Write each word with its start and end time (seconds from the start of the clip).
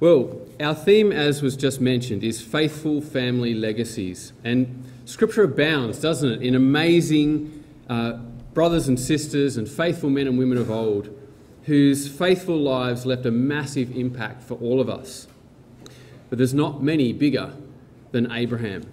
Well, 0.00 0.40
our 0.60 0.74
theme, 0.74 1.10
as 1.10 1.42
was 1.42 1.56
just 1.56 1.80
mentioned, 1.80 2.22
is 2.22 2.40
faithful 2.40 3.00
family 3.00 3.52
legacies. 3.52 4.32
And 4.44 4.84
Scripture 5.04 5.42
abounds, 5.42 6.00
doesn't 6.00 6.30
it, 6.30 6.42
in 6.42 6.54
amazing 6.54 7.64
uh, 7.88 8.12
brothers 8.54 8.86
and 8.86 8.98
sisters 8.98 9.56
and 9.56 9.68
faithful 9.68 10.08
men 10.08 10.28
and 10.28 10.38
women 10.38 10.56
of 10.56 10.70
old 10.70 11.08
whose 11.64 12.08
faithful 12.08 12.56
lives 12.56 13.04
left 13.04 13.26
a 13.26 13.30
massive 13.30 13.94
impact 13.96 14.42
for 14.42 14.54
all 14.54 14.80
of 14.80 14.88
us. 14.88 15.26
But 16.30 16.38
there's 16.38 16.54
not 16.54 16.82
many 16.82 17.12
bigger 17.12 17.52
than 18.12 18.30
Abraham. 18.30 18.84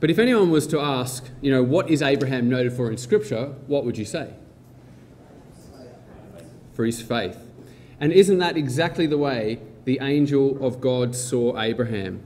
But 0.00 0.10
if 0.10 0.18
anyone 0.18 0.50
was 0.50 0.66
to 0.68 0.80
ask, 0.80 1.28
you 1.40 1.52
know, 1.52 1.62
what 1.62 1.90
is 1.90 2.02
Abraham 2.02 2.48
noted 2.48 2.72
for 2.72 2.90
in 2.90 2.96
Scripture, 2.96 3.54
what 3.66 3.84
would 3.84 3.98
you 3.98 4.04
say? 4.04 4.32
For 6.72 6.84
his 6.84 7.02
faith. 7.02 7.38
And 8.00 8.12
isn't 8.12 8.38
that 8.38 8.56
exactly 8.56 9.06
the 9.06 9.18
way 9.18 9.60
the 9.88 10.00
angel 10.02 10.62
of 10.62 10.82
God 10.82 11.16
saw 11.16 11.58
Abraham? 11.58 12.20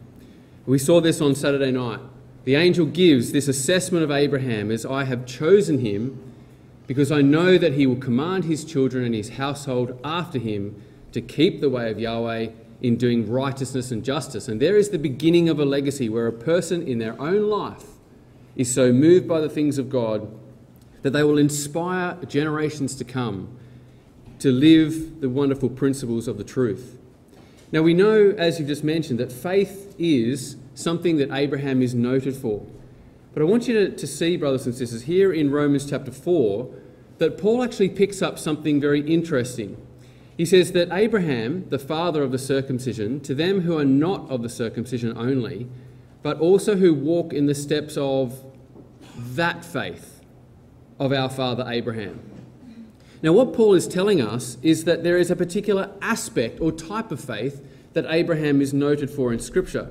We 0.66 0.78
saw 0.78 1.00
this 1.00 1.20
on 1.20 1.36
Saturday 1.36 1.70
night. 1.70 2.00
The 2.42 2.56
angel 2.56 2.86
gives 2.86 3.30
this 3.30 3.46
assessment 3.46 4.02
of 4.02 4.10
Abraham 4.10 4.72
as 4.72 4.84
I 4.84 5.04
have 5.04 5.26
chosen 5.26 5.78
him 5.78 6.20
because 6.88 7.12
I 7.12 7.22
know 7.22 7.58
that 7.58 7.74
he 7.74 7.86
will 7.86 7.94
command 7.94 8.46
his 8.46 8.64
children 8.64 9.04
and 9.04 9.14
his 9.14 9.28
household 9.28 9.96
after 10.02 10.40
him 10.40 10.82
to 11.12 11.20
keep 11.20 11.60
the 11.60 11.70
way 11.70 11.88
of 11.88 12.00
Yahweh 12.00 12.48
in 12.80 12.96
doing 12.96 13.30
righteousness 13.30 13.92
and 13.92 14.04
justice. 14.04 14.48
And 14.48 14.60
there 14.60 14.76
is 14.76 14.88
the 14.88 14.98
beginning 14.98 15.48
of 15.48 15.60
a 15.60 15.64
legacy 15.64 16.08
where 16.08 16.26
a 16.26 16.32
person 16.32 16.82
in 16.84 16.98
their 16.98 17.14
own 17.20 17.48
life 17.48 17.86
is 18.56 18.74
so 18.74 18.92
moved 18.92 19.28
by 19.28 19.40
the 19.40 19.48
things 19.48 19.78
of 19.78 19.88
God 19.88 20.36
that 21.02 21.10
they 21.10 21.22
will 21.22 21.38
inspire 21.38 22.18
generations 22.26 22.96
to 22.96 23.04
come 23.04 23.56
to 24.40 24.50
live 24.50 25.20
the 25.20 25.28
wonderful 25.28 25.68
principles 25.68 26.26
of 26.26 26.38
the 26.38 26.44
truth. 26.44 26.98
Now, 27.72 27.80
we 27.80 27.94
know, 27.94 28.34
as 28.36 28.58
you've 28.58 28.68
just 28.68 28.84
mentioned, 28.84 29.18
that 29.18 29.32
faith 29.32 29.94
is 29.98 30.56
something 30.74 31.16
that 31.16 31.32
Abraham 31.32 31.80
is 31.80 31.94
noted 31.94 32.36
for. 32.36 32.66
But 33.32 33.42
I 33.42 33.46
want 33.46 33.66
you 33.66 33.74
to, 33.74 33.96
to 33.96 34.06
see, 34.06 34.36
brothers 34.36 34.66
and 34.66 34.74
sisters, 34.74 35.02
here 35.02 35.32
in 35.32 35.50
Romans 35.50 35.88
chapter 35.88 36.12
4, 36.12 36.68
that 37.16 37.38
Paul 37.38 37.62
actually 37.62 37.88
picks 37.88 38.20
up 38.20 38.38
something 38.38 38.78
very 38.78 39.00
interesting. 39.00 39.78
He 40.36 40.44
says 40.44 40.72
that 40.72 40.92
Abraham, 40.92 41.66
the 41.70 41.78
father 41.78 42.22
of 42.22 42.30
the 42.30 42.38
circumcision, 42.38 43.20
to 43.20 43.34
them 43.34 43.62
who 43.62 43.78
are 43.78 43.84
not 43.84 44.28
of 44.30 44.42
the 44.42 44.48
circumcision 44.50 45.16
only, 45.16 45.66
but 46.22 46.38
also 46.40 46.76
who 46.76 46.92
walk 46.92 47.32
in 47.32 47.46
the 47.46 47.54
steps 47.54 47.96
of 47.96 48.44
that 49.16 49.64
faith 49.64 50.20
of 50.98 51.12
our 51.12 51.30
father 51.30 51.64
Abraham. 51.66 52.31
Now, 53.22 53.32
what 53.32 53.52
Paul 53.52 53.74
is 53.74 53.86
telling 53.86 54.20
us 54.20 54.58
is 54.62 54.84
that 54.84 55.04
there 55.04 55.16
is 55.16 55.30
a 55.30 55.36
particular 55.36 55.90
aspect 56.02 56.60
or 56.60 56.72
type 56.72 57.12
of 57.12 57.20
faith 57.20 57.64
that 57.92 58.04
Abraham 58.08 58.60
is 58.60 58.74
noted 58.74 59.10
for 59.10 59.32
in 59.32 59.38
Scripture. 59.38 59.90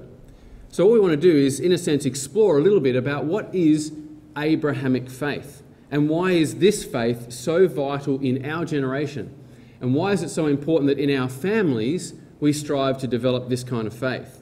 So, 0.70 0.86
what 0.86 0.94
we 0.94 1.00
want 1.00 1.14
to 1.14 1.18
do 1.18 1.36
is, 1.36 1.60
in 1.60 1.72
a 1.72 1.78
sense, 1.78 2.06
explore 2.06 2.58
a 2.58 2.62
little 2.62 2.82
bit 2.82 2.96
about 2.96 3.26
what 3.26 3.54
is 3.56 3.94
Abrahamic 4.38 5.10
faith 5.10 5.64
and 5.92 6.10
why 6.10 6.32
is 6.32 6.56
this 6.56 6.86
faith 6.86 7.32
so 7.32 7.68
vital 7.68 8.20
in 8.22 8.46
our 8.46 8.64
generation? 8.64 9.36
And 9.82 9.94
why 9.94 10.14
is 10.14 10.24
it 10.24 10.30
so 10.30 10.48
important 10.48 10.88
that 10.88 11.00
in 11.00 11.14
our 11.16 11.28
families 11.28 12.14
we 12.40 12.54
strive 12.54 12.98
to 13.00 13.08
develop 13.08 13.50
this 13.50 13.64
kind 13.64 13.86
of 13.86 13.94
faith? 13.94 14.42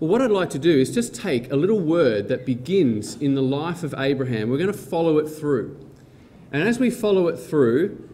Well, 0.00 0.10
what 0.10 0.20
I'd 0.20 0.30
like 0.30 0.50
to 0.50 0.58
do 0.58 0.70
is 0.70 0.92
just 0.92 1.14
take 1.14 1.50
a 1.52 1.56
little 1.56 1.78
word 1.78 2.28
that 2.28 2.44
begins 2.44 3.14
in 3.14 3.34
the 3.34 3.42
life 3.42 3.82
of 3.82 3.94
Abraham. 3.96 4.50
We're 4.50 4.58
going 4.58 4.72
to 4.72 4.78
follow 4.78 5.18
it 5.18 5.28
through. 5.28 5.85
And 6.56 6.66
as 6.66 6.78
we 6.78 6.88
follow 6.88 7.28
it 7.28 7.36
through, 7.36 8.08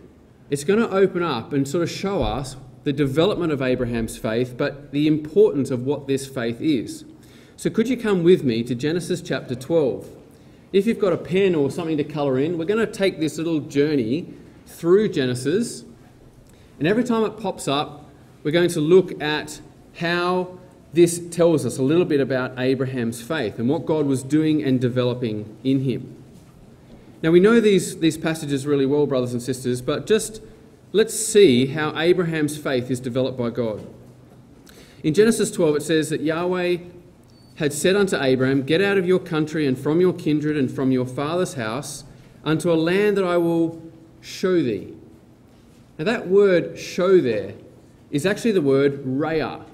it's 0.50 0.64
going 0.64 0.80
to 0.80 0.90
open 0.90 1.22
up 1.22 1.52
and 1.52 1.66
sort 1.66 1.84
of 1.84 1.88
show 1.88 2.24
us 2.24 2.56
the 2.82 2.92
development 2.92 3.52
of 3.52 3.62
Abraham's 3.62 4.18
faith, 4.18 4.56
but 4.58 4.90
the 4.90 5.06
importance 5.06 5.70
of 5.70 5.86
what 5.86 6.08
this 6.08 6.26
faith 6.26 6.60
is. 6.60 7.04
So, 7.56 7.70
could 7.70 7.88
you 7.88 7.96
come 7.96 8.24
with 8.24 8.42
me 8.42 8.64
to 8.64 8.74
Genesis 8.74 9.20
chapter 9.20 9.54
12? 9.54 10.08
If 10.72 10.88
you've 10.88 10.98
got 10.98 11.12
a 11.12 11.16
pen 11.16 11.54
or 11.54 11.70
something 11.70 11.96
to 11.98 12.02
colour 12.02 12.36
in, 12.40 12.58
we're 12.58 12.64
going 12.64 12.84
to 12.84 12.92
take 12.92 13.20
this 13.20 13.38
little 13.38 13.60
journey 13.60 14.34
through 14.66 15.10
Genesis. 15.10 15.84
And 16.80 16.88
every 16.88 17.04
time 17.04 17.22
it 17.22 17.38
pops 17.38 17.68
up, 17.68 18.10
we're 18.42 18.50
going 18.50 18.70
to 18.70 18.80
look 18.80 19.22
at 19.22 19.60
how 20.00 20.58
this 20.92 21.24
tells 21.30 21.64
us 21.64 21.78
a 21.78 21.82
little 21.84 22.04
bit 22.04 22.18
about 22.18 22.58
Abraham's 22.58 23.22
faith 23.22 23.60
and 23.60 23.68
what 23.68 23.86
God 23.86 24.06
was 24.06 24.24
doing 24.24 24.64
and 24.64 24.80
developing 24.80 25.56
in 25.62 25.84
him. 25.84 26.21
Now, 27.22 27.30
we 27.30 27.38
know 27.38 27.60
these, 27.60 28.00
these 28.00 28.18
passages 28.18 28.66
really 28.66 28.86
well, 28.86 29.06
brothers 29.06 29.32
and 29.32 29.40
sisters, 29.40 29.80
but 29.80 30.06
just 30.06 30.42
let's 30.90 31.14
see 31.14 31.66
how 31.66 31.96
Abraham's 31.96 32.58
faith 32.58 32.90
is 32.90 32.98
developed 32.98 33.38
by 33.38 33.50
God. 33.50 33.86
In 35.04 35.14
Genesis 35.14 35.50
12, 35.52 35.76
it 35.76 35.82
says 35.82 36.10
that 36.10 36.20
Yahweh 36.20 36.78
had 37.56 37.72
said 37.72 37.94
unto 37.94 38.20
Abraham, 38.20 38.62
Get 38.62 38.82
out 38.82 38.98
of 38.98 39.06
your 39.06 39.20
country 39.20 39.66
and 39.66 39.78
from 39.78 40.00
your 40.00 40.12
kindred 40.12 40.56
and 40.56 40.70
from 40.70 40.90
your 40.90 41.06
father's 41.06 41.54
house 41.54 42.04
unto 42.44 42.72
a 42.72 42.74
land 42.74 43.16
that 43.16 43.24
I 43.24 43.36
will 43.36 43.80
show 44.20 44.62
thee. 44.62 44.92
Now, 45.98 46.04
that 46.04 46.26
word 46.26 46.76
show 46.76 47.20
there 47.20 47.54
is 48.10 48.26
actually 48.26 48.52
the 48.52 48.62
word 48.62 49.04
raya. 49.04 49.64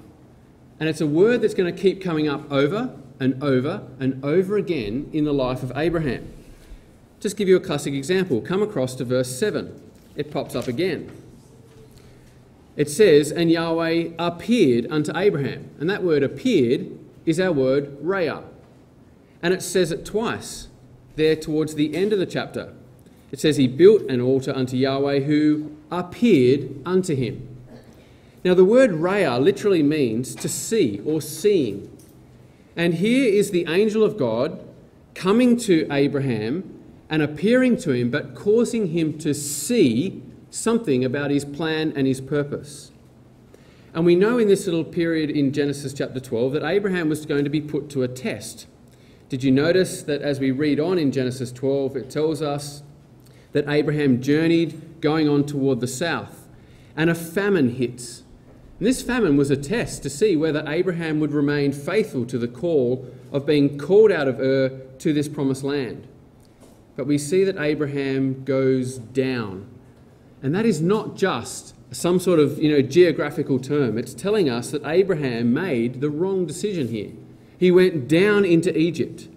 And 0.79 0.87
it's 0.87 1.01
a 1.01 1.07
word 1.07 1.41
that's 1.41 1.55
going 1.55 1.73
to 1.73 1.81
keep 1.81 2.01
coming 2.01 2.27
up 2.27 2.51
over 2.51 2.95
and 3.19 3.43
over 3.43 3.87
and 3.99 4.23
over 4.23 4.55
again 4.55 5.09
in 5.11 5.25
the 5.25 5.33
life 5.33 5.63
of 5.63 5.71
Abraham. 5.75 6.31
Just 7.19 7.35
give 7.35 7.47
you 7.47 7.57
a 7.57 7.59
classic 7.59 7.93
example. 7.93 8.41
Come 8.41 8.61
across 8.61 8.95
to 8.95 9.05
verse 9.05 9.37
7. 9.37 9.81
It 10.15 10.31
pops 10.31 10.55
up 10.55 10.67
again. 10.67 11.11
It 12.75 12.89
says, 12.89 13.31
And 13.31 13.51
Yahweh 13.51 14.11
appeared 14.17 14.87
unto 14.89 15.15
Abraham. 15.15 15.69
And 15.79 15.89
that 15.89 16.03
word 16.03 16.23
appeared 16.23 16.97
is 17.25 17.39
our 17.39 17.51
word 17.51 17.99
raya. 18.01 18.43
And 19.41 19.53
it 19.53 19.61
says 19.61 19.91
it 19.91 20.05
twice 20.05 20.69
there 21.15 21.35
towards 21.35 21.75
the 21.75 21.95
end 21.95 22.13
of 22.13 22.19
the 22.19 22.25
chapter. 22.25 22.73
It 23.31 23.39
says, 23.39 23.57
He 23.57 23.67
built 23.67 24.03
an 24.03 24.21
altar 24.21 24.53
unto 24.55 24.77
Yahweh 24.77 25.21
who 25.21 25.75
appeared 25.91 26.81
unto 26.85 27.15
him. 27.15 27.45
Now, 28.45 28.53
the 28.53 28.63
word 28.63 28.91
raya 28.91 29.41
literally 29.41 29.83
means 29.83 30.33
to 30.35 30.47
see 30.47 31.01
or 31.05 31.21
seeing. 31.21 31.95
And 32.77 32.95
here 32.95 33.31
is 33.31 33.51
the 33.51 33.65
angel 33.67 34.03
of 34.03 34.17
God 34.17 34.65
coming 35.13 35.57
to 35.57 35.85
Abraham 35.91 36.78
and 37.09 37.21
appearing 37.21 37.77
to 37.77 37.91
him, 37.91 38.11
but 38.11 38.35
causing 38.35 38.87
him 38.87 39.17
to 39.19 39.33
see 39.33 40.21
something 40.49 41.03
about 41.03 41.31
his 41.31 41.45
plan 41.45 41.93
and 41.95 42.05
his 42.07 42.21
purpose. 42.21 42.91
And 43.93 44.05
we 44.05 44.15
know 44.15 44.37
in 44.37 44.47
this 44.47 44.65
little 44.65 44.83
period 44.83 45.29
in 45.29 45.51
Genesis 45.51 45.93
chapter 45.93 46.19
12 46.19 46.53
that 46.53 46.63
Abraham 46.63 47.09
was 47.09 47.25
going 47.25 47.43
to 47.43 47.49
be 47.49 47.61
put 47.61 47.89
to 47.91 48.03
a 48.03 48.07
test. 48.07 48.67
Did 49.29 49.43
you 49.43 49.51
notice 49.51 50.03
that 50.03 50.21
as 50.21 50.39
we 50.39 50.51
read 50.51 50.79
on 50.79 50.97
in 50.99 51.11
Genesis 51.11 51.51
12, 51.51 51.95
it 51.95 52.09
tells 52.09 52.41
us 52.41 52.83
that 53.51 53.67
Abraham 53.67 54.21
journeyed 54.21 55.01
going 55.01 55.27
on 55.27 55.45
toward 55.45 55.79
the 55.79 55.87
south, 55.87 56.47
and 56.95 57.09
a 57.09 57.15
famine 57.15 57.75
hits. 57.75 58.23
And 58.77 58.87
this 58.87 59.01
famine 59.01 59.37
was 59.37 59.49
a 59.49 59.57
test 59.57 60.03
to 60.03 60.09
see 60.09 60.35
whether 60.35 60.63
Abraham 60.67 61.19
would 61.19 61.31
remain 61.31 61.71
faithful 61.71 62.25
to 62.27 62.37
the 62.37 62.47
call 62.47 63.07
of 63.31 63.45
being 63.45 63.77
called 63.77 64.11
out 64.11 64.27
of 64.27 64.39
Ur 64.39 64.69
to 64.99 65.13
this 65.13 65.27
promised 65.27 65.63
land. 65.63 66.07
But 66.99 67.07
we 67.07 67.17
see 67.17 67.45
that 67.45 67.57
Abraham 67.57 68.43
goes 68.43 68.97
down. 68.97 69.69
And 70.43 70.53
that 70.53 70.65
is 70.65 70.81
not 70.81 71.15
just 71.15 71.73
some 71.91 72.19
sort 72.19 72.39
of 72.39 72.61
you 72.61 72.69
know, 72.69 72.81
geographical 72.81 73.57
term. 73.57 73.97
It's 73.97 74.13
telling 74.13 74.49
us 74.49 74.71
that 74.71 74.85
Abraham 74.85 75.53
made 75.53 76.01
the 76.01 76.09
wrong 76.09 76.45
decision 76.45 76.89
here. 76.89 77.13
He 77.57 77.71
went 77.71 78.09
down 78.09 78.43
into 78.43 78.77
Egypt. 78.77 79.29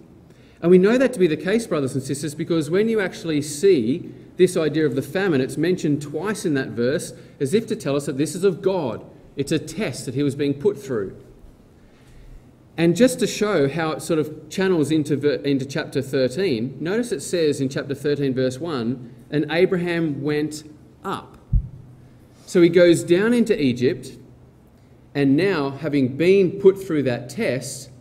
And 0.61 0.71
we 0.71 0.77
know 0.77 0.97
that 0.97 1.13
to 1.13 1.19
be 1.19 1.25
the 1.25 1.37
case, 1.37 1.65
brothers 1.65 1.93
and 1.93 2.03
sisters, 2.03 2.35
because 2.35 2.69
when 2.69 2.89
you 2.89 2.99
actually 2.99 3.41
see 3.41 4.11
this 4.35 4.57
idea 4.57 4.85
of 4.85 4.95
the 4.95 5.01
famine, 5.01 5.39
it's 5.39 5.55
mentioned 5.55 6.01
twice 6.01 6.43
in 6.43 6.55
that 6.55 6.71
verse 6.71 7.13
as 7.39 7.53
if 7.53 7.65
to 7.67 7.77
tell 7.77 7.95
us 7.95 8.07
that 8.07 8.17
this 8.17 8.35
is 8.35 8.43
of 8.43 8.61
God. 8.61 9.05
It's 9.37 9.53
a 9.53 9.59
test 9.59 10.05
that 10.05 10.15
he 10.15 10.23
was 10.23 10.35
being 10.35 10.55
put 10.55 10.77
through. 10.77 11.15
And 12.77 12.95
just 12.95 13.19
to 13.19 13.27
show 13.27 13.69
how 13.69 13.91
it 13.91 14.01
sort 14.01 14.19
of 14.19 14.49
channels 14.49 14.89
into, 14.89 15.41
into 15.47 15.65
chapter 15.65 16.01
13, 16.01 16.77
notice 16.79 17.11
it 17.11 17.21
says 17.21 17.61
in 17.61 17.69
chapter 17.69 17.93
13, 17.93 18.33
verse 18.33 18.57
1, 18.59 19.13
and 19.29 19.45
Abraham 19.51 20.23
went 20.23 20.63
up. 21.03 21.37
So 22.47 22.61
he 22.61 22.69
goes 22.69 23.03
down 23.03 23.33
into 23.33 23.59
Egypt, 23.59 24.17
and 25.15 25.37
now, 25.37 25.69
having 25.69 26.17
been 26.17 26.59
put 26.59 26.81
through 26.83 27.03
that 27.03 27.29
test, 27.29 27.91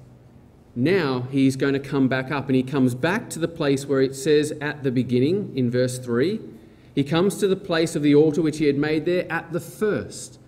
now 0.75 1.27
he's 1.31 1.57
going 1.57 1.75
to 1.75 1.81
come 1.81 2.09
back 2.09 2.31
up. 2.31 2.47
And 2.47 2.57
he 2.57 2.63
comes 2.63 2.95
back 2.95 3.29
to 3.31 3.39
the 3.39 3.49
place 3.49 3.85
where 3.85 4.01
it 4.01 4.15
says 4.15 4.53
at 4.63 4.83
the 4.83 4.91
beginning 4.91 5.53
in 5.55 5.71
verse 5.71 5.99
3. 5.99 6.41
He 6.95 7.05
comes 7.05 7.37
to 7.39 7.49
the 7.49 7.57
place 7.57 7.95
of 7.95 8.03
the 8.03 8.15
altar 8.15 8.41
which 8.41 8.59
he 8.59 8.67
had 8.67 8.79
made 8.79 9.05
there 9.05 9.31
at 9.31 9.53
the 9.53 9.61
first. 9.61 10.39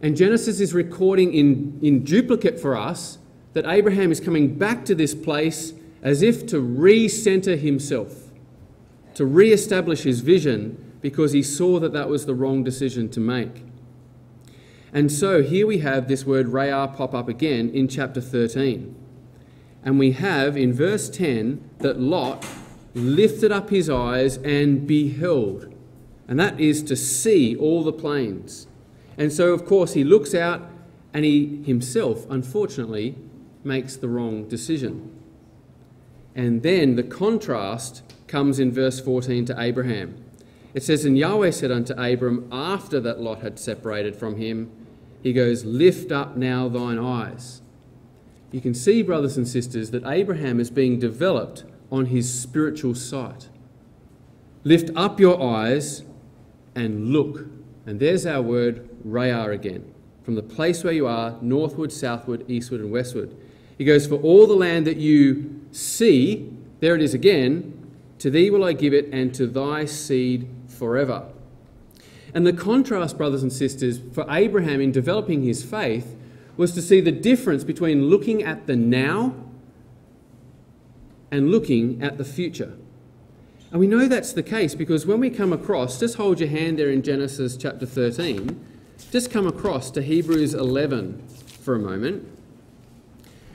And 0.00 0.16
Genesis 0.16 0.60
is 0.60 0.72
recording 0.72 1.34
in, 1.34 1.78
in 1.82 2.04
duplicate 2.04 2.58
for 2.58 2.76
us 2.76 3.18
that 3.54 3.66
Abraham 3.66 4.12
is 4.12 4.20
coming 4.20 4.54
back 4.56 4.84
to 4.84 4.94
this 4.94 5.14
place 5.14 5.72
as 6.02 6.20
if 6.22 6.46
to 6.48 6.56
recenter 6.56 7.58
himself, 7.58 8.30
to 9.14 9.24
re 9.24 9.52
establish 9.52 10.02
his 10.02 10.20
vision 10.20 10.92
because 11.00 11.32
he 11.32 11.42
saw 11.42 11.78
that 11.80 11.92
that 11.92 12.08
was 12.08 12.26
the 12.26 12.34
wrong 12.34 12.62
decision 12.62 13.08
to 13.10 13.20
make. 13.20 13.64
And 14.92 15.10
so 15.10 15.42
here 15.42 15.66
we 15.66 15.78
have 15.78 16.06
this 16.06 16.24
word 16.24 16.46
rayah 16.46 16.94
pop 16.94 17.14
up 17.14 17.28
again 17.28 17.70
in 17.70 17.88
chapter 17.88 18.20
13. 18.20 18.94
And 19.82 19.98
we 19.98 20.12
have 20.12 20.56
in 20.56 20.72
verse 20.72 21.10
10 21.10 21.68
that 21.78 22.00
Lot 22.00 22.46
lifted 22.94 23.50
up 23.52 23.70
his 23.70 23.90
eyes 23.90 24.36
and 24.38 24.86
beheld. 24.86 25.74
And 26.26 26.38
that 26.40 26.58
is 26.60 26.82
to 26.84 26.96
see 26.96 27.56
all 27.56 27.82
the 27.82 27.92
plains. 27.92 28.66
And 29.18 29.32
so, 29.32 29.52
of 29.52 29.66
course, 29.66 29.94
he 29.94 30.04
looks 30.04 30.34
out 30.34 30.70
and 31.12 31.24
he 31.24 31.62
himself, 31.64 32.24
unfortunately, 32.30 33.16
makes 33.64 33.96
the 33.96 34.08
wrong 34.08 34.48
decision. 34.48 35.10
And 36.34 36.62
then 36.62 36.96
the 36.96 37.02
contrast 37.02 38.02
comes 38.26 38.58
in 38.58 38.72
verse 38.72 39.00
14 39.00 39.44
to 39.46 39.60
Abraham. 39.60 40.22
It 40.74 40.82
says, 40.82 41.04
And 41.04 41.16
Yahweh 41.16 41.52
said 41.52 41.70
unto 41.70 41.94
Abram, 41.94 42.48
after 42.50 42.98
that 43.00 43.20
Lot 43.20 43.40
had 43.40 43.58
separated 43.58 44.16
from 44.16 44.36
him, 44.36 44.70
He 45.22 45.32
goes, 45.32 45.64
Lift 45.64 46.10
up 46.10 46.36
now 46.36 46.68
thine 46.68 46.98
eyes. 46.98 47.62
You 48.50 48.60
can 48.60 48.74
see, 48.74 49.02
brothers 49.02 49.36
and 49.36 49.48
sisters, 49.48 49.90
that 49.92 50.06
Abraham 50.06 50.60
is 50.60 50.70
being 50.70 50.98
developed 50.98 51.64
on 51.90 52.06
his 52.06 52.32
spiritual 52.32 52.94
sight. 52.94 53.48
Lift 54.64 54.90
up 54.96 55.20
your 55.20 55.42
eyes 55.42 56.02
and 56.74 57.08
look. 57.08 57.46
And 57.86 58.00
there's 58.00 58.26
our 58.26 58.42
word, 58.42 58.88
rayah 59.06 59.52
again. 59.52 59.92
From 60.22 60.36
the 60.36 60.42
place 60.42 60.82
where 60.82 60.92
you 60.92 61.06
are, 61.06 61.36
northward, 61.42 61.92
southward, 61.92 62.44
eastward, 62.48 62.80
and 62.80 62.90
westward. 62.90 63.36
He 63.78 63.84
goes, 63.84 64.06
For 64.06 64.16
all 64.16 64.46
the 64.46 64.54
land 64.54 64.86
that 64.86 64.96
you 64.96 65.60
see, 65.72 66.50
there 66.80 66.94
it 66.94 67.02
is 67.02 67.14
again, 67.14 67.70
to 68.18 68.30
thee 68.30 68.50
will 68.50 68.64
I 68.64 68.72
give 68.72 68.94
it, 68.94 69.08
and 69.12 69.34
to 69.34 69.46
thy 69.46 69.84
seed 69.84 70.48
forever. 70.68 71.26
And 72.32 72.46
the 72.46 72.52
contrast, 72.52 73.16
brothers 73.16 73.42
and 73.42 73.52
sisters, 73.52 74.00
for 74.12 74.26
Abraham 74.28 74.80
in 74.80 74.92
developing 74.92 75.42
his 75.42 75.64
faith 75.64 76.16
was 76.56 76.72
to 76.72 76.82
see 76.82 77.00
the 77.00 77.12
difference 77.12 77.64
between 77.64 78.06
looking 78.06 78.42
at 78.42 78.66
the 78.66 78.76
now 78.76 79.34
and 81.30 81.50
looking 81.50 82.02
at 82.02 82.16
the 82.16 82.24
future. 82.24 82.76
And 83.70 83.80
we 83.80 83.88
know 83.88 84.06
that's 84.06 84.32
the 84.32 84.42
case 84.42 84.74
because 84.74 85.04
when 85.04 85.18
we 85.18 85.30
come 85.30 85.52
across, 85.52 85.98
just 85.98 86.16
hold 86.16 86.38
your 86.38 86.48
hand 86.48 86.78
there 86.78 86.90
in 86.90 87.02
Genesis 87.02 87.56
chapter 87.56 87.86
13, 87.86 88.64
just 89.10 89.32
come 89.32 89.46
across 89.46 89.90
to 89.92 90.02
Hebrews 90.02 90.54
11 90.54 91.26
for 91.60 91.74
a 91.74 91.78
moment 91.80 92.33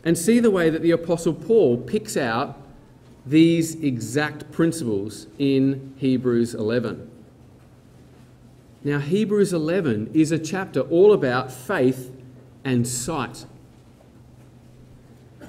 and 0.03 0.17
see 0.17 0.39
the 0.39 0.51
way 0.51 0.69
that 0.69 0.81
the 0.81 0.91
Apostle 0.91 1.33
Paul 1.33 1.77
picks 1.77 2.15
out 2.15 2.57
these 3.25 3.75
exact 3.75 4.51
principles 4.51 5.27
in 5.37 5.93
Hebrews 5.97 6.55
11. 6.55 7.09
Now, 8.83 8.99
Hebrews 8.99 9.51
11 9.51 10.11
is 10.13 10.31
a 10.31 10.39
chapter 10.39 10.81
all 10.81 11.11
about 11.11 11.51
faith 11.51 12.11
and 12.63 12.87
sight. 12.87 13.45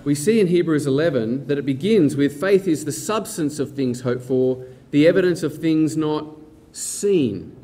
We 0.03 0.15
see 0.15 0.41
in 0.41 0.49
Hebrews 0.49 0.87
11 0.87 1.47
that 1.47 1.59
it 1.59 1.67
begins 1.67 2.17
with 2.17 2.41
faith 2.41 2.67
is 2.67 2.85
the 2.85 2.93
substance 2.93 3.59
of 3.59 3.73
things 3.73 4.01
hoped 4.01 4.25
for, 4.25 4.65
the 4.91 5.07
evidence 5.07 5.43
of 5.43 5.59
things 5.59 5.97
not 5.97 6.27
seen. 6.73 7.57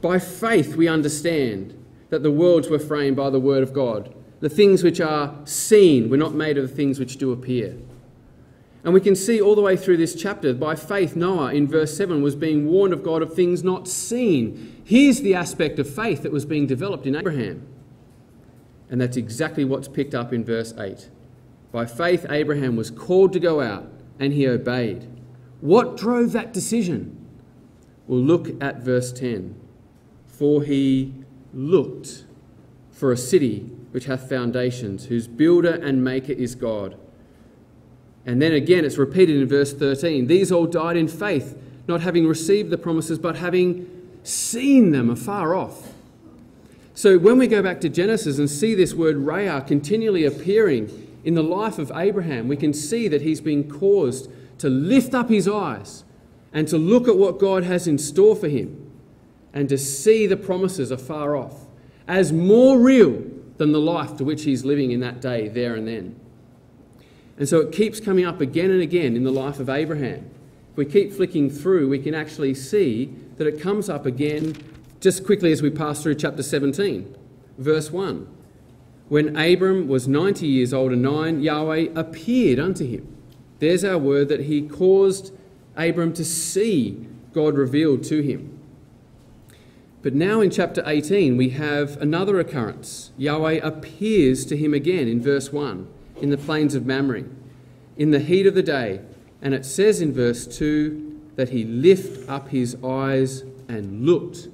By 0.00 0.18
faith, 0.18 0.76
we 0.76 0.88
understand 0.88 1.76
that 2.10 2.22
the 2.22 2.30
worlds 2.30 2.68
were 2.68 2.78
framed 2.78 3.16
by 3.16 3.30
the 3.30 3.40
word 3.40 3.62
of 3.62 3.72
God. 3.72 4.14
The 4.40 4.48
things 4.48 4.82
which 4.82 5.00
are 5.00 5.34
seen 5.44 6.08
were 6.08 6.16
not 6.16 6.34
made 6.34 6.56
of 6.56 6.68
the 6.68 6.74
things 6.74 6.98
which 6.98 7.18
do 7.18 7.30
appear. 7.30 7.76
And 8.82 8.94
we 8.94 9.00
can 9.00 9.14
see 9.14 9.40
all 9.40 9.54
the 9.54 9.60
way 9.60 9.76
through 9.76 9.98
this 9.98 10.14
chapter, 10.14 10.54
by 10.54 10.74
faith, 10.74 11.14
Noah 11.14 11.52
in 11.52 11.68
verse 11.68 11.94
7 11.94 12.22
was 12.22 12.34
being 12.34 12.66
warned 12.66 12.94
of 12.94 13.02
God 13.02 13.20
of 13.20 13.34
things 13.34 13.62
not 13.62 13.86
seen. 13.86 14.82
Here's 14.84 15.20
the 15.20 15.34
aspect 15.34 15.78
of 15.78 15.92
faith 15.92 16.22
that 16.22 16.32
was 16.32 16.46
being 16.46 16.66
developed 16.66 17.06
in 17.06 17.14
Abraham. 17.14 17.66
And 18.88 18.98
that's 18.98 19.18
exactly 19.18 19.66
what's 19.66 19.88
picked 19.88 20.14
up 20.14 20.32
in 20.32 20.44
verse 20.44 20.72
8. 20.78 21.10
By 21.70 21.84
faith, 21.84 22.24
Abraham 22.30 22.74
was 22.74 22.90
called 22.90 23.34
to 23.34 23.40
go 23.40 23.60
out, 23.60 23.86
and 24.18 24.32
he 24.32 24.48
obeyed. 24.48 25.06
What 25.60 25.98
drove 25.98 26.32
that 26.32 26.54
decision? 26.54 27.16
We'll 28.06 28.22
look 28.22 28.48
at 28.62 28.80
verse 28.80 29.12
10. 29.12 29.54
For 30.26 30.62
he 30.62 31.12
looked 31.52 32.24
for 32.90 33.12
a 33.12 33.16
city 33.16 33.70
which 33.90 34.04
hath 34.04 34.28
foundations, 34.28 35.06
whose 35.06 35.26
builder 35.26 35.74
and 35.74 36.04
maker 36.04 36.32
is 36.32 36.54
God. 36.54 36.96
And 38.26 38.40
then 38.40 38.52
again, 38.52 38.84
it's 38.84 38.98
repeated 38.98 39.36
in 39.36 39.48
verse 39.48 39.72
13. 39.72 40.26
These 40.26 40.52
all 40.52 40.66
died 40.66 40.96
in 40.96 41.08
faith, 41.08 41.56
not 41.88 42.02
having 42.02 42.26
received 42.26 42.70
the 42.70 42.78
promises, 42.78 43.18
but 43.18 43.36
having 43.36 43.88
seen 44.22 44.90
them 44.90 45.10
afar 45.10 45.54
off. 45.54 45.94
So 46.94 47.18
when 47.18 47.38
we 47.38 47.46
go 47.46 47.62
back 47.62 47.80
to 47.80 47.88
Genesis 47.88 48.38
and 48.38 48.50
see 48.50 48.74
this 48.74 48.94
word 48.94 49.16
rayah 49.16 49.66
continually 49.66 50.24
appearing 50.24 51.08
in 51.24 51.34
the 51.34 51.42
life 51.42 51.78
of 51.78 51.90
Abraham, 51.94 52.46
we 52.46 52.56
can 52.56 52.74
see 52.74 53.08
that 53.08 53.22
he's 53.22 53.40
been 53.40 53.70
caused 53.70 54.30
to 54.58 54.68
lift 54.68 55.14
up 55.14 55.30
his 55.30 55.48
eyes 55.48 56.04
and 56.52 56.68
to 56.68 56.76
look 56.76 57.08
at 57.08 57.16
what 57.16 57.38
God 57.38 57.64
has 57.64 57.86
in 57.86 57.96
store 57.96 58.36
for 58.36 58.48
him 58.48 58.90
and 59.52 59.68
to 59.68 59.78
see 59.78 60.26
the 60.26 60.36
promises 60.36 60.90
afar 60.90 61.36
off 61.36 61.66
as 62.06 62.32
more 62.32 62.78
real 62.78 63.22
than 63.60 63.72
the 63.72 63.78
life 63.78 64.16
to 64.16 64.24
which 64.24 64.44
he's 64.44 64.64
living 64.64 64.90
in 64.90 65.00
that 65.00 65.20
day, 65.20 65.46
there 65.46 65.74
and 65.74 65.86
then. 65.86 66.18
And 67.36 67.46
so 67.46 67.60
it 67.60 67.72
keeps 67.72 68.00
coming 68.00 68.24
up 68.24 68.40
again 68.40 68.70
and 68.70 68.80
again 68.80 69.14
in 69.14 69.22
the 69.22 69.30
life 69.30 69.60
of 69.60 69.68
Abraham. 69.68 70.30
If 70.70 70.78
we 70.78 70.86
keep 70.86 71.12
flicking 71.12 71.50
through, 71.50 71.90
we 71.90 71.98
can 71.98 72.14
actually 72.14 72.54
see 72.54 73.14
that 73.36 73.46
it 73.46 73.60
comes 73.60 73.90
up 73.90 74.06
again 74.06 74.56
just 75.00 75.26
quickly 75.26 75.52
as 75.52 75.60
we 75.60 75.68
pass 75.68 76.02
through 76.02 76.14
chapter 76.14 76.42
17, 76.42 77.14
verse 77.58 77.90
1. 77.90 78.26
When 79.10 79.36
Abram 79.36 79.88
was 79.88 80.08
90 80.08 80.46
years 80.46 80.72
old 80.72 80.92
and 80.92 81.02
nine, 81.02 81.42
Yahweh 81.42 81.88
appeared 81.94 82.58
unto 82.58 82.86
him. 82.86 83.14
There's 83.58 83.84
our 83.84 83.98
word 83.98 84.30
that 84.30 84.44
he 84.44 84.66
caused 84.66 85.34
Abram 85.76 86.14
to 86.14 86.24
see 86.24 87.06
God 87.34 87.58
revealed 87.58 88.04
to 88.04 88.22
him. 88.22 88.58
But 90.02 90.14
now 90.14 90.40
in 90.40 90.50
chapter 90.50 90.82
18, 90.86 91.36
we 91.36 91.50
have 91.50 91.96
another 91.98 92.40
occurrence. 92.40 93.10
Yahweh 93.18 93.60
appears 93.62 94.46
to 94.46 94.56
him 94.56 94.72
again 94.72 95.06
in 95.08 95.20
verse 95.20 95.52
1 95.52 95.86
in 96.22 96.30
the 96.30 96.38
plains 96.38 96.74
of 96.74 96.86
Mamre 96.86 97.24
in 97.96 98.10
the 98.10 98.18
heat 98.18 98.46
of 98.46 98.54
the 98.54 98.62
day. 98.62 99.02
And 99.42 99.52
it 99.52 99.66
says 99.66 100.00
in 100.00 100.12
verse 100.12 100.46
2 100.46 101.20
that 101.36 101.50
he 101.50 101.64
lifted 101.64 102.28
up 102.28 102.48
his 102.48 102.76
eyes 102.82 103.42
and 103.68 104.06
looked. 104.06 104.48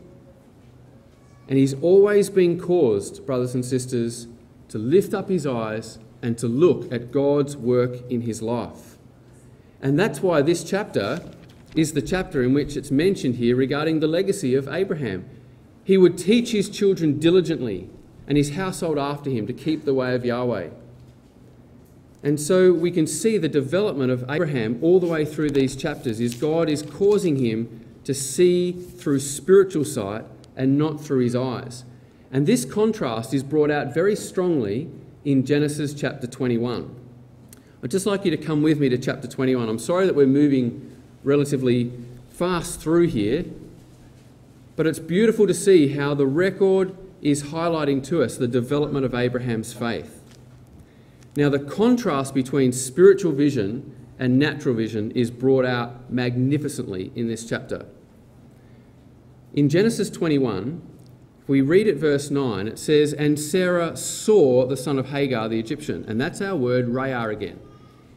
And 1.49 1.59
he's 1.59 1.75
always 1.75 2.29
been 2.29 2.59
caused, 2.59 3.25
brothers 3.25 3.55
and 3.55 3.65
sisters, 3.65 4.27
to 4.69 4.79
lift 4.79 5.15
up 5.15 5.29
his 5.29 5.47
eyes 5.47 6.01
and 6.23 6.37
to 6.39 6.49
look 6.49 6.93
at 6.93 7.13
God's 7.13 7.57
work 7.57 8.11
in 8.11 8.23
his 8.23 8.43
life. 8.43 8.99
And 9.81 9.97
that's 9.97 10.21
why 10.21 10.43
this 10.43 10.65
chapter 10.65 11.21
is 11.77 11.93
the 11.93 12.03
chapter 12.03 12.43
in 12.43 12.53
which 12.53 12.77
it's 12.77 12.91
mentioned 12.91 13.37
here 13.37 13.55
regarding 13.55 14.01
the 14.01 14.09
legacy 14.09 14.57
of 14.57 14.67
Abraham. 14.67 15.29
He 15.87 15.97
would 15.97 16.19
teach 16.19 16.51
his 16.51 16.69
children 16.69 17.21
diligently 17.21 17.89
and 18.27 18.37
his 18.37 18.57
household 18.57 18.99
after 18.99 19.31
him 19.31 19.47
to 19.47 19.53
keep 19.53 19.85
the 19.85 19.95
way 19.95 20.17
of 20.17 20.25
Yahweh. 20.25 20.71
And 22.25 22.41
so 22.41 22.73
we 22.73 22.91
can 22.91 23.07
see 23.07 23.39
the 23.39 23.49
development 23.49 24.11
of 24.11 24.29
Abraham 24.29 24.81
all 24.83 24.99
the 24.99 25.07
way 25.07 25.25
through 25.25 25.51
these 25.51 25.77
chapters 25.77 26.19
is 26.19 26.35
God 26.35 26.69
is 26.69 26.83
causing 26.83 27.37
him 27.37 27.87
to 28.03 28.15
see 28.15 28.73
through 28.73 29.21
spiritual 29.21 29.85
sight 29.85 30.25
and 30.57 30.77
not 30.77 31.01
through 31.01 31.21
his 31.21 31.37
eyes. 31.37 31.85
And 32.33 32.49
this 32.49 32.65
contrast 32.65 33.33
is 33.33 33.45
brought 33.45 33.71
out 33.71 33.95
very 33.95 34.17
strongly 34.17 34.91
in 35.25 35.47
Genesis 35.47 35.95
chapter 35.95 36.27
21. 36.27 36.93
I'd 37.85 37.93
just 37.93 38.07
like 38.07 38.25
you 38.25 38.33
to 38.33 38.37
come 38.37 38.61
with 38.61 38.81
me 38.81 38.89
to 38.89 38.99
chapter 38.99 39.29
21. 39.29 39.69
I'm 39.69 39.79
sorry 39.79 40.07
that 40.07 40.17
we're 40.17 40.27
moving 40.27 40.97
relatively 41.23 41.93
fast 42.29 42.81
through 42.81 43.07
here, 43.07 43.45
but 44.77 44.87
it's 44.87 44.99
beautiful 44.99 45.47
to 45.47 45.55
see 45.55 45.89
how 45.89 46.15
the 46.15 46.27
record 46.27 46.97
is 47.23 47.45
highlighting 47.45 48.05
to 48.05 48.23
us 48.23 48.37
the 48.37 48.47
development 48.47 49.05
of 49.05 49.15
Abraham's 49.15 49.73
faith. 49.73 50.23
Now, 51.35 51.49
the 51.49 51.59
contrast 51.59 52.35
between 52.35 52.73
spiritual 52.73 53.33
vision 53.33 53.95
and 54.19 54.39
natural 54.39 54.75
vision 54.75 55.11
is 55.11 55.31
brought 55.31 55.65
out 55.65 56.11
magnificently 56.11 57.13
in 57.15 57.29
this 57.29 57.47
chapter. 57.47 57.87
In 59.53 59.69
Genesis 59.69 60.11
21, 60.11 60.83
if 61.43 61.49
we 61.49 61.61
read 61.61 61.89
at 61.89 61.97
verse 61.97 62.31
9, 62.31 62.67
it 62.67 62.79
says, 62.79 63.13
And 63.13 63.39
Sarah 63.39 63.97
saw 63.97 64.67
the 64.67 64.77
son 64.77 64.99
of 64.99 65.11
Hagar 65.11 65.49
the 65.49 65.59
Egyptian. 65.59 66.05
And 66.09 66.21
that's 66.21 66.41
our 66.41 66.57
word, 66.57 66.89
rayah 66.89 67.33
again. 67.33 67.61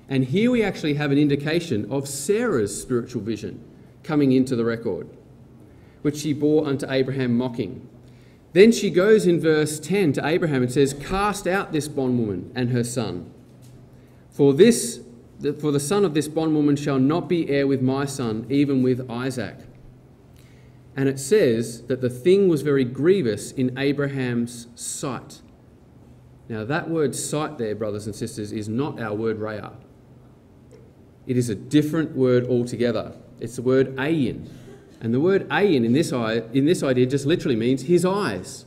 And 0.09 0.25
here 0.25 0.49
we 0.49 0.63
actually 0.63 0.95
have 0.95 1.11
an 1.11 1.17
indication 1.17 1.89
of 1.91 2.07
Sarah's 2.07 2.81
spiritual 2.81 3.21
vision 3.21 3.63
coming 4.03 4.31
into 4.31 4.55
the 4.55 4.65
record, 4.65 5.07
which 6.01 6.17
she 6.17 6.33
bore 6.33 6.65
unto 6.65 6.89
Abraham 6.89 7.37
mocking. 7.37 7.87
Then 8.53 8.71
she 8.71 8.89
goes 8.89 9.27
in 9.27 9.39
verse 9.39 9.79
10 9.79 10.13
to 10.13 10.25
Abraham 10.25 10.63
and 10.63 10.71
says, 10.71 10.93
Cast 10.93 11.45
out 11.45 11.71
this 11.71 11.87
bondwoman 11.87 12.51
and 12.55 12.69
her 12.71 12.83
son. 12.83 13.31
For 14.31 14.53
this 14.53 15.01
for 15.59 15.71
the 15.71 15.79
son 15.79 16.03
of 16.03 16.13
this 16.13 16.27
bondwoman 16.27 16.75
shall 16.75 16.99
not 16.99 17.29
be 17.29 17.49
heir 17.49 17.65
with 17.65 17.81
my 17.81 18.05
son, 18.05 18.45
even 18.49 18.83
with 18.83 19.09
Isaac. 19.09 19.55
And 20.97 21.07
it 21.07 21.17
says 21.17 21.83
that 21.83 22.01
the 22.01 22.09
thing 22.09 22.49
was 22.49 22.61
very 22.61 22.83
grievous 22.83 23.53
in 23.53 23.77
Abraham's 23.77 24.67
sight. 24.75 25.41
Now, 26.49 26.65
that 26.65 26.89
word 26.89 27.15
sight 27.15 27.57
there, 27.57 27.73
brothers 27.73 28.05
and 28.05 28.13
sisters, 28.13 28.51
is 28.51 28.67
not 28.67 28.99
our 28.99 29.15
word 29.15 29.39
raya. 29.39 29.73
It 31.25 31.37
is 31.37 31.47
a 31.49 31.55
different 31.55 32.17
word 32.17 32.47
altogether. 32.47 33.13
It's 33.39 33.55
the 33.55 33.61
word 33.61 33.95
ayin. 33.95 34.49
And 35.01 35.13
the 35.13 35.19
word 35.19 35.47
ayin 35.49 35.85
in 35.85 35.93
this, 35.93 36.11
in 36.11 36.65
this 36.65 36.83
idea 36.83 37.05
just 37.05 37.25
literally 37.25 37.55
means 37.55 37.83
his 37.83 38.03
eyes. 38.03 38.65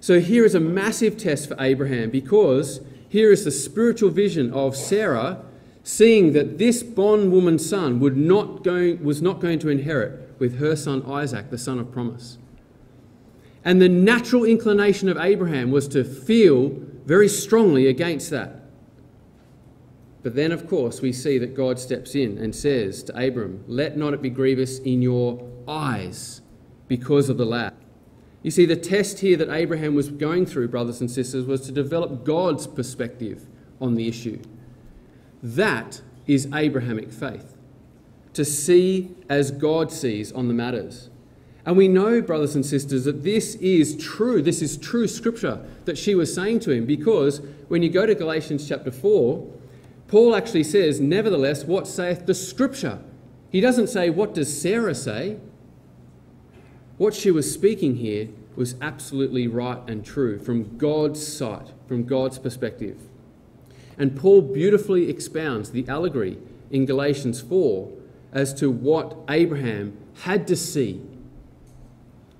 So 0.00 0.20
here 0.20 0.44
is 0.44 0.54
a 0.54 0.60
massive 0.60 1.16
test 1.16 1.48
for 1.48 1.56
Abraham 1.58 2.10
because 2.10 2.80
here 3.08 3.32
is 3.32 3.44
the 3.44 3.50
spiritual 3.50 4.10
vision 4.10 4.52
of 4.52 4.76
Sarah 4.76 5.42
seeing 5.82 6.32
that 6.32 6.58
this 6.58 6.82
bondwoman's 6.82 7.68
son 7.68 8.00
would 8.00 8.16
not 8.16 8.64
go, 8.64 8.98
was 9.02 9.22
not 9.22 9.40
going 9.40 9.58
to 9.60 9.68
inherit 9.68 10.34
with 10.38 10.58
her 10.58 10.76
son 10.76 11.02
Isaac, 11.06 11.50
the 11.50 11.58
son 11.58 11.78
of 11.78 11.92
promise. 11.92 12.38
And 13.64 13.80
the 13.80 13.88
natural 13.88 14.44
inclination 14.44 15.08
of 15.08 15.16
Abraham 15.16 15.70
was 15.70 15.88
to 15.88 16.04
feel 16.04 16.70
very 17.06 17.28
strongly 17.28 17.86
against 17.86 18.30
that. 18.30 18.63
But 20.24 20.34
then, 20.34 20.52
of 20.52 20.66
course, 20.66 21.02
we 21.02 21.12
see 21.12 21.36
that 21.36 21.54
God 21.54 21.78
steps 21.78 22.14
in 22.14 22.38
and 22.38 22.56
says 22.56 23.02
to 23.04 23.26
Abram, 23.26 23.62
Let 23.68 23.98
not 23.98 24.14
it 24.14 24.22
be 24.22 24.30
grievous 24.30 24.78
in 24.78 25.02
your 25.02 25.46
eyes 25.68 26.40
because 26.88 27.28
of 27.28 27.36
the 27.36 27.44
lad. 27.44 27.74
You 28.42 28.50
see, 28.50 28.64
the 28.64 28.74
test 28.74 29.20
here 29.20 29.36
that 29.36 29.50
Abraham 29.50 29.94
was 29.94 30.08
going 30.08 30.46
through, 30.46 30.68
brothers 30.68 31.02
and 31.02 31.10
sisters, 31.10 31.44
was 31.44 31.60
to 31.66 31.72
develop 31.72 32.24
God's 32.24 32.66
perspective 32.66 33.46
on 33.82 33.96
the 33.96 34.08
issue. 34.08 34.40
That 35.42 36.00
is 36.26 36.48
Abrahamic 36.54 37.12
faith, 37.12 37.58
to 38.32 38.46
see 38.46 39.14
as 39.28 39.50
God 39.50 39.92
sees 39.92 40.32
on 40.32 40.48
the 40.48 40.54
matters. 40.54 41.10
And 41.66 41.76
we 41.76 41.86
know, 41.86 42.22
brothers 42.22 42.54
and 42.54 42.64
sisters, 42.64 43.04
that 43.04 43.24
this 43.24 43.56
is 43.56 43.94
true. 44.02 44.40
This 44.40 44.62
is 44.62 44.78
true 44.78 45.06
scripture 45.06 45.62
that 45.84 45.98
she 45.98 46.14
was 46.14 46.34
saying 46.34 46.60
to 46.60 46.70
him 46.70 46.86
because 46.86 47.42
when 47.68 47.82
you 47.82 47.90
go 47.90 48.06
to 48.06 48.14
Galatians 48.14 48.66
chapter 48.66 48.90
4, 48.90 49.50
Paul 50.08 50.36
actually 50.36 50.64
says, 50.64 51.00
Nevertheless, 51.00 51.64
what 51.64 51.86
saith 51.86 52.26
the 52.26 52.34
scripture? 52.34 53.00
He 53.50 53.60
doesn't 53.60 53.88
say, 53.88 54.10
What 54.10 54.34
does 54.34 54.60
Sarah 54.60 54.94
say? 54.94 55.38
What 56.96 57.14
she 57.14 57.30
was 57.30 57.52
speaking 57.52 57.96
here 57.96 58.28
was 58.56 58.76
absolutely 58.80 59.48
right 59.48 59.80
and 59.88 60.04
true 60.04 60.38
from 60.38 60.76
God's 60.76 61.24
sight, 61.26 61.68
from 61.88 62.04
God's 62.04 62.38
perspective. 62.38 63.00
And 63.98 64.16
Paul 64.16 64.42
beautifully 64.42 65.08
expounds 65.08 65.70
the 65.70 65.88
allegory 65.88 66.38
in 66.70 66.86
Galatians 66.86 67.40
4 67.40 67.90
as 68.32 68.52
to 68.54 68.70
what 68.70 69.16
Abraham 69.28 69.96
had 70.22 70.46
to 70.48 70.56
see. 70.56 71.00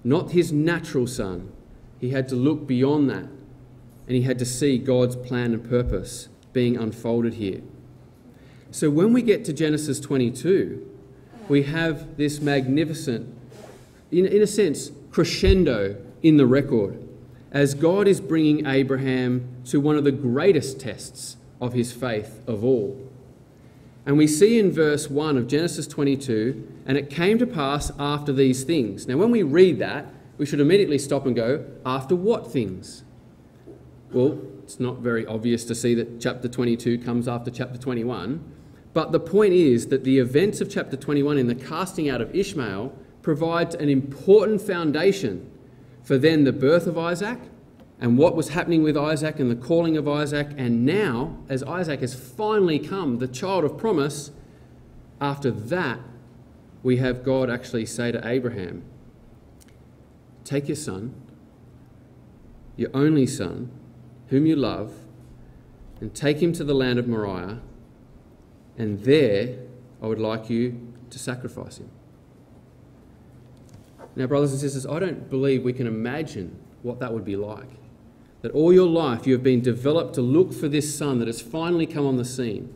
Not 0.03 0.33
his 0.33 0.53
natural 0.53 1.07
son. 1.07 1.53
He 2.01 2.11
had 2.11 2.29
to 2.29 2.35
look 2.35 2.67
beyond 2.67 3.09
that. 3.11 3.29
And 4.07 4.17
he 4.17 4.23
had 4.23 4.39
to 4.41 4.45
see 4.45 4.79
God's 4.79 5.17
plan 5.17 5.55
and 5.55 5.69
purpose 5.69 6.29
being 6.55 6.79
unfolded 6.79 7.35
here. 7.35 7.61
So 8.71 8.89
when 8.89 9.13
we 9.13 9.21
get 9.21 9.45
to 9.45 9.53
Genesis 9.53 10.01
22, 10.01 10.91
we 11.49 11.65
have 11.65 12.17
this 12.17 12.41
magnificent, 12.41 13.37
in, 14.11 14.25
in 14.25 14.41
a 14.41 14.47
sense, 14.47 14.91
crescendo 15.11 15.97
in 16.23 16.39
the 16.39 16.47
record 16.47 17.07
as 17.53 17.75
God 17.75 18.09
is 18.09 18.21
bringing 18.21 18.67
Abraham 18.67 19.49
to 19.67 19.81
one 19.81 19.97
of 19.97 20.05
the 20.05 20.13
greatest 20.13 20.81
tests 20.81 21.37
of 21.61 21.73
his 21.73 21.93
faith 21.93 22.41
of 22.49 22.65
all. 22.65 23.01
And 24.07 24.19
we 24.19 24.27
see 24.27 24.59
in 24.59 24.73
verse 24.73 25.09
1 25.09 25.39
of 25.39 25.47
Genesis 25.47 25.87
22, 25.87 26.83
and 26.85 26.99
it 26.99 27.09
came 27.09 27.39
to 27.39 27.47
pass 27.47 27.93
after 27.99 28.33
these 28.33 28.65
things. 28.65 29.07
Now, 29.07 29.17
when 29.17 29.31
we 29.31 29.43
read 29.43 29.79
that, 29.79 30.07
we 30.37 30.47
should 30.47 30.61
immediately 30.61 30.99
stop 30.99 31.27
and 31.27 31.35
go, 31.35 31.65
after 31.87 32.17
what 32.17 32.51
things? 32.51 33.05
Well, 34.13 34.41
it's 34.65 34.81
not 34.81 35.01
very 35.01 35.27
obvious 35.27 35.63
to 35.67 35.75
see 35.75 35.95
that 35.95 36.19
chapter 36.23 36.49
22 36.49 36.97
comes 36.97 37.29
after 37.29 37.51
chapter 37.51 37.77
21. 37.77 38.43
But 38.95 39.13
the 39.13 39.21
point 39.21 39.53
is 39.53 39.89
that 39.89 40.05
the 40.05 40.19
events 40.19 40.63
of 40.63 40.71
chapter 40.71 40.97
21 40.97 41.37
in 41.37 41.49
the 41.49 41.55
casting 41.55 42.09
out 42.09 42.23
of 42.23 42.35
Ishmael 42.35 42.97
provides 43.21 43.75
an 43.75 43.91
important 43.91 44.63
foundation 44.63 45.51
for 46.03 46.17
then 46.17 46.45
the 46.45 46.53
birth 46.53 46.87
of 46.87 46.97
Isaac 46.97 47.39
and 48.01 48.17
what 48.17 48.35
was 48.35 48.49
happening 48.49 48.83
with 48.83 48.97
Isaac 48.97 49.39
and 49.39 49.51
the 49.51 49.55
calling 49.57 49.99
of 49.99 50.09
Isaac. 50.09 50.49
And 50.57 50.87
now, 50.87 51.37
as 51.51 51.63
Isaac 51.63 52.01
has 52.01 52.15
finally 52.15 52.79
come, 52.79 53.19
the 53.19 53.29
child 53.29 53.65
of 53.65 53.77
promise, 53.77 54.31
after 55.21 55.51
that, 55.51 56.01
we 56.83 56.97
have 56.97 57.23
God 57.23 57.51
actually 57.51 57.85
say 57.85 58.13
to 58.13 58.27
Abraham, 58.27 58.83
Take 60.43 60.69
your 60.69 60.77
son, 60.77 61.15
your 62.79 62.91
only 62.95 63.27
son, 63.27 63.71
whom 64.29 64.47
you 64.47 64.57
love, 64.57 64.93
and 66.01 66.15
take 66.15 66.43
him 66.43 66.53
to 66.53 66.65
the 66.65 66.75
land 66.75 66.99
of 66.99 67.07
Moriah, 67.07 67.61
and 68.77 69.01
there 69.05 69.59
I 70.03 70.07
would 70.07 70.19
like 70.19 70.51
you 70.51 70.93
to 71.11 71.19
sacrifice 71.19 71.79
him. 71.79 71.91
Now, 74.17 74.27
brothers 74.27 74.53
and 74.53 74.61
sisters, 74.61 74.87
I 74.87 74.99
don't 74.99 75.29
believe 75.29 75.63
we 75.63 75.73
can 75.73 75.87
imagine 75.87 76.57
what 76.83 77.01
that 77.01 77.13
would 77.13 77.25
be 77.25 77.37
like. 77.37 77.69
That 78.43 78.53
all 78.53 78.73
your 78.73 78.89
life 78.89 79.27
you 79.27 79.33
have 79.33 79.43
been 79.43 79.61
developed 79.61 80.15
to 80.15 80.21
look 80.21 80.53
for 80.53 80.69
this 80.69 80.97
son 80.97 81.19
that 81.19 81.29
has 81.29 81.41
finally 81.41 81.87
come 81.87 82.07
on 82.07 82.17
the 82.17 82.25
scene. 82.25 82.75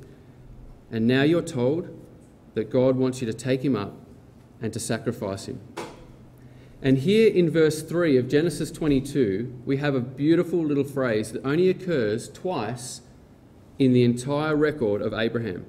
And 0.90 1.06
now 1.06 1.22
you're 1.22 1.42
told 1.42 1.94
that 2.54 2.70
God 2.70 2.96
wants 2.96 3.20
you 3.20 3.26
to 3.26 3.34
take 3.34 3.62
him 3.62 3.76
up 3.76 3.94
and 4.62 4.72
to 4.72 4.80
sacrifice 4.80 5.46
him. 5.46 5.60
And 6.80 6.98
here 6.98 7.28
in 7.28 7.50
verse 7.50 7.82
3 7.82 8.16
of 8.16 8.28
Genesis 8.28 8.70
22, 8.70 9.62
we 9.64 9.78
have 9.78 9.96
a 9.96 10.00
beautiful 10.00 10.64
little 10.64 10.84
phrase 10.84 11.32
that 11.32 11.44
only 11.44 11.68
occurs 11.68 12.28
twice 12.28 13.00
in 13.78 13.92
the 13.92 14.04
entire 14.04 14.54
record 14.54 15.02
of 15.02 15.12
Abraham. 15.12 15.66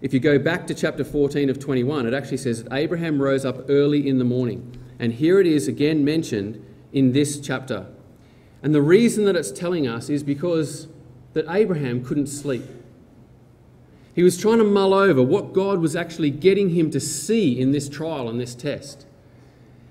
If 0.00 0.14
you 0.14 0.20
go 0.20 0.38
back 0.38 0.66
to 0.68 0.74
chapter 0.74 1.04
14 1.04 1.50
of 1.50 1.58
21, 1.58 2.06
it 2.06 2.14
actually 2.14 2.36
says 2.38 2.64
that 2.64 2.72
Abraham 2.72 3.20
rose 3.20 3.44
up 3.44 3.68
early 3.68 4.08
in 4.08 4.18
the 4.18 4.24
morning. 4.24 4.78
And 4.98 5.12
here 5.12 5.40
it 5.40 5.46
is 5.46 5.68
again 5.68 6.04
mentioned 6.04 6.64
in 6.92 7.12
this 7.12 7.38
chapter. 7.40 7.86
And 8.62 8.74
the 8.74 8.82
reason 8.82 9.24
that 9.26 9.36
it's 9.36 9.50
telling 9.50 9.86
us 9.86 10.08
is 10.08 10.22
because 10.22 10.88
that 11.34 11.44
Abraham 11.48 12.02
couldn't 12.04 12.28
sleep. 12.28 12.64
He 14.14 14.22
was 14.22 14.38
trying 14.38 14.58
to 14.58 14.64
mull 14.64 14.94
over 14.94 15.22
what 15.22 15.52
God 15.52 15.80
was 15.80 15.94
actually 15.94 16.30
getting 16.30 16.70
him 16.70 16.90
to 16.92 16.98
see 16.98 17.60
in 17.60 17.72
this 17.72 17.88
trial 17.88 18.28
and 18.28 18.40
this 18.40 18.54
test. 18.54 19.04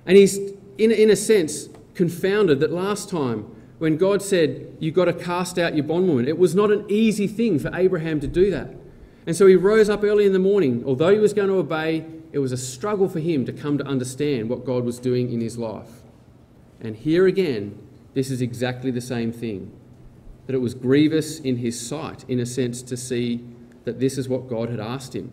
And 0.07 0.17
he's, 0.17 0.37
in, 0.77 0.91
in 0.91 1.11
a 1.11 1.15
sense, 1.15 1.69
confounded 1.93 2.59
that 2.61 2.71
last 2.71 3.09
time 3.09 3.53
when 3.77 3.97
God 3.97 4.23
said, 4.23 4.75
You've 4.79 4.95
got 4.95 5.05
to 5.05 5.13
cast 5.13 5.59
out 5.59 5.75
your 5.75 5.83
bondwoman, 5.83 6.27
it 6.27 6.39
was 6.39 6.55
not 6.55 6.71
an 6.71 6.85
easy 6.89 7.27
thing 7.27 7.59
for 7.59 7.69
Abraham 7.75 8.19
to 8.21 8.27
do 8.27 8.49
that. 8.49 8.73
And 9.27 9.35
so 9.35 9.45
he 9.45 9.55
rose 9.55 9.89
up 9.89 10.03
early 10.03 10.25
in 10.25 10.33
the 10.33 10.39
morning. 10.39 10.83
Although 10.87 11.13
he 11.13 11.19
was 11.19 11.33
going 11.33 11.49
to 11.49 11.55
obey, 11.55 12.05
it 12.31 12.39
was 12.39 12.53
a 12.53 12.57
struggle 12.57 13.09
for 13.09 13.19
him 13.19 13.45
to 13.45 13.53
come 13.53 13.77
to 13.77 13.85
understand 13.85 14.49
what 14.49 14.65
God 14.65 14.85
was 14.85 14.99
doing 14.99 15.31
in 15.31 15.41
his 15.41 15.57
life. 15.57 16.01
And 16.79 16.95
here 16.95 17.27
again, 17.27 17.77
this 18.13 18.31
is 18.31 18.41
exactly 18.41 18.89
the 18.89 19.01
same 19.01 19.31
thing 19.31 19.71
that 20.45 20.55
it 20.55 20.59
was 20.59 20.73
grievous 20.73 21.39
in 21.39 21.57
his 21.57 21.79
sight, 21.79 22.23
in 22.29 22.39
a 22.39 22.45
sense, 22.45 22.81
to 22.81 22.95
see 22.95 23.43
that 23.83 23.99
this 23.99 24.17
is 24.17 24.29
what 24.29 24.49
God 24.49 24.69
had 24.69 24.79
asked 24.79 25.13
him. 25.13 25.31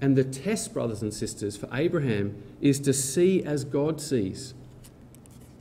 And 0.00 0.16
the 0.16 0.22
test, 0.22 0.72
brothers 0.72 1.02
and 1.02 1.12
sisters, 1.12 1.56
for 1.56 1.68
Abraham 1.72 2.40
is 2.60 2.80
to 2.80 2.92
see 2.92 3.42
as 3.42 3.64
God 3.64 4.00
sees, 4.00 4.54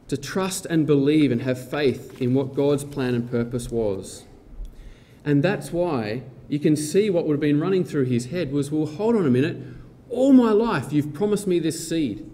to 0.08 0.18
trust 0.18 0.66
and 0.66 0.88
believe 0.88 1.32
and 1.32 1.42
have 1.42 1.70
faith 1.70 2.22
in 2.22 2.34
what 2.34 2.56
God's 2.56 2.84
plan 2.84 3.14
and 3.14 3.30
purpose 3.30 3.70
was. 3.70 4.26
And 5.26 5.44
that's 5.44 5.72
why 5.72 6.24
you 6.48 6.60
can 6.60 6.76
see 6.76 7.10
what 7.10 7.26
would 7.26 7.34
have 7.34 7.42
been 7.42 7.60
running 7.60 7.84
through 7.84 8.06
his 8.06 8.28
head 8.28 8.52
was, 8.52 8.72
well, 8.72 8.86
hold 8.86 9.16
on 9.16 9.26
a 9.26 9.30
minute. 9.30 9.58
All 10.10 10.32
my 10.32 10.52
life 10.52 10.94
you've 10.94 11.14
promised 11.14 11.48
me 11.48 11.60
this 11.60 11.88
seed. 11.88 12.30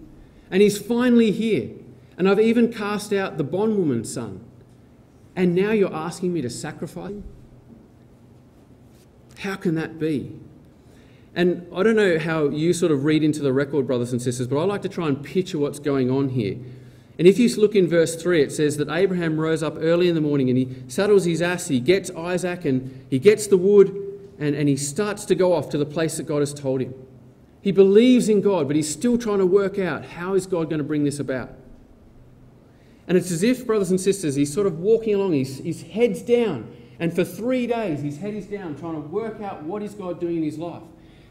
And 0.50 0.62
he's 0.62 0.78
finally 0.78 1.32
here. 1.32 1.70
And 2.16 2.28
I've 2.28 2.38
even 2.38 2.72
cast 2.72 3.12
out 3.12 3.38
the 3.38 3.44
bondwoman's 3.44 4.12
son. 4.12 4.44
And 5.34 5.54
now 5.54 5.72
you're 5.72 5.92
asking 5.92 6.32
me 6.32 6.42
to 6.42 6.50
sacrifice 6.50 7.10
him? 7.10 7.24
How 9.40 9.56
can 9.56 9.74
that 9.74 9.98
be? 9.98 10.38
And 11.36 11.66
I 11.74 11.82
don't 11.82 11.96
know 11.96 12.18
how 12.18 12.48
you 12.48 12.72
sort 12.72 12.92
of 12.92 13.04
read 13.04 13.24
into 13.24 13.42
the 13.42 13.52
record, 13.52 13.86
brothers 13.86 14.12
and 14.12 14.22
sisters, 14.22 14.46
but 14.46 14.58
I 14.58 14.64
like 14.64 14.82
to 14.82 14.88
try 14.88 15.08
and 15.08 15.22
picture 15.22 15.58
what's 15.58 15.80
going 15.80 16.10
on 16.10 16.28
here. 16.30 16.56
And 17.18 17.28
if 17.28 17.38
you 17.38 17.48
look 17.56 17.74
in 17.74 17.88
verse 17.88 18.20
3, 18.20 18.42
it 18.42 18.52
says 18.52 18.76
that 18.76 18.88
Abraham 18.88 19.38
rose 19.38 19.62
up 19.62 19.74
early 19.78 20.08
in 20.08 20.14
the 20.14 20.20
morning 20.20 20.48
and 20.48 20.58
he 20.58 20.68
saddles 20.88 21.24
his 21.24 21.42
ass, 21.42 21.68
he 21.68 21.80
gets 21.80 22.10
Isaac 22.10 22.64
and 22.64 23.06
he 23.08 23.18
gets 23.18 23.46
the 23.46 23.56
wood 23.56 23.88
and, 24.38 24.54
and 24.54 24.68
he 24.68 24.76
starts 24.76 25.24
to 25.26 25.34
go 25.34 25.52
off 25.52 25.70
to 25.70 25.78
the 25.78 25.86
place 25.86 26.16
that 26.16 26.24
God 26.24 26.40
has 26.40 26.52
told 26.52 26.80
him. 26.80 26.94
He 27.62 27.72
believes 27.72 28.28
in 28.28 28.40
God, 28.40 28.66
but 28.66 28.76
he's 28.76 28.90
still 28.90 29.16
trying 29.16 29.38
to 29.38 29.46
work 29.46 29.78
out 29.78 30.04
how 30.04 30.34
is 30.34 30.46
God 30.46 30.68
going 30.68 30.78
to 30.78 30.84
bring 30.84 31.04
this 31.04 31.18
about. 31.18 31.50
And 33.06 33.16
it's 33.16 33.30
as 33.30 33.42
if, 33.42 33.66
brothers 33.66 33.90
and 33.90 34.00
sisters, 34.00 34.34
he's 34.34 34.52
sort 34.52 34.66
of 34.66 34.80
walking 34.80 35.14
along, 35.14 35.32
his, 35.32 35.58
his 35.58 35.82
head's 35.82 36.22
down. 36.22 36.74
And 36.98 37.14
for 37.14 37.24
three 37.24 37.66
days, 37.66 38.02
his 38.02 38.18
head 38.18 38.34
is 38.34 38.46
down, 38.46 38.76
trying 38.76 38.94
to 38.94 39.00
work 39.00 39.40
out 39.40 39.62
what 39.62 39.82
is 39.82 39.94
God 39.94 40.20
doing 40.20 40.38
in 40.38 40.42
his 40.42 40.58
life. 40.58 40.82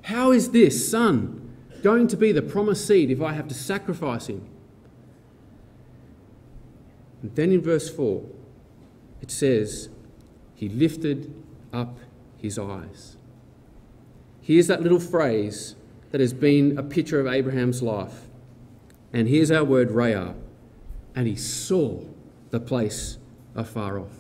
How 0.04 0.32
is 0.32 0.52
this 0.52 0.90
son 0.90 1.44
going 1.84 2.08
to 2.08 2.18
be 2.18 2.32
the 2.32 2.42
promised 2.42 2.88
seed 2.88 3.12
if 3.12 3.22
I 3.22 3.34
have 3.34 3.48
to 3.50 3.54
sacrifice 3.54 4.28
him. 4.28 4.48
And 7.22 7.36
then 7.36 7.52
in 7.52 7.62
verse 7.62 7.94
4, 7.94 8.24
it 9.22 9.30
says, 9.30 9.90
He 10.56 10.70
lifted 10.70 11.34
up 11.72 12.00
his 12.38 12.58
eyes. 12.58 13.18
Here's 14.42 14.68
that 14.68 14.82
little 14.82 15.00
phrase 15.00 15.76
that 16.12 16.22
has 16.22 16.34
been 16.34 16.78
a 16.78 16.84
picture 16.84 17.20
of 17.20 17.28
Abraham's 17.28 17.82
life. 17.82 18.28
And 19.12 19.28
here's 19.28 19.52
our 19.52 19.64
word, 19.64 19.90
Raya. 19.90 20.36
And 21.16 21.28
he 21.28 21.36
saw 21.36 22.02
the 22.50 22.60
place 22.60 23.18
afar 23.56 24.00
off. 24.00 24.18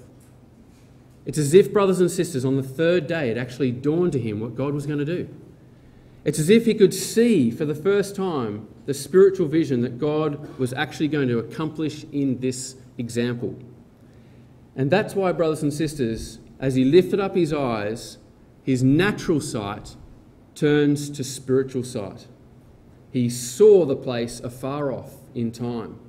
It's 1.26 1.38
as 1.38 1.54
if, 1.54 1.72
brothers 1.72 2.02
and 2.02 2.12
sisters, 2.12 2.44
on 2.44 2.58
the 2.58 2.64
third 2.64 3.08
day 3.08 3.30
it 3.30 3.38
actually 3.38 3.72
dawned 3.72 4.12
to 4.14 4.20
him 4.20 4.42
what 4.42 4.56
God 4.56 4.74
was 4.74 4.86
going 4.86 5.00
to 5.00 5.06
do. 5.06 5.30
It's 6.26 6.40
as 6.40 6.50
if 6.50 6.66
he 6.66 6.74
could 6.74 6.94
see 6.94 7.52
for 7.52 7.66
the 7.66 7.76
first 7.76 8.16
time 8.16 8.68
the 8.86 8.94
spiritual 8.94 9.48
vision 9.48 9.82
that 9.82 10.00
God 10.00 10.58
was 10.58 10.74
actually 10.74 11.10
going 11.10 11.28
to 11.28 11.40
accomplish 11.40 12.06
in 12.12 12.40
this 12.40 12.76
example. 12.98 13.58
And 14.76 14.90
that's 14.90 15.16
why, 15.16 15.32
brothers 15.32 15.62
and 15.62 15.74
sisters, 15.74 16.40
as 16.60 16.76
he 16.76 16.86
lifted 16.86 17.20
up 17.20 17.36
his 17.36 17.54
eyes, 17.54 18.18
his 18.64 18.84
natural 18.84 19.42
sight 19.42 19.96
turns 20.56 21.10
to 21.10 21.24
spiritual 21.24 21.84
sight. 21.84 22.28
He 23.12 23.30
saw 23.30 23.86
the 23.86 23.96
place 23.96 24.40
afar 24.40 24.92
off 24.92 25.16
in 25.36 25.52
time. 25.52 26.00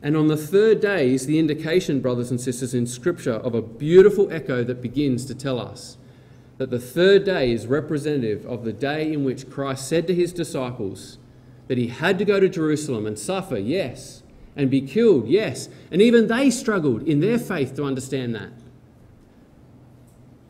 And 0.00 0.16
on 0.16 0.28
the 0.28 0.36
third 0.36 0.80
day 0.80 1.12
is 1.12 1.26
the 1.26 1.38
indication, 1.38 2.00
brothers 2.00 2.30
and 2.30 2.40
sisters, 2.40 2.74
in 2.74 2.86
Scripture 2.86 3.34
of 3.34 3.54
a 3.54 3.62
beautiful 3.62 4.32
echo 4.32 4.64
that 4.64 4.80
begins 4.80 5.24
to 5.26 5.34
tell 5.34 5.60
us 5.60 5.96
that 6.58 6.70
the 6.70 6.78
third 6.78 7.24
day 7.24 7.52
is 7.52 7.66
representative 7.66 8.44
of 8.46 8.64
the 8.64 8.72
day 8.72 9.12
in 9.12 9.24
which 9.24 9.50
Christ 9.50 9.88
said 9.88 10.06
to 10.06 10.14
his 10.14 10.32
disciples 10.32 11.18
that 11.68 11.78
he 11.78 11.88
had 11.88 12.18
to 12.18 12.24
go 12.24 12.38
to 12.40 12.48
Jerusalem 12.48 13.06
and 13.06 13.18
suffer, 13.18 13.56
yes, 13.56 14.22
and 14.54 14.70
be 14.70 14.80
killed, 14.80 15.28
yes. 15.28 15.68
And 15.90 16.02
even 16.02 16.28
they 16.28 16.50
struggled 16.50 17.02
in 17.02 17.20
their 17.20 17.38
faith 17.38 17.74
to 17.76 17.84
understand 17.84 18.34
that. 18.34 18.52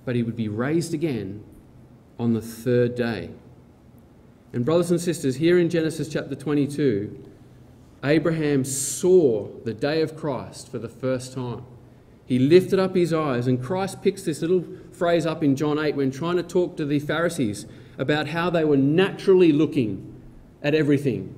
But 0.04 0.16
he 0.16 0.22
would 0.22 0.36
be 0.36 0.48
raised 0.48 0.92
again 0.92 1.44
on 2.18 2.32
the 2.32 2.40
third 2.40 2.94
day. 2.94 3.30
And, 4.52 4.64
brothers 4.64 4.90
and 4.90 5.00
sisters, 5.00 5.36
here 5.36 5.58
in 5.58 5.70
Genesis 5.70 6.08
chapter 6.08 6.34
22, 6.34 7.24
Abraham 8.04 8.64
saw 8.64 9.48
the 9.64 9.72
day 9.72 10.02
of 10.02 10.16
Christ 10.16 10.70
for 10.70 10.78
the 10.78 10.88
first 10.88 11.32
time. 11.32 11.64
He 12.26 12.38
lifted 12.38 12.78
up 12.78 12.94
his 12.94 13.12
eyes, 13.12 13.46
and 13.46 13.62
Christ 13.62 14.02
picks 14.02 14.22
this 14.22 14.40
little 14.40 14.64
phrase 14.92 15.26
up 15.26 15.42
in 15.42 15.56
John 15.56 15.78
8 15.78 15.96
when 15.96 16.10
trying 16.10 16.36
to 16.36 16.42
talk 16.42 16.76
to 16.76 16.84
the 16.84 16.98
Pharisees 16.98 17.66
about 17.98 18.28
how 18.28 18.50
they 18.50 18.64
were 18.64 18.76
naturally 18.76 19.52
looking 19.52 20.20
at 20.62 20.74
everything. 20.74 21.34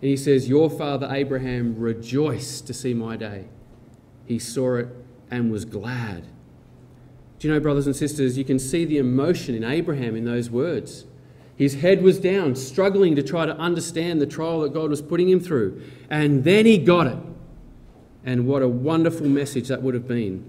And 0.00 0.08
he 0.08 0.16
says, 0.16 0.48
Your 0.48 0.70
father 0.70 1.08
Abraham 1.10 1.78
rejoiced 1.78 2.66
to 2.68 2.74
see 2.74 2.94
my 2.94 3.16
day. 3.16 3.46
He 4.26 4.38
saw 4.38 4.76
it 4.76 4.88
and 5.30 5.50
was 5.50 5.64
glad. 5.64 6.24
Do 7.38 7.48
you 7.48 7.54
know, 7.54 7.60
brothers 7.60 7.86
and 7.86 7.96
sisters, 7.96 8.38
you 8.38 8.44
can 8.44 8.58
see 8.58 8.84
the 8.84 8.98
emotion 8.98 9.54
in 9.54 9.64
Abraham 9.64 10.14
in 10.14 10.24
those 10.24 10.50
words. 10.50 11.04
His 11.56 11.80
head 11.80 12.02
was 12.02 12.18
down, 12.18 12.54
struggling 12.54 13.16
to 13.16 13.22
try 13.22 13.44
to 13.44 13.56
understand 13.56 14.20
the 14.20 14.26
trial 14.26 14.60
that 14.60 14.72
God 14.72 14.88
was 14.88 15.02
putting 15.02 15.28
him 15.28 15.40
through. 15.40 15.82
And 16.08 16.44
then 16.44 16.64
he 16.64 16.78
got 16.78 17.06
it. 17.06 17.18
And 18.24 18.46
what 18.46 18.62
a 18.62 18.68
wonderful 18.68 19.26
message 19.26 19.68
that 19.68 19.82
would 19.82 19.94
have 19.94 20.06
been 20.06 20.44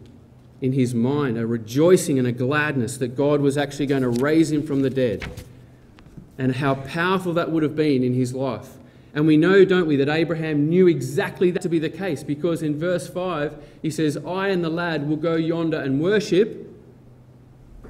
in 0.61 0.73
his 0.73 0.93
mind 0.93 1.37
a 1.37 1.45
rejoicing 1.45 2.19
and 2.19 2.27
a 2.27 2.31
gladness 2.31 2.97
that 2.97 3.15
God 3.15 3.41
was 3.41 3.57
actually 3.57 3.87
going 3.87 4.03
to 4.03 4.09
raise 4.09 4.51
him 4.51 4.65
from 4.65 4.81
the 4.81 4.89
dead. 4.89 5.25
And 6.37 6.55
how 6.55 6.75
powerful 6.75 7.33
that 7.33 7.51
would 7.51 7.63
have 7.63 7.75
been 7.75 8.03
in 8.03 8.13
his 8.13 8.33
life. 8.33 8.77
And 9.13 9.27
we 9.27 9.35
know, 9.37 9.65
don't 9.65 9.87
we, 9.87 9.97
that 9.97 10.09
Abraham 10.09 10.69
knew 10.69 10.87
exactly 10.87 11.51
that 11.51 11.61
to 11.63 11.69
be 11.69 11.79
the 11.79 11.89
case 11.89 12.23
because 12.23 12.63
in 12.63 12.79
verse 12.79 13.07
5 13.07 13.55
he 13.81 13.89
says, 13.89 14.17
I 14.17 14.47
and 14.47 14.63
the 14.63 14.69
lad 14.69 15.07
will 15.07 15.17
go 15.17 15.35
yonder 15.35 15.79
and 15.79 16.01
worship 16.01 16.69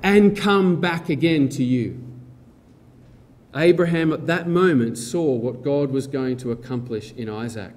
and 0.01 0.35
come 0.35 0.81
back 0.81 1.09
again 1.09 1.47
to 1.49 1.63
you. 1.63 2.01
Abraham 3.55 4.13
at 4.13 4.27
that 4.27 4.47
moment 4.47 4.97
saw 4.97 5.33
what 5.33 5.61
God 5.61 5.91
was 5.91 6.07
going 6.07 6.37
to 6.37 6.51
accomplish 6.51 7.11
in 7.13 7.29
Isaac. 7.29 7.73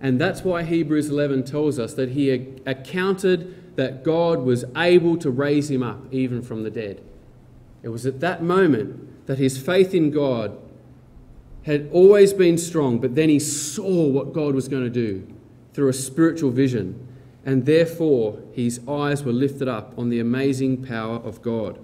And 0.00 0.20
that's 0.20 0.42
why 0.42 0.62
Hebrews 0.62 1.08
11 1.08 1.44
tells 1.44 1.78
us 1.78 1.94
that 1.94 2.10
he 2.10 2.30
accounted 2.30 3.76
that 3.76 4.02
God 4.02 4.40
was 4.40 4.64
able 4.76 5.16
to 5.18 5.30
raise 5.30 5.70
him 5.70 5.82
up 5.82 6.12
even 6.12 6.42
from 6.42 6.62
the 6.62 6.70
dead. 6.70 7.02
It 7.82 7.88
was 7.88 8.06
at 8.06 8.20
that 8.20 8.42
moment 8.42 9.26
that 9.26 9.38
his 9.38 9.58
faith 9.58 9.94
in 9.94 10.10
God 10.10 10.58
had 11.64 11.88
always 11.92 12.32
been 12.32 12.56
strong, 12.56 12.98
but 12.98 13.14
then 13.14 13.28
he 13.28 13.38
saw 13.38 14.06
what 14.06 14.32
God 14.32 14.54
was 14.54 14.68
going 14.68 14.84
to 14.84 14.90
do 14.90 15.26
through 15.72 15.88
a 15.88 15.94
spiritual 15.94 16.50
vision, 16.50 17.06
and 17.44 17.66
therefore 17.66 18.40
his 18.52 18.80
eyes 18.88 19.22
were 19.22 19.32
lifted 19.32 19.68
up 19.68 19.96
on 19.98 20.08
the 20.08 20.20
amazing 20.20 20.82
power 20.82 21.16
of 21.16 21.42
God. 21.42 21.78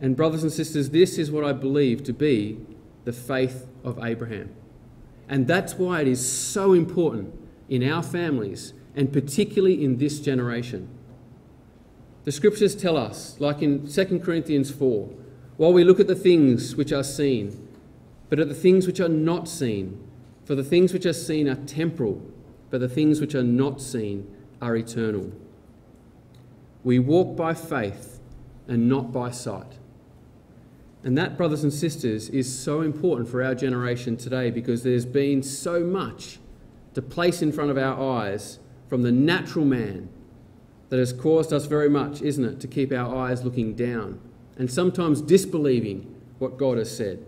And, 0.00 0.14
brothers 0.14 0.42
and 0.42 0.52
sisters, 0.52 0.90
this 0.90 1.16
is 1.16 1.30
what 1.30 1.44
I 1.44 1.52
believe 1.52 2.04
to 2.04 2.12
be 2.12 2.58
the 3.04 3.12
faith 3.12 3.66
of 3.82 3.98
Abraham. 4.02 4.54
And 5.28 5.46
that's 5.46 5.74
why 5.74 6.02
it 6.02 6.08
is 6.08 6.26
so 6.26 6.72
important 6.72 7.34
in 7.68 7.82
our 7.88 8.02
families, 8.02 8.72
and 8.94 9.12
particularly 9.12 9.82
in 9.82 9.98
this 9.98 10.20
generation. 10.20 10.88
The 12.24 12.32
scriptures 12.32 12.74
tell 12.74 12.96
us, 12.96 13.36
like 13.40 13.62
in 13.62 13.86
2 13.86 14.20
Corinthians 14.20 14.70
4, 14.70 15.08
while 15.56 15.72
we 15.72 15.84
look 15.84 16.00
at 16.00 16.06
the 16.06 16.14
things 16.14 16.76
which 16.76 16.92
are 16.92 17.02
seen, 17.02 17.68
but 18.28 18.38
at 18.38 18.48
the 18.48 18.54
things 18.54 18.86
which 18.86 19.00
are 19.00 19.08
not 19.08 19.48
seen, 19.48 20.02
for 20.44 20.54
the 20.54 20.64
things 20.64 20.92
which 20.92 21.06
are 21.06 21.12
seen 21.12 21.48
are 21.48 21.54
temporal, 21.54 22.22
but 22.70 22.80
the 22.80 22.88
things 22.88 23.20
which 23.20 23.34
are 23.34 23.42
not 23.42 23.80
seen 23.80 24.26
are 24.60 24.76
eternal. 24.76 25.32
We 26.84 26.98
walk 26.98 27.36
by 27.36 27.54
faith 27.54 28.20
and 28.68 28.88
not 28.88 29.12
by 29.12 29.30
sight. 29.30 29.78
And 31.06 31.16
that, 31.18 31.36
brothers 31.36 31.62
and 31.62 31.72
sisters, 31.72 32.28
is 32.30 32.52
so 32.52 32.80
important 32.80 33.28
for 33.28 33.40
our 33.40 33.54
generation 33.54 34.16
today 34.16 34.50
because 34.50 34.82
there's 34.82 35.06
been 35.06 35.40
so 35.40 35.84
much 35.84 36.40
to 36.94 37.00
place 37.00 37.42
in 37.42 37.52
front 37.52 37.70
of 37.70 37.78
our 37.78 38.18
eyes 38.18 38.58
from 38.88 39.02
the 39.02 39.12
natural 39.12 39.64
man 39.64 40.08
that 40.88 40.98
has 40.98 41.12
caused 41.12 41.52
us 41.52 41.66
very 41.66 41.88
much, 41.88 42.22
isn't 42.22 42.44
it, 42.44 42.58
to 42.58 42.66
keep 42.66 42.90
our 42.90 43.14
eyes 43.14 43.44
looking 43.44 43.76
down 43.76 44.18
and 44.58 44.68
sometimes 44.68 45.20
disbelieving 45.22 46.12
what 46.40 46.58
God 46.58 46.76
has 46.76 46.94
said. 46.94 47.24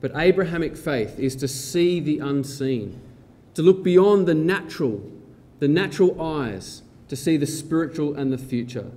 But 0.00 0.12
Abrahamic 0.16 0.74
faith 0.74 1.18
is 1.18 1.36
to 1.36 1.48
see 1.48 2.00
the 2.00 2.20
unseen, 2.20 2.98
to 3.52 3.60
look 3.60 3.84
beyond 3.84 4.26
the 4.26 4.34
natural, 4.34 5.12
the 5.58 5.68
natural 5.68 6.18
eyes, 6.18 6.80
to 7.08 7.16
see 7.16 7.36
the 7.36 7.46
spiritual 7.46 8.14
and 8.14 8.32
the 8.32 8.38
future, 8.38 8.90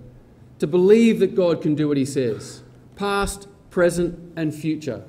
to 0.59 0.65
believe 0.65 1.19
that 1.19 1.35
God 1.35 1.61
can 1.61 1.75
do 1.75 1.89
what 1.89 1.97
he 1.97 2.05
says, 2.05 2.63
past, 2.95 3.49
present, 3.75 4.17
and 4.37 4.55
future. 4.55 5.03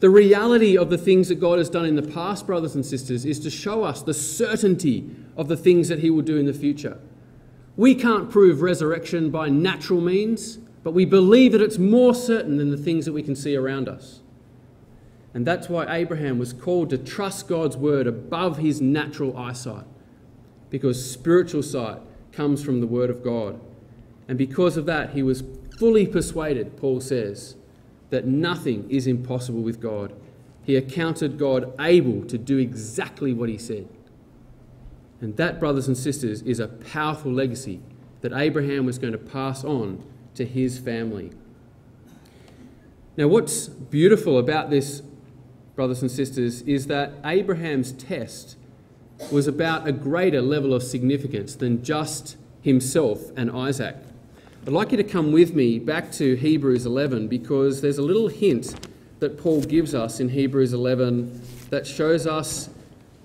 The 0.00 0.10
reality 0.10 0.76
of 0.76 0.90
the 0.90 0.98
things 0.98 1.28
that 1.28 1.40
God 1.40 1.56
has 1.56 1.70
done 1.70 1.86
in 1.86 1.96
the 1.96 2.02
past, 2.02 2.46
brothers 2.46 2.74
and 2.74 2.84
sisters, 2.84 3.24
is 3.24 3.40
to 3.40 3.48
show 3.48 3.84
us 3.84 4.02
the 4.02 4.12
certainty 4.12 5.08
of 5.34 5.48
the 5.48 5.56
things 5.56 5.88
that 5.88 6.00
He 6.00 6.10
will 6.10 6.20
do 6.20 6.36
in 6.36 6.44
the 6.44 6.52
future. 6.52 7.00
We 7.74 7.94
can't 7.94 8.30
prove 8.30 8.60
resurrection 8.60 9.30
by 9.30 9.48
natural 9.48 10.02
means, 10.02 10.58
but 10.84 10.92
we 10.92 11.06
believe 11.06 11.52
that 11.52 11.62
it's 11.62 11.78
more 11.78 12.14
certain 12.14 12.58
than 12.58 12.70
the 12.70 12.76
things 12.76 13.06
that 13.06 13.14
we 13.14 13.22
can 13.22 13.34
see 13.34 13.56
around 13.56 13.88
us. 13.88 14.20
And 15.32 15.46
that's 15.46 15.70
why 15.70 15.86
Abraham 15.88 16.38
was 16.38 16.52
called 16.52 16.90
to 16.90 16.98
trust 16.98 17.48
God's 17.48 17.78
word 17.78 18.06
above 18.06 18.58
his 18.58 18.82
natural 18.82 19.34
eyesight, 19.38 19.86
because 20.68 21.10
spiritual 21.10 21.62
sight 21.62 22.02
comes 22.30 22.62
from 22.62 22.82
the 22.82 22.86
word 22.86 23.08
of 23.08 23.24
God. 23.24 23.58
And 24.28 24.36
because 24.36 24.76
of 24.76 24.84
that, 24.84 25.14
he 25.14 25.22
was 25.22 25.42
fully 25.78 26.06
persuaded, 26.06 26.76
Paul 26.76 27.00
says, 27.00 27.56
that 28.12 28.26
nothing 28.26 28.86
is 28.90 29.06
impossible 29.06 29.62
with 29.62 29.80
God. 29.80 30.12
He 30.64 30.76
accounted 30.76 31.38
God 31.38 31.72
able 31.80 32.26
to 32.26 32.36
do 32.36 32.58
exactly 32.58 33.32
what 33.32 33.48
he 33.48 33.56
said. 33.56 33.88
And 35.22 35.34
that, 35.38 35.58
brothers 35.58 35.88
and 35.88 35.96
sisters, 35.96 36.42
is 36.42 36.60
a 36.60 36.68
powerful 36.68 37.32
legacy 37.32 37.80
that 38.20 38.34
Abraham 38.34 38.84
was 38.84 38.98
going 38.98 39.14
to 39.14 39.18
pass 39.18 39.64
on 39.64 40.04
to 40.34 40.44
his 40.44 40.78
family. 40.78 41.30
Now, 43.16 43.28
what's 43.28 43.68
beautiful 43.68 44.38
about 44.38 44.68
this, 44.68 45.02
brothers 45.74 46.02
and 46.02 46.10
sisters, 46.10 46.60
is 46.62 46.88
that 46.88 47.14
Abraham's 47.24 47.92
test 47.92 48.56
was 49.30 49.48
about 49.48 49.88
a 49.88 49.92
greater 49.92 50.42
level 50.42 50.74
of 50.74 50.82
significance 50.82 51.54
than 51.54 51.82
just 51.82 52.36
himself 52.60 53.30
and 53.36 53.50
Isaac. 53.50 53.96
I'd 54.64 54.72
like 54.72 54.92
you 54.92 54.96
to 54.96 55.02
come 55.02 55.32
with 55.32 55.56
me 55.56 55.80
back 55.80 56.12
to 56.12 56.36
Hebrews 56.36 56.86
11 56.86 57.26
because 57.26 57.80
there's 57.80 57.98
a 57.98 58.02
little 58.02 58.28
hint 58.28 58.72
that 59.18 59.36
Paul 59.36 59.60
gives 59.60 59.92
us 59.92 60.20
in 60.20 60.28
Hebrews 60.28 60.72
11 60.72 61.42
that 61.70 61.84
shows 61.84 62.28
us 62.28 62.70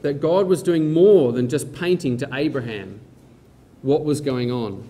that 0.02 0.19
God 0.19 0.47
was 0.47 0.63
doing 0.63 0.91
more 0.91 1.32
than 1.32 1.47
just 1.47 1.71
painting 1.73 2.17
to 2.17 2.30
Abraham 2.34 3.00
what 3.84 4.04
was 4.04 4.19
going 4.19 4.52
on. 4.52 4.84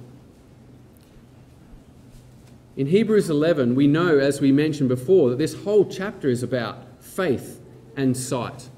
In 2.78 2.88
Hebrews 2.88 3.30
11, 3.30 3.76
we 3.76 3.86
know, 3.86 4.18
as 4.18 4.40
we 4.40 4.54
mentioned 4.54 4.88
before, 4.88 5.32
that 5.32 5.38
this 5.40 5.54
whole 5.66 5.84
chapter 5.84 6.30
is 6.30 6.44
about 6.44 7.04
faith 7.04 7.60
and 7.98 8.16
sight. 8.16 8.70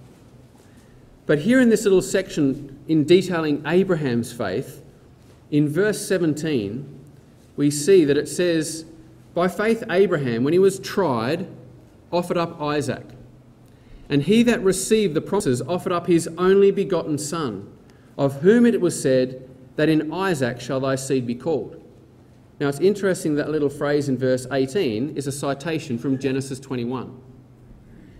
But 1.28 1.38
here 1.38 1.62
in 1.62 1.70
this 1.70 1.84
little 1.84 2.02
section, 2.02 2.80
in 2.88 3.06
detailing 3.06 3.62
Abraham's 3.68 4.34
faith, 4.34 4.82
in 5.52 5.70
verse 5.70 6.04
17, 6.08 6.99
we 7.60 7.70
see 7.70 8.06
that 8.06 8.16
it 8.16 8.30
says, 8.30 8.86
By 9.34 9.50
faith, 9.50 9.84
Abraham, 9.90 10.46
when 10.46 10.54
he 10.54 10.60
was 10.60 10.80
tried, 10.80 11.46
offered 12.10 12.38
up 12.38 12.62
Isaac. 12.62 13.06
And 14.08 14.24
he 14.24 14.44
that 14.44 14.64
received 14.64 15.14
the 15.14 15.20
promises 15.20 15.62
offered 15.64 15.92
up 15.92 16.08
his 16.08 16.30
only 16.38 16.72
begotten 16.72 17.18
son, 17.18 17.70
of 18.18 18.40
whom 18.44 18.66
it 18.66 18.80
was 18.80 19.00
said, 19.00 19.50
That 19.76 19.90
in 19.90 20.14
Isaac 20.14 20.62
shall 20.62 20.80
thy 20.80 20.96
seed 20.96 21.28
be 21.28 21.36
called. 21.36 21.84
Now 22.62 22.70
it's 22.70 22.80
interesting 22.80 23.36
that 23.36 23.50
little 23.50 23.68
phrase 23.70 24.08
in 24.08 24.18
verse 24.18 24.48
18 24.50 25.18
is 25.18 25.28
a 25.28 25.32
citation 25.32 25.98
from 25.98 26.18
Genesis 26.18 26.62
21. 26.62 27.14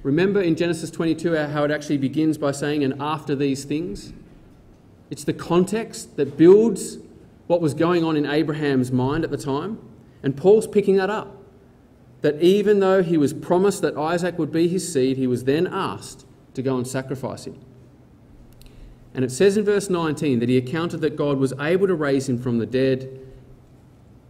Remember 0.04 0.42
in 0.42 0.58
Genesis 0.58 0.92
22 0.92 1.34
how 1.48 1.64
it 1.64 1.72
actually 1.72 1.98
begins 1.98 2.38
by 2.38 2.52
saying, 2.52 2.84
and 2.84 3.02
after 3.02 3.38
these 3.38 3.64
things? 3.64 4.12
It's 5.10 5.24
the 5.24 5.32
context 5.32 6.18
that 6.18 6.36
builds 6.36 6.98
what 7.50 7.62
was 7.62 7.74
going 7.74 8.04
on 8.04 8.16
in 8.16 8.28
Abraham's 8.28 8.92
mind 8.92 9.24
at 9.24 9.32
the 9.32 9.38
time. 9.38 9.80
And 10.22 10.38
Paul's 10.38 10.68
picking 10.68 10.98
that 10.98 11.10
up. 11.10 11.36
That 12.22 12.40
even 12.44 12.80
though 12.80 13.02
he 13.02 13.18
was 13.18 13.34
promised 13.34 13.82
that 13.82 13.98
Isaac 13.98 14.38
would 14.38 14.52
be 14.52 14.68
his 14.68 14.94
seed, 14.94 15.18
he 15.18 15.26
was 15.26 15.46
then 15.46 15.66
asked 15.66 16.28
to 16.54 16.62
go 16.62 16.78
and 16.78 16.86
sacrifice 16.86 17.48
him. 17.48 17.60
And 19.16 19.26
it 19.26 19.32
says 19.32 19.58
in 19.58 19.66
verse 19.66 19.90
19 19.90 20.38
that 20.40 20.50
he 20.50 20.58
accounted 20.58 21.02
that 21.02 21.16
God 21.16 21.40
was 21.40 21.52
able 21.60 21.88
to 21.88 21.96
raise 21.96 22.30
him 22.30 22.38
from 22.38 22.60
the 22.60 22.68
dead 22.68 23.20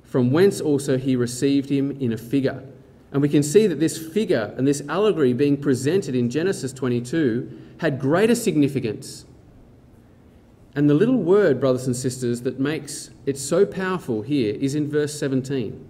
from 0.06 0.32
whence 0.32 0.62
also 0.62 0.98
he 0.98 1.16
received 1.16 1.70
him 1.70 1.92
in 2.00 2.14
a 2.14 2.18
figure. 2.18 2.64
And 3.12 3.22
we 3.22 3.28
can 3.28 3.44
see 3.44 3.68
that 3.68 3.80
this 3.80 3.98
figure 3.98 4.54
and 4.58 4.66
this 4.66 4.82
allegory 4.88 5.34
being 5.34 5.58
presented 5.58 6.16
in 6.16 6.30
Genesis 6.30 6.72
22 6.72 7.76
had 7.82 8.00
greater 8.00 8.34
significance. 8.34 9.26
And 10.76 10.90
the 10.90 10.94
little 10.94 11.18
word, 11.18 11.60
brothers 11.60 11.88
and 11.88 11.96
sisters, 11.96 12.42
that 12.44 12.60
makes 12.60 13.10
it 13.26 13.38
so 13.38 13.66
powerful 13.66 14.22
here 14.22 14.56
is 14.56 14.76
in 14.76 14.90
verse 14.90 15.18
17. 15.20 15.88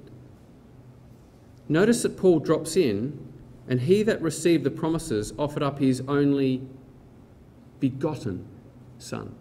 Notice 1.67 2.01
that 2.03 2.17
Paul 2.17 2.39
drops 2.39 2.75
in, 2.75 3.19
and 3.67 3.81
he 3.81 4.01
that 4.03 4.21
received 4.21 4.63
the 4.63 4.71
promises 4.71 5.33
offered 5.37 5.61
up 5.61 5.79
his 5.79 6.01
only 6.07 6.61
begotten 7.79 8.45
son. 8.97 9.35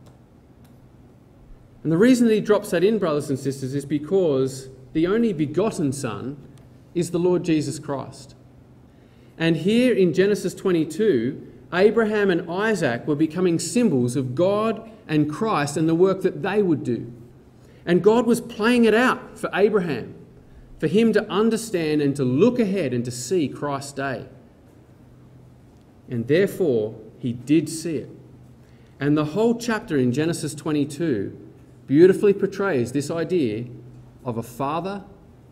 And 1.82 1.92
the 1.92 1.96
reason 1.96 2.26
that 2.26 2.34
he 2.34 2.40
drops 2.40 2.70
that 2.70 2.84
in, 2.84 2.98
brothers 2.98 3.30
and 3.30 3.38
sisters, 3.38 3.74
is 3.74 3.84
because 3.84 4.68
the 4.92 5.06
only 5.06 5.32
begotten 5.32 5.92
Son 5.92 6.36
is 6.94 7.10
the 7.10 7.18
Lord 7.18 7.44
Jesus 7.44 7.78
Christ. 7.78 8.34
And 9.38 9.56
here 9.56 9.94
in 9.94 10.12
Genesis 10.12 10.54
22, 10.54 11.46
Abraham 11.72 12.30
and 12.30 12.50
Isaac 12.50 13.06
were 13.06 13.14
becoming 13.14 13.58
symbols 13.58 14.16
of 14.16 14.34
God 14.34 14.90
and 15.06 15.30
Christ 15.30 15.76
and 15.76 15.88
the 15.88 15.94
work 15.94 16.22
that 16.22 16.42
they 16.42 16.62
would 16.62 16.82
do. 16.82 17.12
And 17.84 18.02
God 18.02 18.26
was 18.26 18.40
playing 18.40 18.84
it 18.84 18.94
out 18.94 19.38
for 19.38 19.50
Abraham, 19.54 20.14
for 20.78 20.86
him 20.86 21.12
to 21.12 21.28
understand 21.30 22.02
and 22.02 22.14
to 22.16 22.24
look 22.24 22.58
ahead 22.58 22.92
and 22.92 23.04
to 23.04 23.10
see 23.10 23.48
Christ's 23.48 23.92
day. 23.92 24.26
And 26.08 26.26
therefore, 26.26 26.94
he 27.18 27.32
did 27.32 27.68
see 27.68 27.96
it. 27.96 28.10
And 29.00 29.16
the 29.16 29.26
whole 29.26 29.58
chapter 29.58 29.96
in 29.96 30.12
Genesis 30.12 30.54
22 30.54 31.36
beautifully 31.86 32.32
portrays 32.32 32.92
this 32.92 33.10
idea 33.10 33.66
of 34.24 34.36
a 34.36 34.42
father 34.42 35.04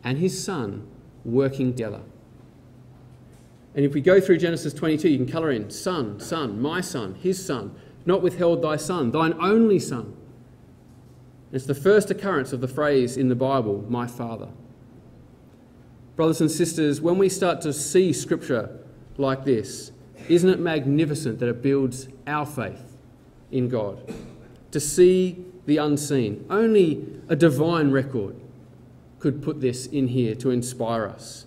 and 0.03 0.19
his 0.19 0.43
son 0.43 0.87
working 1.25 1.73
together. 1.73 2.03
And 3.77 3.85
if 3.85 3.93
we 3.93 4.01
go 4.01 4.21
through 4.21 4.39
Genesis 4.39 4.73
22, 4.73 5.09
you 5.11 5.19
can 5.19 5.27
colour 5.27 5.51
in 5.51 5.71
son, 5.71 6.19
son, 6.19 6.61
my 6.61 6.81
son, 6.81 7.15
his 7.17 7.45
son, 7.45 7.77
not 8.07 8.23
withheld 8.23 8.63
thy 8.63 8.77
son, 8.77 9.11
thine 9.11 9.35
only 9.39 9.79
son. 9.79 10.17
It's 11.53 11.67
the 11.67 11.75
first 11.75 12.11
occurrence 12.11 12.55
of 12.55 12.63
the 12.63 12.69
phrase 12.69 13.19
in 13.19 13.29
the 13.29 13.35
Bible, 13.35 13.85
my 13.89 14.07
father. 14.07 14.49
Brothers 16.17 16.41
and 16.41 16.51
sisters, 16.51 17.03
when 17.03 17.19
we 17.19 17.29
start 17.29 17.61
to 17.61 17.73
see 17.73 18.15
scripture 18.15 18.79
like 19.19 19.45
this, 19.45 19.93
isn't 20.29 20.49
it 20.49 20.59
magnificent 20.59 21.39
that 21.41 21.49
it 21.49 21.63
builds 21.63 22.09
our 22.27 22.47
faith 22.47 22.97
in 23.53 23.69
God? 23.69 24.13
To 24.71 24.81
see 24.81 25.45
the 25.67 25.77
unseen. 25.77 26.47
Only 26.49 27.07
a 27.29 27.37
divine 27.37 27.91
record 27.91 28.37
could 29.19 29.43
put 29.43 29.61
this 29.61 29.87
in 29.87 30.09
here 30.09 30.35
to 30.37 30.51
inspire 30.51 31.07
us. 31.07 31.46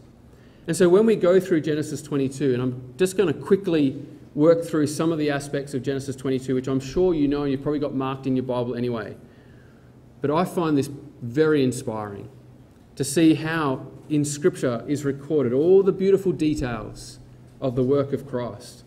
And 0.69 0.77
so 0.77 0.87
when 0.87 1.07
we 1.07 1.15
go 1.15 1.39
through 1.39 1.61
Genesis 1.61 1.99
22, 2.03 2.53
and 2.53 2.61
I'm 2.61 2.93
just 2.95 3.17
going 3.17 3.25
to 3.25 3.33
quickly 3.33 4.05
work 4.35 4.63
through 4.63 4.85
some 4.85 5.11
of 5.11 5.17
the 5.17 5.31
aspects 5.31 5.73
of 5.73 5.81
Genesis 5.81 6.15
22, 6.15 6.53
which 6.53 6.67
I'm 6.67 6.79
sure 6.79 7.15
you 7.15 7.27
know 7.27 7.41
and 7.41 7.51
you've 7.51 7.63
probably 7.63 7.79
got 7.79 7.95
marked 7.95 8.27
in 8.27 8.35
your 8.35 8.43
Bible 8.43 8.75
anyway. 8.75 9.17
But 10.21 10.29
I 10.29 10.45
find 10.45 10.77
this 10.77 10.87
very 11.23 11.63
inspiring 11.63 12.29
to 12.97 13.03
see 13.03 13.33
how 13.33 13.87
in 14.09 14.23
Scripture 14.23 14.85
is 14.87 15.03
recorded 15.03 15.53
all 15.53 15.81
the 15.81 15.91
beautiful 15.91 16.31
details 16.31 17.17
of 17.59 17.75
the 17.75 17.83
work 17.83 18.13
of 18.13 18.27
Christ. 18.27 18.83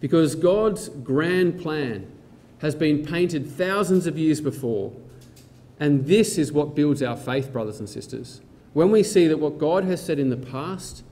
Because 0.00 0.34
God's 0.34 0.88
grand 0.88 1.60
plan 1.60 2.10
has 2.58 2.74
been 2.74 3.06
painted 3.06 3.48
thousands 3.48 4.08
of 4.08 4.18
years 4.18 4.40
before. 4.40 4.92
And 5.78 6.06
this 6.06 6.38
is 6.38 6.50
what 6.50 6.74
builds 6.74 7.04
our 7.04 7.16
faith, 7.16 7.52
brothers 7.52 7.78
and 7.78 7.88
sisters. 7.88 8.40
When 8.72 8.90
we 8.90 9.02
see 9.02 9.26
that 9.28 9.38
what 9.38 9.58
God 9.58 9.84
has 9.84 10.04
said 10.04 10.18
in 10.18 10.30
the 10.30 10.36
past 10.36 11.04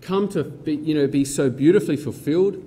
come 0.00 0.28
to 0.30 0.44
be, 0.44 0.76
you 0.76 0.94
know, 0.94 1.06
be 1.06 1.24
so 1.24 1.50
beautifully 1.50 1.96
fulfilled, 1.96 2.62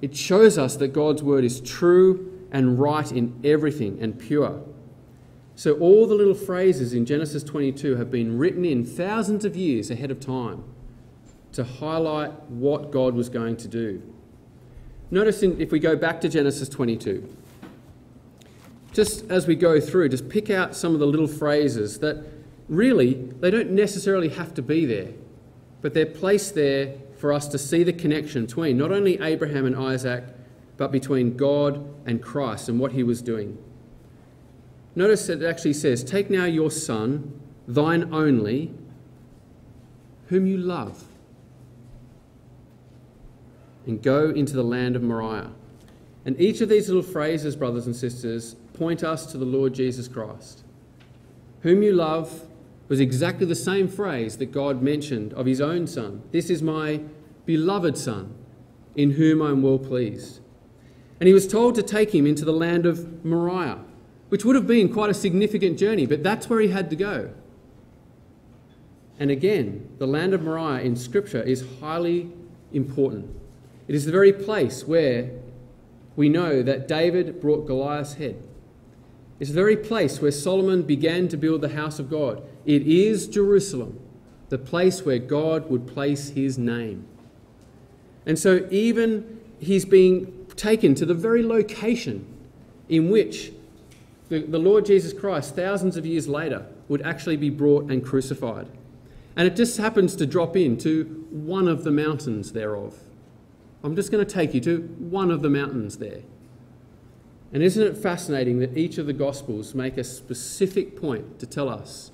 it 0.00 0.16
shows 0.16 0.58
us 0.58 0.76
that 0.76 0.88
God's 0.88 1.22
word 1.22 1.44
is 1.44 1.60
true 1.60 2.46
and 2.50 2.78
right 2.78 3.10
in 3.10 3.38
everything 3.42 3.98
and 4.00 4.18
pure. 4.18 4.62
So 5.56 5.74
all 5.74 6.06
the 6.06 6.14
little 6.14 6.34
phrases 6.34 6.92
in 6.92 7.06
Genesis 7.06 7.42
22 7.42 7.96
have 7.96 8.10
been 8.10 8.38
written 8.38 8.64
in 8.64 8.84
thousands 8.84 9.44
of 9.44 9.56
years 9.56 9.90
ahead 9.90 10.10
of 10.10 10.20
time 10.20 10.64
to 11.52 11.64
highlight 11.64 12.32
what 12.50 12.90
God 12.90 13.14
was 13.14 13.28
going 13.28 13.56
to 13.58 13.68
do. 13.68 14.02
Notice 15.10 15.42
in, 15.42 15.60
if 15.60 15.70
we 15.70 15.78
go 15.78 15.94
back 15.94 16.20
to 16.22 16.28
Genesis 16.28 16.68
22, 16.68 17.28
just 18.92 19.30
as 19.30 19.46
we 19.46 19.54
go 19.54 19.80
through, 19.80 20.08
just 20.08 20.28
pick 20.28 20.50
out 20.50 20.74
some 20.74 20.94
of 20.94 21.00
the 21.00 21.06
little 21.06 21.26
phrases 21.28 22.00
that 22.00 22.24
really, 22.68 23.14
they 23.40 23.50
don't 23.50 23.70
necessarily 23.70 24.28
have 24.30 24.54
to 24.54 24.62
be 24.62 24.86
there, 24.86 25.12
but 25.82 25.94
they're 25.94 26.06
placed 26.06 26.54
there 26.54 26.94
for 27.18 27.32
us 27.32 27.48
to 27.48 27.58
see 27.58 27.82
the 27.82 27.92
connection 27.92 28.46
between 28.46 28.76
not 28.76 28.92
only 28.92 29.20
Abraham 29.20 29.66
and 29.66 29.76
Isaac, 29.76 30.24
but 30.76 30.90
between 30.90 31.36
God 31.36 31.86
and 32.06 32.22
Christ 32.22 32.68
and 32.68 32.78
what 32.78 32.92
he 32.92 33.02
was 33.02 33.22
doing. 33.22 33.58
Notice 34.96 35.26
that 35.26 35.42
it 35.42 35.46
actually 35.46 35.72
says, 35.72 36.04
Take 36.04 36.30
now 36.30 36.44
your 36.44 36.70
son, 36.70 37.40
thine 37.66 38.12
only, 38.12 38.72
whom 40.28 40.46
you 40.46 40.56
love, 40.56 41.04
and 43.86 44.02
go 44.02 44.30
into 44.30 44.54
the 44.54 44.62
land 44.62 44.96
of 44.96 45.02
Moriah. 45.02 45.50
And 46.24 46.40
each 46.40 46.60
of 46.60 46.68
these 46.68 46.88
little 46.88 47.02
phrases, 47.02 47.54
brothers 47.54 47.86
and 47.86 47.94
sisters, 47.94 48.54
point 48.74 49.04
us 49.04 49.26
to 49.32 49.38
the 49.38 49.44
Lord 49.44 49.74
Jesus 49.74 50.08
Christ. 50.08 50.62
Whom 51.60 51.82
you 51.82 51.92
love 51.92 52.46
was 52.88 53.00
exactly 53.00 53.46
the 53.46 53.54
same 53.54 53.88
phrase 53.88 54.36
that 54.38 54.52
God 54.52 54.82
mentioned 54.82 55.32
of 55.34 55.46
his 55.46 55.60
own 55.60 55.86
Son. 55.86 56.22
This 56.32 56.50
is 56.50 56.62
my 56.62 57.00
beloved 57.46 57.96
Son, 57.96 58.34
in 58.94 59.12
whom 59.12 59.40
I 59.42 59.50
am 59.50 59.62
well 59.62 59.78
pleased. 59.78 60.40
And 61.20 61.26
he 61.26 61.34
was 61.34 61.46
told 61.46 61.74
to 61.76 61.82
take 61.82 62.14
him 62.14 62.26
into 62.26 62.44
the 62.44 62.52
land 62.52 62.86
of 62.86 63.24
Moriah, 63.24 63.78
which 64.28 64.44
would 64.44 64.56
have 64.56 64.66
been 64.66 64.92
quite 64.92 65.10
a 65.10 65.14
significant 65.14 65.78
journey, 65.78 66.06
but 66.06 66.22
that's 66.22 66.50
where 66.50 66.60
he 66.60 66.68
had 66.68 66.90
to 66.90 66.96
go. 66.96 67.30
And 69.18 69.30
again, 69.30 69.88
the 69.98 70.06
land 70.06 70.34
of 70.34 70.42
Moriah 70.42 70.82
in 70.82 70.96
Scripture 70.96 71.42
is 71.42 71.64
highly 71.80 72.30
important. 72.72 73.30
It 73.86 73.94
is 73.94 74.04
the 74.06 74.12
very 74.12 74.32
place 74.32 74.86
where 74.86 75.30
we 76.16 76.28
know 76.28 76.62
that 76.62 76.88
David 76.88 77.40
brought 77.40 77.66
Goliath's 77.66 78.14
head. 78.14 78.42
It's 79.44 79.50
the 79.50 79.60
very 79.60 79.76
place 79.76 80.22
where 80.22 80.30
Solomon 80.30 80.84
began 80.84 81.28
to 81.28 81.36
build 81.36 81.60
the 81.60 81.68
house 81.68 81.98
of 81.98 82.08
God. 82.08 82.42
It 82.64 82.80
is 82.86 83.28
Jerusalem, 83.28 84.00
the 84.48 84.56
place 84.56 85.04
where 85.04 85.18
God 85.18 85.68
would 85.68 85.86
place 85.86 86.30
his 86.30 86.56
name. 86.56 87.06
And 88.24 88.38
so, 88.38 88.66
even 88.70 89.38
he's 89.60 89.84
being 89.84 90.46
taken 90.56 90.94
to 90.94 91.04
the 91.04 91.12
very 91.12 91.42
location 91.42 92.24
in 92.88 93.10
which 93.10 93.52
the, 94.30 94.38
the 94.38 94.58
Lord 94.58 94.86
Jesus 94.86 95.12
Christ, 95.12 95.54
thousands 95.54 95.98
of 95.98 96.06
years 96.06 96.26
later, 96.26 96.64
would 96.88 97.02
actually 97.02 97.36
be 97.36 97.50
brought 97.50 97.90
and 97.90 98.02
crucified. 98.02 98.66
And 99.36 99.46
it 99.46 99.56
just 99.56 99.76
happens 99.76 100.16
to 100.16 100.26
drop 100.26 100.56
into 100.56 101.04
one 101.30 101.68
of 101.68 101.84
the 101.84 101.90
mountains 101.90 102.52
thereof. 102.52 102.98
I'm 103.82 103.94
just 103.94 104.10
going 104.10 104.24
to 104.24 104.32
take 104.32 104.54
you 104.54 104.62
to 104.62 104.78
one 105.00 105.30
of 105.30 105.42
the 105.42 105.50
mountains 105.50 105.98
there. 105.98 106.22
And 107.54 107.62
isn't 107.62 107.82
it 107.82 107.96
fascinating 107.96 108.58
that 108.58 108.76
each 108.76 108.98
of 108.98 109.06
the 109.06 109.12
Gospels 109.12 109.74
make 109.74 109.96
a 109.96 110.04
specific 110.04 111.00
point 111.00 111.38
to 111.38 111.46
tell 111.46 111.68
us 111.68 112.10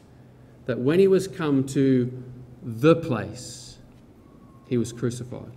that 0.67 0.79
when 0.79 0.99
he 0.99 1.09
was 1.09 1.27
come 1.27 1.65
to 1.69 2.23
the 2.63 2.95
place, 2.95 3.79
he 4.69 4.77
was 4.77 4.93
crucified. 4.93 5.51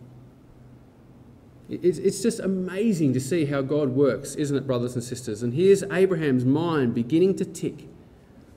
It's 1.70 2.22
just 2.22 2.40
amazing 2.40 3.14
to 3.14 3.20
see 3.20 3.46
how 3.46 3.62
God 3.62 3.90
works, 3.90 4.36
isn't 4.36 4.56
it, 4.56 4.66
brothers 4.66 4.96
and 4.96 5.04
sisters? 5.04 5.44
And 5.44 5.54
here's 5.54 5.84
Abraham's 5.84 6.46
mind 6.46 6.94
beginning 6.94 7.36
to 7.38 7.46
tick 7.46 7.88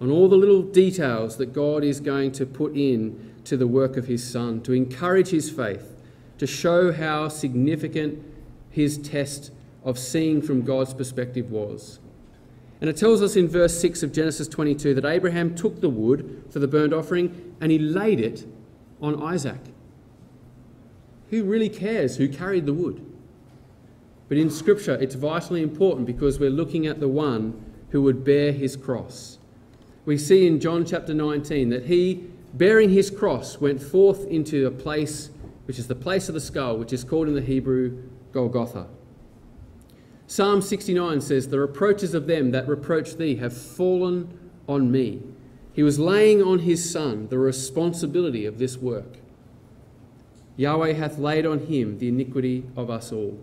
on 0.01 0.11
all 0.11 0.29
the 0.29 0.37
little 0.37 0.63
details 0.63 1.39
that 1.39 1.53
God 1.53 1.83
is 1.83 1.99
going 1.99 2.33
to 2.33 2.47
put 2.47 2.77
in 2.77 3.35
to 3.45 3.57
the 3.57 3.67
work 3.67 3.97
of 3.97 4.07
his 4.07 4.29
son, 4.29 4.61
to 4.63 4.73
encourage 4.73 5.29
his 5.29 5.51
faith, 5.51 5.93
to 6.39 6.47
show 6.47 6.93
how 6.93 7.29
significant 7.29 8.23
his 8.71 8.99
test 8.99 9.51
of 9.87 9.99
seeing 9.99 10.43
from 10.43 10.63
God's 10.63 10.93
perspective 10.93 11.51
was. 11.51 12.01
And 12.81 12.91
it 12.91 12.97
tells 12.97 13.23
us 13.23 13.37
in 13.37 13.49
verse 13.49 13.81
6 13.81 14.03
of 14.03 14.13
Genesis 14.13 14.49
22 14.49 14.93
that 14.95 15.07
Abraham 15.07 15.55
took 15.55 15.81
the 15.81 15.89
wood 15.89 16.45
for 16.51 16.59
the 16.59 16.69
burnt 16.69 16.93
offering 16.93 17.55
and 17.61 17.73
he 17.73 17.79
laid 17.79 18.21
it 18.21 18.45
on 19.01 19.23
Isaac. 19.23 19.61
Who 21.31 21.45
really 21.45 21.71
cares 21.71 22.17
who 22.17 22.29
carried 22.29 22.67
the 22.67 22.75
wood? 22.75 23.05
But 24.29 24.39
in 24.39 24.51
Scripture, 24.51 24.95
it's 24.95 25.15
vitally 25.15 25.63
important 25.63 26.07
because 26.07 26.39
we're 26.39 26.51
looking 26.51 26.87
at 26.87 27.01
the 27.01 27.09
one 27.09 27.65
who 27.91 28.03
would 28.03 28.25
bear 28.25 28.53
his 28.53 28.77
cross. 28.77 29.39
We 30.05 30.19
see 30.19 30.47
in 30.47 30.61
John 30.61 30.85
chapter 30.85 31.15
19 31.15 31.71
that 31.71 31.87
he, 31.87 32.27
bearing 32.55 32.91
his 32.91 33.09
cross, 33.09 33.61
went 33.61 33.81
forth 33.81 34.27
into 34.27 34.67
a 34.67 34.71
place 34.71 35.31
which 35.67 35.79
is 35.79 35.87
the 35.87 35.95
place 35.95 36.29
of 36.29 36.35
the 36.35 36.41
skull, 36.41 36.77
which 36.77 36.93
is 36.93 37.05
called 37.05 37.29
in 37.29 37.35
the 37.35 37.41
Hebrew 37.41 38.03
Golgotha. 38.33 38.87
Psalm 40.27 40.61
69 40.61 41.21
says, 41.21 41.49
The 41.49 41.61
reproaches 41.61 42.15
of 42.15 42.27
them 42.27 42.51
that 42.51 42.69
reproach 42.69 43.15
thee 43.15 43.37
have 43.37 43.57
fallen 43.57 44.51
on 44.69 44.91
me. 44.91 45.23
He 45.73 45.83
was 45.83 45.99
laying 45.99 46.43
on 46.43 46.61
his 46.61 46.91
son 46.91 47.29
the 47.29 47.39
responsibility 47.39 48.45
of 48.47 48.59
this 48.59 48.77
work. 48.77 49.19
Yahweh 50.57 50.95
hath 50.95 51.19
laid 51.19 51.47
on 51.47 51.67
him 51.67 51.99
the 51.99 52.09
iniquity 52.09 52.65
of 52.77 52.91
us 52.91 53.13
all. 53.13 53.39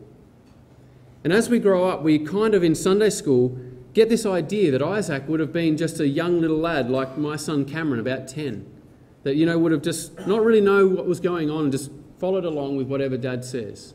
And 1.24 1.32
as 1.32 1.48
we 1.48 1.60
grow 1.60 1.88
up, 1.88 2.02
we 2.02 2.20
kind 2.20 2.54
of 2.54 2.64
in 2.64 2.76
Sunday 2.76 3.12
school 3.12 3.58
get 3.94 4.10
this 4.10 4.26
idea 4.26 4.72
that 4.72 4.82
Isaac 4.82 5.28
would 5.28 5.40
have 5.40 5.54
been 5.54 5.78
just 5.78 6.00
a 6.00 6.08
young 6.08 6.42
little 6.42 6.58
lad 6.58 6.90
like 6.90 7.18
my 7.18 7.36
son 7.36 7.64
Cameron, 7.66 8.00
about 8.00 8.28
10, 8.28 8.66
that, 9.22 9.36
you 9.36 9.46
know, 9.46 9.58
would 9.58 9.72
have 9.72 9.84
just 9.84 10.28
not 10.28 10.44
really 10.44 10.60
know 10.60 10.88
what 10.88 11.06
was 11.06 11.20
going 11.20 11.50
on 11.50 11.66
and 11.66 11.72
just 11.72 11.92
followed 12.20 12.46
along 12.46 12.76
with 12.76 12.88
whatever 12.88 13.16
dad 13.16 13.46
says. 13.46 13.94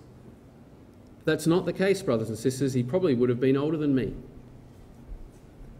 That's 1.28 1.46
not 1.46 1.66
the 1.66 1.74
case, 1.74 2.00
brothers 2.00 2.30
and 2.30 2.38
sisters. 2.38 2.72
He 2.72 2.82
probably 2.82 3.14
would 3.14 3.28
have 3.28 3.38
been 3.38 3.54
older 3.54 3.76
than 3.76 3.94
me. 3.94 4.14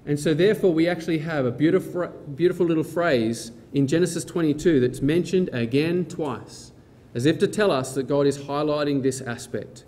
And 0.04 0.20
so, 0.20 0.34
therefore, 0.34 0.74
we 0.74 0.86
actually 0.86 1.20
have 1.20 1.46
a 1.46 1.50
beautiful, 1.50 2.08
beautiful 2.34 2.66
little 2.66 2.84
phrase 2.84 3.52
in 3.72 3.86
Genesis 3.86 4.26
22 4.26 4.78
that's 4.78 5.00
mentioned 5.00 5.48
again 5.54 6.04
twice, 6.04 6.72
as 7.14 7.24
if 7.24 7.38
to 7.38 7.46
tell 7.46 7.70
us 7.70 7.94
that 7.94 8.02
God 8.02 8.26
is 8.26 8.36
highlighting 8.36 9.02
this 9.02 9.22
aspect. 9.22 9.86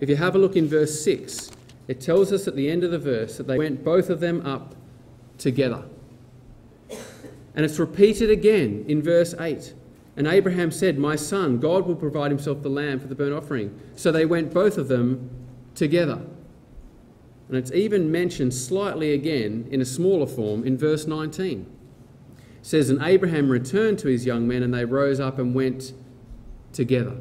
If 0.00 0.10
you 0.10 0.16
have 0.16 0.34
a 0.34 0.38
look 0.38 0.54
in 0.54 0.68
verse 0.68 1.02
6, 1.02 1.50
it 1.88 2.02
tells 2.02 2.30
us 2.30 2.46
at 2.46 2.54
the 2.54 2.70
end 2.70 2.84
of 2.84 2.90
the 2.90 2.98
verse 2.98 3.38
that 3.38 3.46
they 3.46 3.56
went 3.56 3.82
both 3.82 4.10
of 4.10 4.20
them 4.20 4.44
up 4.44 4.74
together. 5.38 5.82
And 7.54 7.64
it's 7.64 7.78
repeated 7.78 8.28
again 8.28 8.84
in 8.86 9.00
verse 9.00 9.34
8. 9.40 9.72
And 10.20 10.28
Abraham 10.28 10.70
said, 10.70 10.98
My 10.98 11.16
son, 11.16 11.60
God 11.60 11.86
will 11.86 11.96
provide 11.96 12.30
himself 12.30 12.60
the 12.60 12.68
lamb 12.68 13.00
for 13.00 13.06
the 13.06 13.14
burnt 13.14 13.32
offering. 13.32 13.80
So 13.96 14.12
they 14.12 14.26
went 14.26 14.52
both 14.52 14.76
of 14.76 14.86
them 14.86 15.30
together. 15.74 16.20
And 17.48 17.56
it's 17.56 17.72
even 17.72 18.12
mentioned 18.12 18.52
slightly 18.52 19.14
again 19.14 19.66
in 19.70 19.80
a 19.80 19.84
smaller 19.86 20.26
form 20.26 20.62
in 20.62 20.76
verse 20.76 21.06
19. 21.06 21.60
It 21.60 22.36
says, 22.60 22.90
And 22.90 23.02
Abraham 23.02 23.48
returned 23.48 23.98
to 24.00 24.08
his 24.08 24.26
young 24.26 24.46
men, 24.46 24.62
and 24.62 24.74
they 24.74 24.84
rose 24.84 25.20
up 25.20 25.38
and 25.38 25.54
went 25.54 25.94
together. 26.74 27.16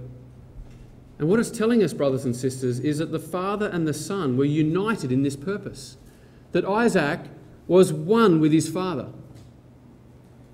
And 1.20 1.30
what 1.30 1.40
it's 1.40 1.52
telling 1.52 1.82
us, 1.82 1.94
brothers 1.94 2.26
and 2.26 2.36
sisters, 2.36 2.80
is 2.82 2.98
that 2.98 3.14
the 3.14 3.18
Father 3.18 3.70
and 3.70 3.88
the 3.88 3.94
Son 3.94 4.36
were 4.36 4.44
united 4.44 5.10
in 5.10 5.24
this 5.24 5.38
purpose. 5.38 5.96
That 6.52 6.66
Isaac 6.66 7.22
was 7.66 7.94
one 7.94 8.42
with 8.42 8.52
his 8.52 8.68
Father. 8.68 9.08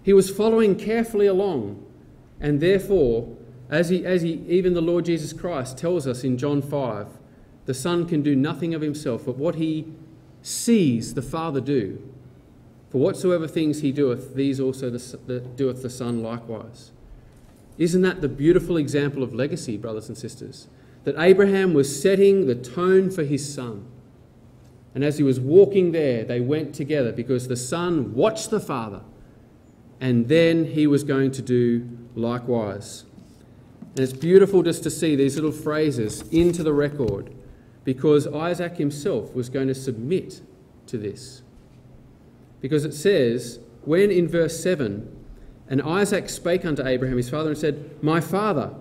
He 0.04 0.14
was 0.14 0.30
following 0.30 0.76
carefully 0.76 1.26
along 1.26 1.82
and 2.40 2.60
therefore, 2.60 3.36
as, 3.70 3.90
he, 3.90 4.06
as 4.06 4.22
he, 4.22 4.44
even 4.48 4.74
the 4.74 4.82
Lord 4.82 5.06
Jesus 5.06 5.34
Christ 5.34 5.78
tells 5.78 6.08
us 6.08 6.24
in 6.24 6.38
John 6.38 6.62
5, 6.62 7.08
the 7.66 7.74
Son 7.74 8.06
can 8.06 8.22
do 8.22 8.36
nothing 8.36 8.74
of 8.74 8.82
himself, 8.82 9.26
but 9.26 9.38
what 9.38 9.56
he 9.56 9.86
sees 10.42 11.14
the 11.16 11.22
Father 11.22 11.62
do. 11.62 12.02
For 12.92 13.00
whatsoever 13.00 13.48
things 13.48 13.82
he 13.82 13.92
doeth, 13.92 14.36
these 14.36 14.60
also 14.60 14.90
the, 14.90 15.20
the, 15.26 15.40
doeth 15.40 15.82
the 15.82 15.90
Son 15.90 16.22
likewise. 16.22 16.92
Isn't 17.78 18.04
that 18.04 18.22
the 18.22 18.30
beautiful 18.30 18.78
example 18.78 19.24
of 19.24 19.34
legacy, 19.34 19.78
brothers 19.78 20.08
and 20.08 20.18
sisters? 20.18 20.68
That 21.04 21.20
Abraham 21.20 21.74
was 21.74 22.02
setting 22.02 22.48
the 22.48 22.56
tone 22.56 23.12
for 23.12 23.24
his 23.24 23.54
son. 23.54 23.86
And 24.94 25.04
as 25.04 25.18
he 25.18 25.24
was 25.24 25.40
walking 25.40 25.92
there, 25.92 26.24
they 26.24 26.40
went 26.40 26.74
together 26.74 27.12
because 27.12 27.48
the 27.48 27.58
son 27.58 28.14
watched 28.14 28.50
the 28.50 28.62
father, 28.62 29.02
and 30.00 30.30
then 30.30 30.66
he 30.66 30.88
was 30.88 31.04
going 31.04 31.32
to 31.32 31.42
do 31.42 31.90
likewise. 32.16 33.06
And 33.92 34.00
it's 34.00 34.14
beautiful 34.14 34.64
just 34.64 34.84
to 34.84 34.90
see 34.90 35.16
these 35.16 35.36
little 35.36 35.52
phrases 35.52 36.22
into 36.30 36.64
the 36.64 36.74
record 36.74 37.34
because 37.84 38.28
Isaac 38.28 38.78
himself 38.78 39.34
was 39.34 39.48
going 39.48 39.68
to 39.68 39.76
submit 39.76 40.42
to 40.88 40.98
this. 40.98 41.44
Because 42.60 42.84
it 42.84 42.94
says, 42.94 43.60
when 43.84 44.12
in 44.12 44.28
verse 44.28 44.62
7, 44.62 45.16
and 45.70 45.82
Isaac 45.82 46.30
spake 46.30 46.66
unto 46.66 46.86
Abraham 46.86 47.18
his 47.18 47.30
father 47.30 47.50
and 47.50 47.58
said, 47.58 48.04
My 48.04 48.20
father, 48.20 48.74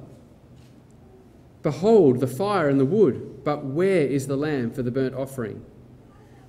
behold 1.62 2.20
the 2.20 2.27
fire 2.27 2.68
and 2.68 2.81
the 2.81 2.85
wood, 2.85 3.44
but 3.44 3.64
where 3.64 4.03
is 4.03 4.27
the 4.27 4.37
lamb 4.37 4.70
for 4.70 4.83
the 4.83 4.90
burnt 4.90 5.14
offering? 5.14 5.64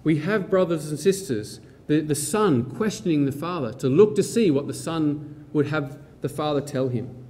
We 0.04 0.20
have 0.20 0.50
brothers 0.50 0.90
and 0.90 1.00
sisters, 1.00 1.60
the, 1.88 2.02
the 2.02 2.16
son 2.16 2.64
questioning 2.64 3.26
the 3.26 3.32
father 3.32 3.74
to 3.74 3.88
look 3.88 4.16
to 4.16 4.24
see 4.24 4.50
what 4.52 4.68
the 4.68 4.74
son 4.74 5.46
would 5.54 5.68
have 5.68 5.98
the 6.22 6.30
Father 6.30 6.62
tell 6.62 6.90
him. 6.90 7.26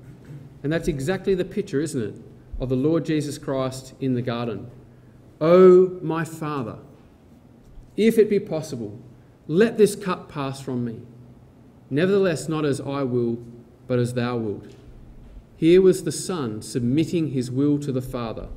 And 0.64 0.72
that's 0.74 0.88
exactly 0.88 1.36
the 1.36 1.46
picture, 1.46 1.82
isn't 1.82 2.02
it, 2.02 2.22
of 2.60 2.70
the 2.70 2.76
Lord 2.76 3.06
Jesus 3.06 3.38
Christ 3.38 3.94
in 4.00 4.16
the 4.16 4.22
garden. 4.22 4.70
Oh, 5.40 6.00
my 6.02 6.24
Father, 6.24 6.78
if 7.98 8.18
it 8.18 8.30
be 8.30 8.40
possible, 8.40 9.00
let 9.48 9.78
this 9.78 9.96
cup 9.96 10.30
pass 10.30 10.62
from 10.62 10.84
me. 10.84 11.02
Nevertheless, 11.90 12.50
not 12.50 12.66
as 12.66 12.82
I 12.82 13.04
will, 13.04 13.38
but 13.88 14.00
as 14.00 14.14
thou 14.14 14.38
wilt. 14.38 14.76
Here 15.56 15.82
was 15.82 16.04
the 16.04 16.12
Son 16.12 16.62
submitting 16.62 17.30
his 17.30 17.52
will 17.52 17.78
to 17.80 17.92
the 17.92 18.02
Father. 18.02 18.48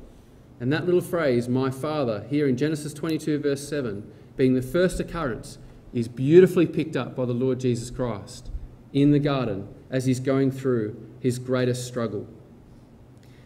And 0.59 0.73
that 0.73 0.85
little 0.85 1.01
phrase, 1.01 1.47
my 1.47 1.69
Father, 1.69 2.25
here 2.29 2.47
in 2.47 2.57
Genesis 2.57 2.93
22, 2.93 3.39
verse 3.39 3.67
7, 3.67 4.11
being 4.35 4.55
the 4.55 4.61
first 4.61 4.99
occurrence, 4.99 5.57
is 5.93 6.07
beautifully 6.07 6.65
picked 6.65 6.95
up 6.95 7.15
by 7.15 7.25
the 7.25 7.33
Lord 7.33 7.59
Jesus 7.59 7.89
Christ 7.89 8.49
in 8.93 9.11
the 9.11 9.19
garden 9.19 9.67
as 9.89 10.05
he's 10.05 10.19
going 10.19 10.51
through 10.51 10.95
his 11.19 11.39
greatest 11.39 11.87
struggle. 11.87 12.27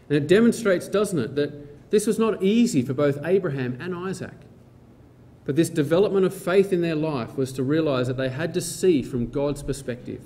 And 0.08 0.16
it 0.16 0.26
demonstrates, 0.26 0.88
doesn't 0.88 1.18
it, 1.18 1.34
that 1.36 1.90
this 1.90 2.06
was 2.06 2.18
not 2.18 2.42
easy 2.42 2.82
for 2.82 2.94
both 2.94 3.18
Abraham 3.24 3.78
and 3.80 3.94
Isaac. 3.94 4.34
But 5.44 5.56
this 5.56 5.68
development 5.68 6.24
of 6.24 6.34
faith 6.34 6.72
in 6.72 6.80
their 6.80 6.94
life 6.94 7.36
was 7.36 7.52
to 7.52 7.62
realize 7.62 8.06
that 8.06 8.16
they 8.16 8.30
had 8.30 8.54
to 8.54 8.60
see 8.60 9.02
from 9.02 9.30
God's 9.30 9.62
perspective. 9.62 10.22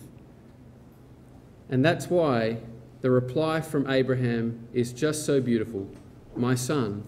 And 1.69 1.85
that's 1.85 2.09
why 2.09 2.59
the 3.01 3.11
reply 3.11 3.61
from 3.61 3.89
Abraham 3.91 4.69
is 4.73 4.93
just 4.93 5.25
so 5.25 5.41
beautiful 5.41 5.89
My 6.37 6.55
son, 6.55 7.05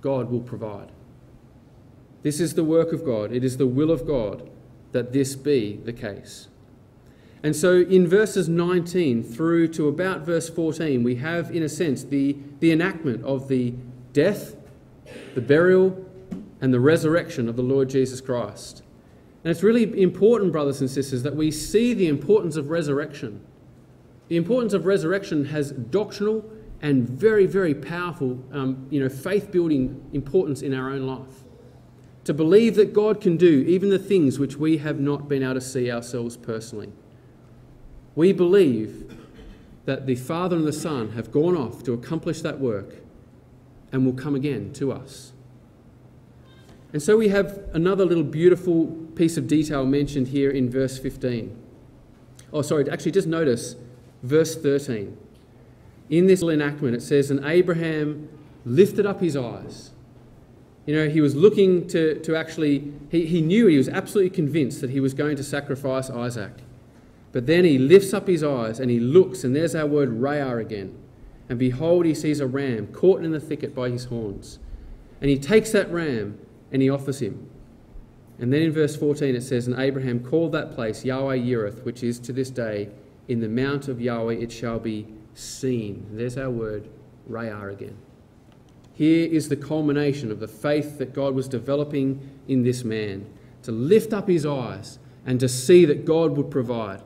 God 0.00 0.30
will 0.30 0.40
provide. 0.40 0.90
This 2.22 2.40
is 2.40 2.54
the 2.54 2.64
work 2.64 2.92
of 2.92 3.04
God, 3.04 3.32
it 3.32 3.44
is 3.44 3.56
the 3.56 3.66
will 3.66 3.90
of 3.90 4.06
God 4.06 4.50
that 4.92 5.12
this 5.12 5.36
be 5.36 5.76
the 5.76 5.92
case. 5.92 6.48
And 7.42 7.54
so 7.54 7.82
in 7.82 8.06
verses 8.06 8.48
19 8.48 9.22
through 9.22 9.68
to 9.68 9.88
about 9.88 10.22
verse 10.22 10.48
14, 10.48 11.02
we 11.02 11.16
have, 11.16 11.50
in 11.54 11.62
a 11.62 11.68
sense, 11.68 12.02
the, 12.04 12.36
the 12.60 12.72
enactment 12.72 13.24
of 13.24 13.48
the 13.48 13.74
death, 14.12 14.56
the 15.34 15.40
burial, 15.40 16.04
and 16.60 16.74
the 16.74 16.80
resurrection 16.80 17.48
of 17.48 17.56
the 17.56 17.62
Lord 17.62 17.88
Jesus 17.88 18.20
Christ. 18.20 18.82
And 19.44 19.52
it's 19.52 19.62
really 19.62 20.02
important, 20.02 20.50
brothers 20.50 20.80
and 20.80 20.90
sisters, 20.90 21.22
that 21.22 21.36
we 21.36 21.50
see 21.52 21.94
the 21.94 22.08
importance 22.08 22.56
of 22.56 22.70
resurrection. 22.70 23.40
The 24.26 24.36
importance 24.36 24.72
of 24.72 24.84
resurrection 24.84 25.46
has 25.46 25.70
doctrinal 25.70 26.44
and 26.82 27.08
very, 27.08 27.46
very 27.46 27.74
powerful, 27.74 28.44
um, 28.52 28.86
you 28.90 29.00
know, 29.00 29.08
faith-building 29.08 30.10
importance 30.12 30.62
in 30.62 30.74
our 30.74 30.90
own 30.90 31.06
life. 31.06 31.44
To 32.24 32.34
believe 32.34 32.74
that 32.76 32.92
God 32.92 33.20
can 33.20 33.36
do 33.36 33.64
even 33.66 33.90
the 33.90 33.98
things 33.98 34.38
which 34.38 34.56
we 34.56 34.78
have 34.78 35.00
not 35.00 35.28
been 35.28 35.42
able 35.42 35.54
to 35.54 35.60
see 35.60 35.90
ourselves 35.90 36.36
personally. 36.36 36.92
We 38.18 38.32
believe 38.32 39.14
that 39.84 40.06
the 40.06 40.16
Father 40.16 40.56
and 40.56 40.66
the 40.66 40.72
Son 40.72 41.12
have 41.12 41.30
gone 41.30 41.56
off 41.56 41.84
to 41.84 41.92
accomplish 41.92 42.42
that 42.42 42.58
work 42.58 42.96
and 43.92 44.04
will 44.04 44.12
come 44.12 44.34
again 44.34 44.72
to 44.72 44.90
us. 44.90 45.30
And 46.92 47.00
so 47.00 47.16
we 47.16 47.28
have 47.28 47.60
another 47.72 48.04
little 48.04 48.24
beautiful 48.24 48.88
piece 49.14 49.36
of 49.36 49.46
detail 49.46 49.86
mentioned 49.86 50.26
here 50.26 50.50
in 50.50 50.68
verse 50.68 50.98
15. 50.98 51.56
Oh, 52.52 52.60
sorry, 52.62 52.90
actually, 52.90 53.12
just 53.12 53.28
notice 53.28 53.76
verse 54.24 54.56
13. 54.60 55.16
In 56.10 56.26
this 56.26 56.42
enactment, 56.42 56.96
it 56.96 57.02
says, 57.02 57.30
And 57.30 57.44
Abraham 57.44 58.28
lifted 58.64 59.06
up 59.06 59.20
his 59.20 59.36
eyes. 59.36 59.92
You 60.86 60.96
know, 60.96 61.08
he 61.08 61.20
was 61.20 61.36
looking 61.36 61.86
to, 61.86 62.18
to 62.22 62.34
actually, 62.34 62.92
he, 63.12 63.26
he 63.26 63.40
knew, 63.42 63.68
he 63.68 63.76
was 63.76 63.88
absolutely 63.88 64.30
convinced 64.30 64.80
that 64.80 64.90
he 64.90 64.98
was 64.98 65.14
going 65.14 65.36
to 65.36 65.44
sacrifice 65.44 66.10
Isaac. 66.10 66.64
But 67.32 67.46
then 67.46 67.64
he 67.64 67.78
lifts 67.78 68.14
up 68.14 68.26
his 68.26 68.42
eyes 68.42 68.80
and 68.80 68.90
he 68.90 69.00
looks, 69.00 69.44
and 69.44 69.54
there's 69.54 69.74
our 69.74 69.86
word 69.86 70.20
rayah 70.20 70.60
again. 70.60 70.96
And 71.48 71.58
behold, 71.58 72.06
he 72.06 72.14
sees 72.14 72.40
a 72.40 72.46
ram 72.46 72.88
caught 72.88 73.22
in 73.22 73.32
the 73.32 73.40
thicket 73.40 73.74
by 73.74 73.90
his 73.90 74.06
horns. 74.06 74.58
And 75.20 75.30
he 75.30 75.38
takes 75.38 75.72
that 75.72 75.90
ram 75.90 76.38
and 76.70 76.82
he 76.82 76.90
offers 76.90 77.20
him. 77.20 77.48
And 78.38 78.52
then 78.52 78.62
in 78.62 78.72
verse 78.72 78.96
14 78.96 79.34
it 79.34 79.42
says, 79.42 79.66
And 79.66 79.78
Abraham 79.78 80.20
called 80.20 80.52
that 80.52 80.74
place 80.74 81.04
Yahweh 81.04 81.38
Yirith, 81.38 81.84
which 81.84 82.02
is 82.02 82.18
to 82.20 82.32
this 82.32 82.50
day, 82.50 82.88
in 83.26 83.40
the 83.40 83.48
mount 83.48 83.88
of 83.88 84.00
Yahweh 84.00 84.34
it 84.34 84.52
shall 84.52 84.78
be 84.78 85.06
seen. 85.34 86.06
there's 86.12 86.36
our 86.36 86.50
word, 86.50 86.88
rayah 87.30 87.72
again. 87.72 87.96
Here 88.92 89.28
is 89.28 89.48
the 89.48 89.56
culmination 89.56 90.32
of 90.32 90.40
the 90.40 90.48
faith 90.48 90.98
that 90.98 91.14
God 91.14 91.34
was 91.34 91.46
developing 91.46 92.40
in 92.48 92.64
this 92.64 92.82
man 92.82 93.26
to 93.62 93.70
lift 93.70 94.12
up 94.12 94.28
his 94.28 94.44
eyes 94.44 94.98
and 95.24 95.38
to 95.40 95.48
see 95.48 95.84
that 95.84 96.04
God 96.04 96.36
would 96.36 96.50
provide. 96.50 97.02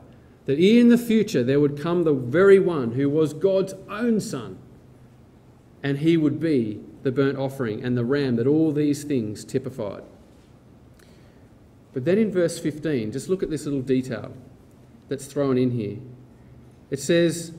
That 0.47 0.59
in 0.59 0.89
the 0.89 0.99
future 0.99 1.45
there 1.45 1.61
would 1.61 1.81
come 1.81 2.03
the 2.03 2.13
very 2.13 2.59
one 2.59 2.93
who 2.93 3.09
was 3.09 3.33
God's 3.33 3.75
own 3.89 4.21
son, 4.21 4.59
and 5.83 5.99
he 5.99 6.17
would 6.17 6.41
be 6.41 6.81
the 7.03 7.13
burnt 7.13 7.39
offering 7.39 7.85
and 7.85 7.97
the 7.97 8.05
ram 8.05 8.37
that 8.37 8.47
all 8.47 8.73
these 8.73 9.05
things 9.05 9.45
typified. 9.45 10.03
But 11.93 12.05
then 12.05 12.19
in 12.19 12.33
verse 12.33 12.59
15, 12.59 13.13
just 13.13 13.29
look 13.29 13.43
at 13.43 13.51
this 13.51 13.65
little 13.65 13.83
detail 13.83 14.33
that's 15.09 15.27
thrown 15.27 15.59
in 15.59 15.73
here. 15.73 15.99
It 16.91 17.01
says, 17.01 17.53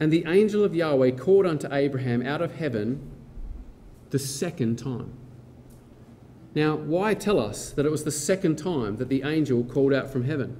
And 0.00 0.12
the 0.12 0.24
angel 0.26 0.64
of 0.64 0.74
Yahweh 0.74 1.12
called 1.12 1.46
unto 1.46 1.72
Abraham 1.72 2.26
out 2.26 2.42
of 2.42 2.56
heaven 2.56 3.00
the 4.10 4.18
second 4.18 4.78
time. 4.78 5.12
Now, 6.54 6.74
why 6.74 7.14
tell 7.14 7.38
us 7.38 7.70
that 7.70 7.86
it 7.86 7.90
was 7.90 8.02
the 8.02 8.10
second 8.10 8.56
time 8.56 8.96
that 8.96 9.08
the 9.08 9.22
angel 9.22 9.62
called 9.62 9.92
out 9.92 10.10
from 10.10 10.24
heaven? 10.24 10.56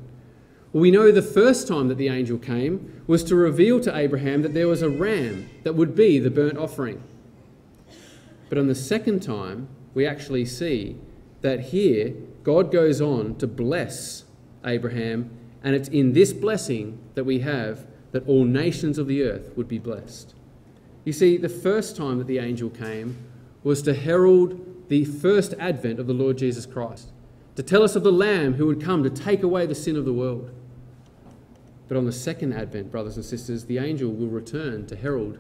We 0.73 0.93
know 0.93 1.11
the 1.11 1.23
first 1.23 1.67
time 1.67 1.89
that 1.89 1.99
the 1.99 2.09
angel 2.09 2.39
came 2.39 3.03
was 3.09 3.25
to 3.25 3.35
reveal 3.35 3.81
to 3.81 3.97
Abraham 3.97 4.43
that 4.43 4.55
there 4.55 4.69
was 4.69 4.83
a 4.83 4.89
ram 4.89 5.51
that 5.65 5.75
would 5.75 5.97
be 5.97 6.19
the 6.19 6.31
burnt 6.31 6.59
offering. 6.59 7.03
But 8.49 8.59
on 8.59 8.69
the 8.69 8.75
second 8.75 9.21
time, 9.21 9.69
we 9.95 10.07
actually 10.07 10.45
see 10.45 10.97
that 11.41 11.61
here 11.61 12.15
God 12.45 12.71
goes 12.71 13.01
on 13.01 13.37
to 13.37 13.47
bless 13.47 14.25
Abraham, 14.65 15.31
and 15.63 15.75
it's 15.75 15.89
in 15.89 16.13
this 16.13 16.33
blessing 16.33 16.99
that 17.15 17.25
we 17.25 17.41
have 17.41 17.87
that 18.13 18.27
all 18.29 18.45
nations 18.45 18.99
of 18.99 19.07
the 19.07 19.23
earth 19.23 19.53
would 19.57 19.69
be 19.69 19.79
blessed. 19.79 20.35
You 21.05 21.13
see, 21.13 21.37
the 21.37 21.49
first 21.49 21.97
time 21.97 22.19
that 22.19 22.27
the 22.27 22.39
angel 22.39 22.71
came 22.71 23.17
was 23.63 23.83
to 23.83 23.95
herald 23.95 24.89
the 24.89 25.05
first 25.05 25.55
advent 25.59 25.99
of 25.99 26.07
the 26.07 26.15
Lord 26.15 26.39
Jesus 26.39 26.67
Christ, 26.67 27.11
to 27.57 27.63
tell 27.63 27.83
us 27.83 27.97
of 27.97 28.03
the 28.03 28.13
Lamb 28.13 28.55
who 28.55 28.67
would 28.67 28.83
come 28.83 29.03
to 29.03 29.11
take 29.11 29.43
away 29.43 29.67
the 29.67 29.75
sin 29.75 29.97
of 29.97 30.05
the 30.05 30.13
world. 30.13 30.51
But 31.91 31.97
on 31.97 32.05
the 32.05 32.13
second 32.13 32.53
advent, 32.53 32.93
brothers 32.93 33.17
and 33.17 33.25
sisters, 33.25 33.65
the 33.65 33.79
angel 33.79 34.13
will 34.13 34.29
return 34.29 34.87
to 34.87 34.95
herald 34.95 35.39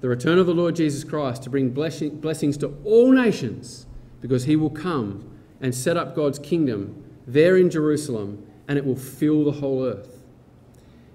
the 0.00 0.08
return 0.08 0.36
of 0.36 0.46
the 0.46 0.52
Lord 0.52 0.74
Jesus 0.74 1.04
Christ 1.04 1.44
to 1.44 1.48
bring 1.48 1.70
blessings 1.70 2.56
to 2.56 2.74
all 2.82 3.12
nations 3.12 3.86
because 4.20 4.46
he 4.46 4.56
will 4.56 4.68
come 4.68 5.30
and 5.60 5.72
set 5.72 5.96
up 5.96 6.16
God's 6.16 6.40
kingdom 6.40 7.04
there 7.24 7.56
in 7.56 7.70
Jerusalem 7.70 8.44
and 8.66 8.76
it 8.76 8.84
will 8.84 8.96
fill 8.96 9.44
the 9.44 9.52
whole 9.52 9.84
earth. 9.84 10.24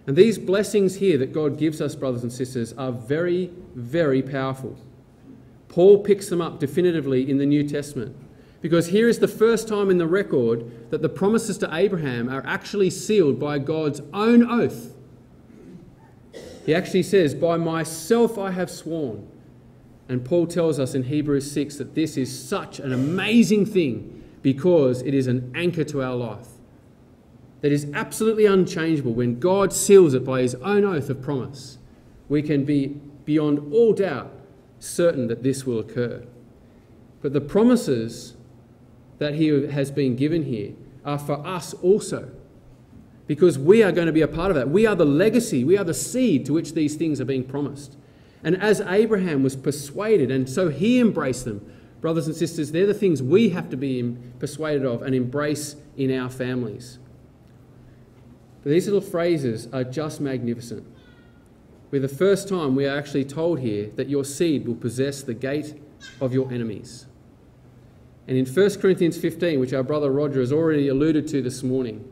And 0.08 0.15
these 0.15 0.39
blessings 0.39 0.95
here 0.95 1.17
that 1.17 1.34
God 1.34 1.58
gives 1.58 1.82
us, 1.82 1.93
brothers 1.93 2.23
and 2.23 2.32
sisters, 2.32 2.71
are 2.78 2.93
very, 2.93 3.52
very 3.75 4.21
powerful. 4.21 4.78
Paul 5.67 6.02
picks 6.02 6.30
them 6.30 6.39
up 6.39 6.62
definitively 6.62 7.30
in 7.30 7.39
the 7.39 7.45
New 7.45 7.67
Testament. 7.67 8.15
Because 8.62 8.88
here 8.88 9.08
is 9.08 9.19
the 9.19 9.28
first 9.28 9.67
time 9.67 9.89
in 9.89 9.98
the 9.98 10.08
record 10.08 10.91
that 10.91 11.02
the 11.02 11.10
promises 11.10 11.58
to 11.60 11.74
Abraham 11.74 12.30
are 12.30 12.45
actually 12.45 12.89
sealed 12.89 13.39
by 13.39 13.58
God's 13.60 14.02
own 14.13 14.50
oath. 14.50 14.95
He 16.65 16.76
actually 16.76 17.04
says, 17.04 17.34
By 17.34 17.58
myself 17.58 18.38
I 18.38 18.52
have 18.52 18.69
sworn. 18.69 19.28
And 20.10 20.26
Paul 20.26 20.48
tells 20.48 20.80
us 20.80 20.93
in 20.93 21.04
Hebrews 21.04 21.50
6 21.52 21.78
that 21.78 21.95
this 21.95 22.17
is 22.17 22.48
such 22.48 22.80
an 22.80 22.91
amazing 22.91 23.65
thing 23.65 24.24
because 24.41 25.02
it 25.04 25.13
is 25.13 25.28
an 25.28 25.52
anchor 25.56 25.84
to 25.86 26.02
our 26.02 26.15
life. 26.15 26.48
That 27.62 27.72
is 27.72 27.88
absolutely 27.93 28.45
unchangeable. 28.45 29.13
When 29.13 29.39
God 29.39 29.72
seals 29.72 30.13
it 30.13 30.26
by 30.26 30.41
his 30.41 30.56
own 30.56 30.84
oath 30.84 31.10
of 31.10 31.22
promise, 31.22 31.78
we 32.28 32.41
can 32.41 32.65
be 32.65 32.88
beyond 33.26 33.74
all 33.74 33.93
doubt 33.93 34.32
certain 34.80 35.28
that 35.28 35.43
this 35.43 35.65
will 35.65 35.80
occur. 35.80 36.26
But 37.22 37.34
the 37.34 37.41
promises 37.41 38.36
that 39.19 39.36
he 39.36 39.47
has 39.67 39.91
been 39.91 40.15
given 40.15 40.43
here 40.43 40.73
are 41.05 41.19
for 41.19 41.45
us 41.45 41.73
also, 41.75 42.32
because 43.27 43.60
we 43.60 43.84
are 43.84 43.91
going 43.91 44.08
to 44.08 44.13
be 44.13 44.21
a 44.21 44.27
part 44.27 44.49
of 44.49 44.55
that. 44.55 44.69
We 44.69 44.86
are 44.86 44.95
the 44.95 45.05
legacy, 45.05 45.63
we 45.63 45.77
are 45.77 45.84
the 45.84 45.93
seed 45.93 46.45
to 46.47 46.53
which 46.53 46.73
these 46.73 46.95
things 46.95 47.21
are 47.21 47.25
being 47.25 47.43
promised. 47.43 47.95
And 48.43 48.62
as 48.62 48.82
Abraham 48.82 49.43
was 49.43 49.55
persuaded, 49.55 50.32
and 50.32 50.49
so 50.49 50.69
he 50.69 50.99
embraced 50.99 51.45
them, 51.45 51.62
brothers 52.01 52.27
and 52.27 52.36
sisters, 52.36 52.71
they're 52.71 52.88
the 52.88 52.93
things 52.93 53.21
we 53.21 53.49
have 53.49 53.69
to 53.69 53.77
be 53.77 54.17
persuaded 54.39 54.86
of 54.86 55.01
and 55.03 55.13
embrace 55.13 55.75
in 55.97 56.17
our 56.17 56.29
families. 56.29 56.97
But 58.63 58.69
these 58.69 58.86
little 58.86 59.01
phrases 59.01 59.67
are 59.73 59.84
just 59.84 60.21
magnificent. 60.21 60.86
We're 61.91 62.01
the 62.01 62.08
first 62.08 62.47
time 62.47 62.75
we 62.75 62.86
are 62.86 62.97
actually 62.97 63.25
told 63.25 63.60
here 63.60 63.89
that 63.95 64.10
your 64.10 64.23
seed 64.23 64.67
will 64.67 64.75
possess 64.75 65.21
the 65.21 65.34
gate 65.34 65.82
of 66.21 66.34
your 66.34 66.51
enemies. 66.51 67.08
And 68.29 68.37
in 68.37 68.45
1 68.45 68.75
Corinthians 68.79 69.17
15, 69.17 69.59
which 69.59 69.73
our 69.73 69.81
brother 69.81 70.11
Roger 70.11 70.39
has 70.39 70.51
already 70.51 70.87
alluded 70.87 71.27
to 71.29 71.41
this 71.41 71.63
morning, 71.63 72.07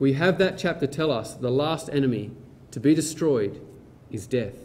we 0.00 0.14
have 0.14 0.36
that 0.38 0.58
chapter 0.58 0.88
tell 0.88 1.12
us 1.12 1.34
the 1.34 1.52
last 1.52 1.88
enemy 1.92 2.32
to 2.72 2.80
be 2.80 2.96
destroyed 2.96 3.64
is 4.10 4.26
death. 4.26 4.56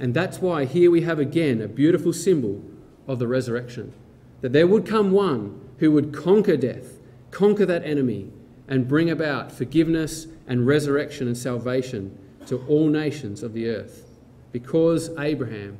And 0.00 0.14
that's 0.14 0.40
why 0.40 0.64
here 0.64 0.90
we 0.90 1.02
have 1.02 1.20
again 1.20 1.60
a 1.60 1.68
beautiful 1.68 2.12
symbol 2.12 2.60
of 3.06 3.20
the 3.20 3.28
resurrection. 3.28 3.92
That 4.40 4.52
there 4.52 4.66
would 4.66 4.84
come 4.84 5.12
one 5.12 5.60
who 5.78 5.92
would 5.92 6.12
conquer 6.12 6.56
death, 6.56 6.98
conquer 7.30 7.64
that 7.66 7.84
enemy, 7.84 8.32
and 8.66 8.88
bring 8.88 9.08
about 9.08 9.52
forgiveness 9.52 10.26
and 10.48 10.66
resurrection 10.66 11.28
and 11.28 11.38
salvation 11.38 12.18
to 12.48 12.66
all 12.66 12.88
nations 12.88 13.44
of 13.44 13.52
the 13.52 13.68
earth 13.68 14.10
because 14.50 15.10
Abraham 15.20 15.78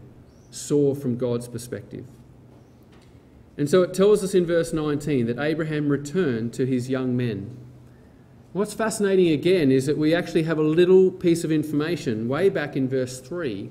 saw 0.52 0.94
from 0.94 1.16
God's 1.16 1.48
perspective. 1.48 2.06
And 3.59 3.68
so 3.68 3.83
it 3.83 3.92
tells 3.92 4.23
us 4.23 4.35
in 4.35 4.47
verse 4.47 4.73
19 4.73 5.27
that 5.27 5.38
Abraham 5.38 5.88
returned 5.88 6.55
to 6.55 6.64
his 6.64 6.88
young 6.88 7.16
men. 7.16 7.57
What's 8.53 8.73
fascinating 8.73 9.29
again 9.31 9.71
is 9.73 9.87
that 9.87 9.99
we 9.99 10.14
actually 10.14 10.44
have 10.44 10.59
a 10.59 10.62
little 10.62 11.11
piece 11.11 11.44
of 11.44 11.53
information 11.53 12.29
way 12.29 12.49
back 12.49 12.77
in 12.77 12.88
verse 12.88 13.21
3 13.21 13.71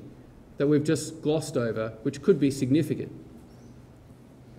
that 0.57 0.67
we've 0.67 0.83
just 0.83 1.21
glossed 1.21 1.55
over, 1.55 1.93
which 2.03 2.21
could 2.21 2.39
be 2.39 2.51
significant. 2.51 3.11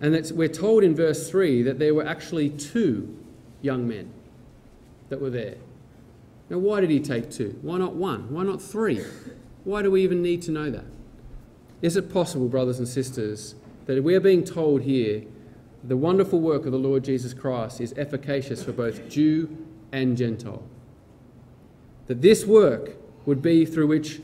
And 0.01 0.13
that's, 0.13 0.31
we're 0.31 0.47
told 0.47 0.83
in 0.83 0.95
verse 0.95 1.29
3 1.29 1.61
that 1.63 1.77
there 1.77 1.93
were 1.93 2.05
actually 2.05 2.49
two 2.49 3.15
young 3.61 3.87
men 3.87 4.11
that 5.09 5.21
were 5.21 5.29
there. 5.29 5.55
Now, 6.49 6.57
why 6.57 6.81
did 6.81 6.89
he 6.89 6.99
take 6.99 7.29
two? 7.29 7.59
Why 7.61 7.77
not 7.77 7.93
one? 7.95 8.33
Why 8.33 8.43
not 8.43 8.61
three? 8.61 9.03
Why 9.63 9.83
do 9.83 9.91
we 9.91 10.03
even 10.03 10.23
need 10.23 10.41
to 10.43 10.51
know 10.51 10.71
that? 10.71 10.85
Is 11.81 11.95
it 11.95 12.11
possible, 12.11 12.47
brothers 12.47 12.79
and 12.79 12.87
sisters, 12.87 13.55
that 13.95 14.03
we 14.03 14.13
are 14.13 14.19
being 14.19 14.43
told 14.43 14.83
here 14.83 15.23
the 15.83 15.97
wonderful 15.97 16.39
work 16.39 16.65
of 16.65 16.71
the 16.71 16.77
Lord 16.77 17.03
Jesus 17.03 17.33
Christ 17.33 17.81
is 17.81 17.93
efficacious 17.97 18.63
for 18.63 18.71
both 18.71 19.09
Jew 19.09 19.65
and 19.91 20.15
Gentile? 20.15 20.63
That 22.07 22.21
this 22.21 22.45
work 22.45 22.97
would 23.25 23.41
be 23.41 23.65
through 23.65 23.87
which 23.87 24.21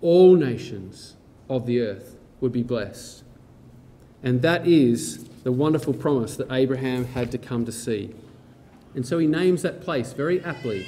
all 0.00 0.36
nations 0.36 1.16
of 1.48 1.66
the 1.66 1.80
earth 1.80 2.16
would 2.40 2.52
be 2.52 2.62
blessed. 2.62 3.24
And 4.22 4.42
that 4.42 4.66
is 4.66 5.24
the 5.42 5.52
wonderful 5.52 5.94
promise 5.94 6.36
that 6.36 6.52
Abraham 6.52 7.06
had 7.06 7.32
to 7.32 7.38
come 7.38 7.64
to 7.64 7.72
see. 7.72 8.14
And 8.94 9.06
so 9.06 9.18
he 9.18 9.26
names 9.26 9.62
that 9.62 9.80
place 9.80 10.12
very 10.12 10.40
aptly 10.44 10.86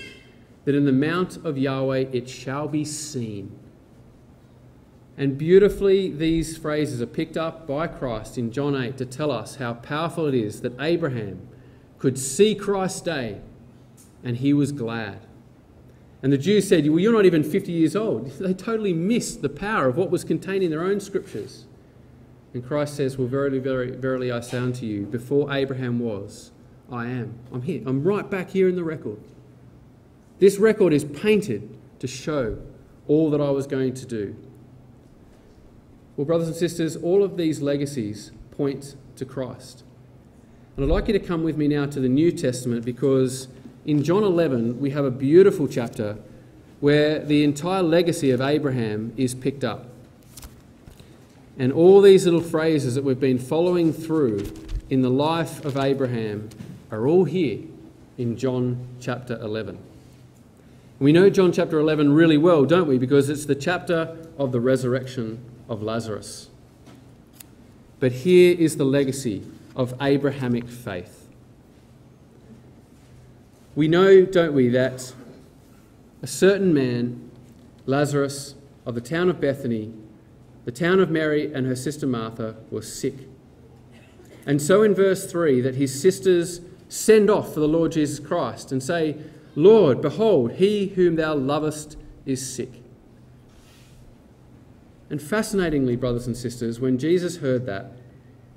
that 0.65 0.75
in 0.75 0.85
the 0.85 0.93
mount 0.93 1.39
of 1.45 1.59
Yahweh 1.59 2.07
it 2.13 2.29
shall 2.29 2.69
be 2.69 2.85
seen. 2.85 3.59
And 5.17 5.39
beautifully, 5.39 6.11
these 6.11 6.57
phrases 6.57 7.01
are 7.01 7.07
picked 7.07 7.37
up 7.37 7.67
by 7.67 7.87
Christ 7.87 8.37
in 8.37 8.51
John 8.51 8.75
8 8.75 8.97
to 8.99 9.07
tell 9.07 9.31
us 9.31 9.57
how 9.57 9.75
powerful 9.75 10.27
it 10.27 10.35
is 10.35 10.61
that 10.63 10.79
Abraham 10.81 11.47
could 11.99 12.19
see 12.19 12.55
Christ's 12.55 13.01
day 13.01 13.41
and 14.25 14.39
he 14.39 14.53
was 14.53 14.73
glad. 14.73 15.21
And 16.23 16.33
the 16.33 16.39
Jews 16.39 16.67
said, 16.67 16.89
Well, 16.89 16.99
you're 16.99 17.13
not 17.13 17.27
even 17.27 17.45
50 17.45 17.71
years 17.71 17.95
old. 17.95 18.33
They 18.41 18.55
totally 18.55 18.95
missed 18.95 19.43
the 19.43 19.49
power 19.49 19.89
of 19.89 19.97
what 19.97 20.11
was 20.11 20.25
contained 20.25 20.65
in 20.65 20.71
their 20.71 20.83
own 20.83 20.99
scriptures. 20.99 21.67
And 22.55 22.67
Christ 22.67 22.97
says, 22.97 23.19
Well, 23.19 23.29
verily, 23.29 23.59
verily, 23.59 23.97
verily, 23.97 24.33
I 24.33 24.41
say 24.41 24.59
unto 24.59 24.87
you, 24.87 25.05
before 25.05 25.53
Abraham 25.53 26.01
was, 26.01 26.51
I 26.91 27.07
am. 27.07 27.39
I'm 27.53 27.63
here. 27.63 27.83
I'm 27.87 28.03
right 28.03 28.29
back 28.29 28.51
here 28.51 28.69
in 28.69 28.75
the 28.77 28.85
record. 28.85 29.21
This 30.39 30.59
record 30.59 30.93
is 30.93 31.05
painted 31.05 31.77
to 31.99 32.07
show 32.07 32.59
all 33.07 33.31
that 33.31 33.41
I 33.41 33.51
was 33.51 33.67
going 33.67 33.95
to 33.95 34.07
do. 34.07 34.35
Well, 36.17 36.25
brothers 36.25 36.47
and 36.47 36.57
sisters, 36.57 36.97
all 36.97 37.25
of 37.25 37.37
these 37.37 37.61
legacies 37.61 38.31
point 38.53 38.95
to 39.17 39.25
Christ. 39.25 39.83
And 40.77 40.85
I'd 40.85 40.91
like 40.91 41.09
you 41.09 41.13
to 41.13 41.19
come 41.19 41.43
with 41.43 41.57
me 41.57 41.67
now 41.67 41.87
to 41.87 41.99
the 41.99 42.09
New 42.09 42.31
Testament 42.31 42.85
because 42.85 43.49
in 43.85 44.05
John 44.05 44.23
11 44.23 44.81
we 44.81 44.91
have 44.91 45.05
a 45.05 45.11
beautiful 45.11 45.67
chapter 45.67 46.17
where 46.79 47.19
the 47.19 47.43
entire 47.43 47.83
legacy 47.83 48.31
of 48.31 48.41
Abraham 48.41 49.13
is 49.17 49.35
picked 49.35 49.65
up. 49.65 49.87
And 51.59 51.73
all 51.73 52.01
these 52.01 52.25
little 52.25 52.41
phrases 52.41 52.95
that 52.95 53.03
we've 53.03 53.19
been 53.19 53.39
following 53.39 53.93
through 53.93 54.53
in 54.91 55.03
the 55.03 55.11
life 55.11 55.65
of 55.65 55.77
Abraham 55.77 56.49
are 56.93 57.09
all 57.09 57.25
here 57.25 57.61
in 58.19 58.37
John 58.37 58.87
chapter 59.01 59.37
11. 59.41 59.79
We 61.01 61.11
know 61.11 61.29
John 61.29 61.51
chapter 61.51 61.79
11 61.81 62.13
really 62.13 62.39
well, 62.39 62.65
don't 62.65 62.87
we? 62.87 62.99
Because 62.99 63.29
it's 63.29 63.47
the 63.47 63.55
chapter 63.57 64.17
of 64.39 64.53
the 64.53 64.61
resurrection 64.61 65.45
of 65.69 65.83
Lazarus. 65.83 66.49
But 68.01 68.13
here 68.13 68.55
is 68.59 68.77
the 68.77 68.85
legacy 68.85 69.43
of 69.75 69.95
Abrahamic 70.01 70.69
faith. 70.69 71.29
We 73.75 73.89
know, 73.89 74.25
don't 74.25 74.53
we, 74.53 74.69
that 74.69 75.15
a 76.23 76.27
certain 76.27 76.73
man, 76.73 77.31
Lazarus, 77.87 78.55
of 78.87 78.95
the 78.95 79.01
town 79.01 79.29
of 79.29 79.41
Bethany, 79.41 79.93
the 80.65 80.73
town 80.73 81.01
of 81.01 81.11
Mary 81.11 81.53
and 81.53 81.67
her 81.67 81.77
sister 81.77 82.07
Martha, 82.07 82.57
was 82.71 82.91
sick. 82.93 83.15
And 84.47 84.61
so 84.61 84.83
in 84.83 84.95
verse 84.95 85.31
3, 85.31 85.61
that 85.63 85.75
his 85.75 86.01
sisters 86.01 86.61
send 86.89 87.31
off 87.31 87.55
for 87.55 87.61
the 87.61 87.69
Lord 87.69 87.93
Jesus 87.93 88.25
Christ 88.25 88.71
and 88.71 88.83
say, 88.83 89.17
Lord, 89.57 90.01
behold, 90.03 90.53
he 90.53 90.89
whom 90.89 91.17
thou 91.17 91.35
lovest 91.35 91.97
is 92.27 92.55
sick. 92.55 92.84
And 95.11 95.21
fascinatingly, 95.21 95.97
brothers 95.97 96.27
and 96.27 96.37
sisters, 96.37 96.81
when 96.81 96.99
Jesus 96.99 97.39
heard 97.39 97.67
that, 97.67 97.93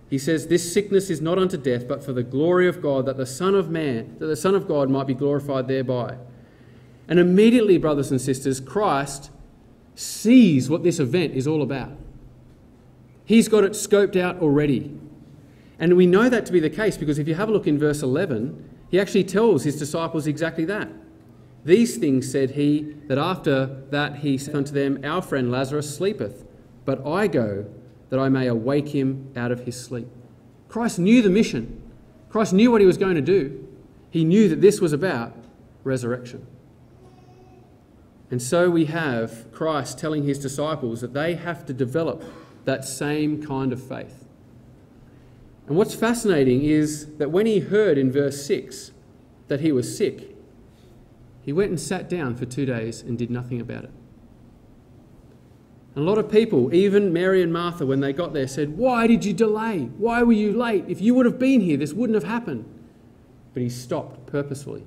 he 0.09 0.17
says, 0.17 0.47
This 0.47 0.71
sickness 0.71 1.09
is 1.09 1.21
not 1.21 1.37
unto 1.37 1.57
death, 1.57 1.87
but 1.87 2.03
for 2.03 2.13
the 2.13 2.23
glory 2.23 2.67
of 2.67 2.81
God, 2.81 3.05
that 3.05 3.17
the 3.17 3.25
Son 3.25 3.55
of 3.55 3.69
Man, 3.69 4.15
that 4.19 4.27
the 4.27 4.35
Son 4.35 4.55
of 4.55 4.67
God 4.67 4.89
might 4.89 5.07
be 5.07 5.13
glorified 5.13 5.67
thereby. 5.67 6.17
And 7.07 7.19
immediately, 7.19 7.77
brothers 7.77 8.11
and 8.11 8.19
sisters, 8.19 8.59
Christ 8.59 9.31
sees 9.95 10.69
what 10.69 10.83
this 10.83 10.99
event 10.99 11.33
is 11.33 11.47
all 11.47 11.61
about. 11.61 11.91
He's 13.25 13.47
got 13.47 13.63
it 13.63 13.73
scoped 13.73 14.15
out 14.15 14.39
already. 14.39 14.97
And 15.79 15.95
we 15.95 16.05
know 16.05 16.29
that 16.29 16.45
to 16.45 16.51
be 16.51 16.59
the 16.59 16.69
case 16.69 16.97
because 16.97 17.19
if 17.19 17.27
you 17.27 17.35
have 17.35 17.49
a 17.49 17.51
look 17.51 17.67
in 17.67 17.77
verse 17.77 18.01
11, 18.01 18.69
he 18.89 18.99
actually 18.99 19.25
tells 19.25 19.63
his 19.63 19.77
disciples 19.77 20.27
exactly 20.27 20.65
that. 20.65 20.89
These 21.65 21.97
things 21.97 22.31
said 22.31 22.51
he, 22.51 22.95
that 23.07 23.17
after 23.17 23.65
that 23.89 24.17
he 24.17 24.37
said 24.37 24.55
unto 24.55 24.71
them, 24.71 24.99
Our 25.03 25.21
friend 25.21 25.51
Lazarus 25.51 25.95
sleepeth, 25.95 26.45
but 26.85 27.05
I 27.05 27.27
go 27.27 27.65
that 28.09 28.19
I 28.19 28.29
may 28.29 28.47
awake 28.47 28.89
him 28.89 29.31
out 29.35 29.51
of 29.51 29.65
his 29.65 29.79
sleep. 29.79 30.07
Christ 30.69 30.99
knew 30.99 31.21
the 31.21 31.29
mission. 31.29 31.81
Christ 32.29 32.53
knew 32.53 32.71
what 32.71 32.81
he 32.81 32.87
was 32.87 32.97
going 32.97 33.15
to 33.15 33.21
do. 33.21 33.67
He 34.09 34.23
knew 34.23 34.47
that 34.49 34.61
this 34.61 34.79
was 34.79 34.93
about 34.93 35.35
resurrection. 35.83 36.45
And 38.29 38.41
so 38.41 38.69
we 38.69 38.85
have 38.85 39.51
Christ 39.51 39.97
telling 39.97 40.23
his 40.23 40.37
disciples 40.37 41.01
that 41.01 41.13
they 41.13 41.35
have 41.35 41.65
to 41.65 41.73
develop 41.73 42.23
that 42.65 42.83
same 42.83 43.41
kind 43.41 43.71
of 43.71 43.81
faith. 43.81 44.25
And 45.67 45.75
what's 45.75 45.93
fascinating 45.93 46.63
is 46.63 47.17
that 47.17 47.31
when 47.31 47.45
he 47.45 47.59
heard 47.59 47.97
in 47.97 48.11
verse 48.11 48.45
6 48.45 48.91
that 49.47 49.61
he 49.61 49.71
was 49.71 49.97
sick, 49.97 50.36
he 51.47 51.53
went 51.53 51.69
and 51.69 51.79
sat 51.79 52.09
down 52.09 52.35
for 52.35 52.45
two 52.45 52.65
days 52.65 53.01
and 53.01 53.17
did 53.17 53.31
nothing 53.31 53.61
about 53.61 53.85
it. 53.85 53.91
And 55.95 56.03
a 56.03 56.09
lot 56.09 56.17
of 56.17 56.29
people, 56.29 56.75
even 56.75 57.13
Mary 57.13 57.41
and 57.41 57.53
Martha, 57.53 57.85
when 57.85 58.01
they 58.01 58.11
got 58.11 58.33
there, 58.33 58.49
said, 58.49 58.77
Why 58.77 59.07
did 59.07 59.23
you 59.23 59.31
delay? 59.31 59.83
Why 59.97 60.23
were 60.23 60.33
you 60.33 60.51
late? 60.51 60.83
If 60.89 60.99
you 60.99 61.15
would 61.15 61.25
have 61.25 61.39
been 61.39 61.61
here, 61.61 61.77
this 61.77 61.93
wouldn't 61.93 62.15
have 62.15 62.29
happened. 62.29 62.65
But 63.53 63.63
he 63.63 63.69
stopped 63.69 64.25
purposefully 64.25 64.85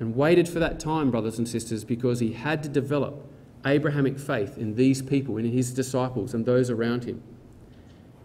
and 0.00 0.16
waited 0.16 0.48
for 0.48 0.58
that 0.58 0.80
time, 0.80 1.12
brothers 1.12 1.38
and 1.38 1.46
sisters, 1.46 1.84
because 1.84 2.18
he 2.18 2.32
had 2.32 2.64
to 2.64 2.68
develop 2.68 3.24
Abrahamic 3.64 4.18
faith 4.18 4.58
in 4.58 4.74
these 4.74 5.00
people, 5.00 5.36
in 5.36 5.44
his 5.44 5.72
disciples, 5.72 6.34
and 6.34 6.44
those 6.44 6.70
around 6.70 7.04
him. 7.04 7.22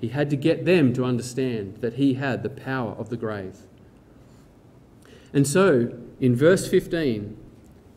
He 0.01 0.07
had 0.07 0.31
to 0.31 0.35
get 0.35 0.65
them 0.65 0.91
to 0.93 1.05
understand 1.05 1.81
that 1.81 1.93
he 1.93 2.15
had 2.15 2.41
the 2.41 2.49
power 2.49 2.93
of 2.93 3.09
the 3.09 3.17
grave. 3.17 3.59
And 5.35 5.45
so, 5.45 5.93
in 6.21 6.33
verse 6.33 6.67
15, 6.67 7.37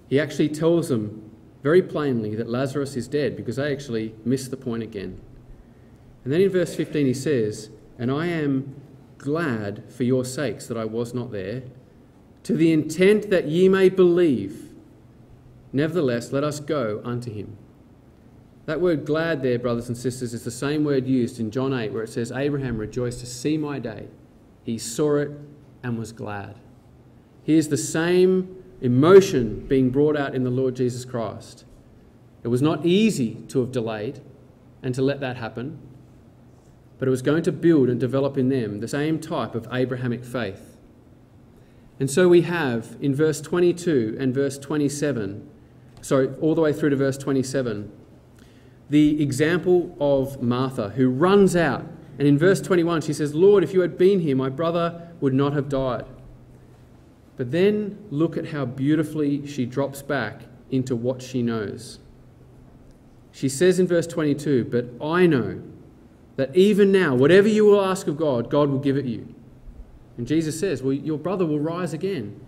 he 0.09 0.19
actually 0.19 0.49
tells 0.49 0.89
them 0.89 1.31
very 1.63 1.81
plainly 1.81 2.35
that 2.35 2.49
Lazarus 2.49 2.97
is 2.97 3.07
dead 3.07 3.37
because 3.37 3.57
they 3.57 3.73
actually 3.73 4.13
missed 4.25 4.51
the 4.51 4.57
point 4.57 4.83
again. 4.83 5.21
And 6.25 6.33
then 6.33 6.41
in 6.41 6.51
verse 6.51 6.75
15, 6.75 7.07
he 7.07 7.15
says, 7.15 7.71
And 7.97 8.11
I 8.11 8.27
am 8.27 8.75
glad 9.19 9.85
for 9.89 10.03
your 10.03 10.25
sakes 10.25 10.67
that 10.67 10.77
I 10.77 10.85
was 10.85 11.15
not 11.15 11.31
there, 11.31 11.63
to 12.43 12.55
the 12.55 12.73
intent 12.73 13.31
that 13.31 13.47
ye 13.47 13.69
may 13.69 13.89
believe. 13.89 14.71
Nevertheless, 15.73 16.33
let 16.33 16.43
us 16.43 16.59
go 16.59 17.01
unto 17.05 17.33
him. 17.33 17.57
That 18.67 18.81
word 18.81 19.07
glad 19.07 19.43
there, 19.43 19.61
brothers 19.61 19.89
and 19.89 19.97
sisters, 19.97 20.35
is 20.35 20.45
the 20.45 20.51
same 20.51 20.85
word 20.85 21.07
used 21.07 21.39
in 21.39 21.53
John 21.53 21.73
8 21.73 21.93
where 21.93 22.03
it 22.03 22.11
says, 22.11 22.33
Abraham 22.33 22.79
rejoiced 22.79 23.21
to 23.21 23.27
see 23.27 23.57
my 23.57 23.79
day. 23.79 24.09
He 24.65 24.77
saw 24.77 25.17
it 25.17 25.31
and 25.85 25.99
was 25.99 26.11
glad. 26.11 26.57
Here's 27.49 27.69
the 27.69 27.79
same 27.79 28.63
emotion 28.83 29.65
being 29.69 29.89
brought 29.89 30.19
out 30.19 30.35
in 30.35 30.45
the 30.45 30.51
Lord 30.51 30.77
Jesus 30.77 31.07
Christ. 31.07 31.65
It 32.43 32.49
was 32.49 32.61
not 32.61 32.85
easy 32.85 33.37
to 33.49 33.61
have 33.61 33.73
delayed 33.73 34.21
and 34.83 34.95
to 34.95 35.01
let 35.01 35.21
that 35.21 35.39
happen, 35.39 35.79
but 36.99 37.09
it 37.09 37.11
was 37.11 37.23
going 37.23 37.43
to 37.45 37.51
build 37.51 37.89
and 37.89 37.99
develop 37.99 38.37
in 38.37 38.51
them 38.51 38.81
the 38.81 38.87
same 38.87 39.19
type 39.19 39.55
of 39.55 39.67
Abrahamic 39.73 40.27
faith. 40.27 40.77
And 41.99 42.11
so 42.11 42.29
we 42.29 42.43
have 42.43 42.99
in 43.01 43.15
verse 43.15 43.41
22 43.41 44.19
and 44.21 44.35
verse 44.35 44.59
27, 44.59 45.49
sorry, 46.03 46.29
all 46.43 46.55
the 46.55 46.61
way 46.61 46.75
through 46.75 46.91
to 46.91 46.97
verse 46.97 47.17
27, 47.17 47.91
the 48.91 49.23
example 49.23 49.97
of 49.99 50.43
Martha, 50.43 50.91
who 50.91 51.09
runs 51.09 51.57
out. 51.57 51.87
And 52.19 52.29
in 52.29 52.37
verse 52.37 52.61
21, 52.61 53.01
she 53.01 53.15
says, 53.15 53.35
Lord, 53.35 53.65
if 53.65 53.73
you 53.73 53.81
had 53.81 53.97
been 53.97 54.21
here, 54.21 54.37
my 54.37 54.51
brother 54.51 55.09
would 55.23 55.33
not 55.33 55.55
have 55.55 55.71
died. 55.71 56.05
But 57.39 57.53
then 57.53 57.97
look 58.11 58.37
at 58.37 58.49
how 58.49 58.67
beautifully 58.67 59.47
she 59.47 59.65
drops 59.65 60.03
back 60.03 60.43
into 60.71 60.97
what 60.97 61.23
she 61.23 61.41
knows. 61.41 62.01
She 63.31 63.49
says 63.49 63.79
in 63.79 63.87
verse 63.87 64.09
22, 64.09 64.65
But 64.65 64.87
I 65.03 65.27
know 65.27 65.63
that 66.35 66.55
even 66.57 66.91
now, 66.91 67.15
whatever 67.15 67.47
you 67.47 67.65
will 67.65 67.81
ask 67.81 68.09
of 68.09 68.17
God, 68.17 68.51
God 68.51 68.69
will 68.69 68.81
give 68.81 68.97
it 68.97 69.05
you. 69.05 69.33
And 70.17 70.27
Jesus 70.27 70.59
says, 70.59 70.83
Well, 70.83 70.93
your 70.93 71.17
brother 71.17 71.47
will 71.47 71.61
rise 71.61 71.93
again. 71.93 72.41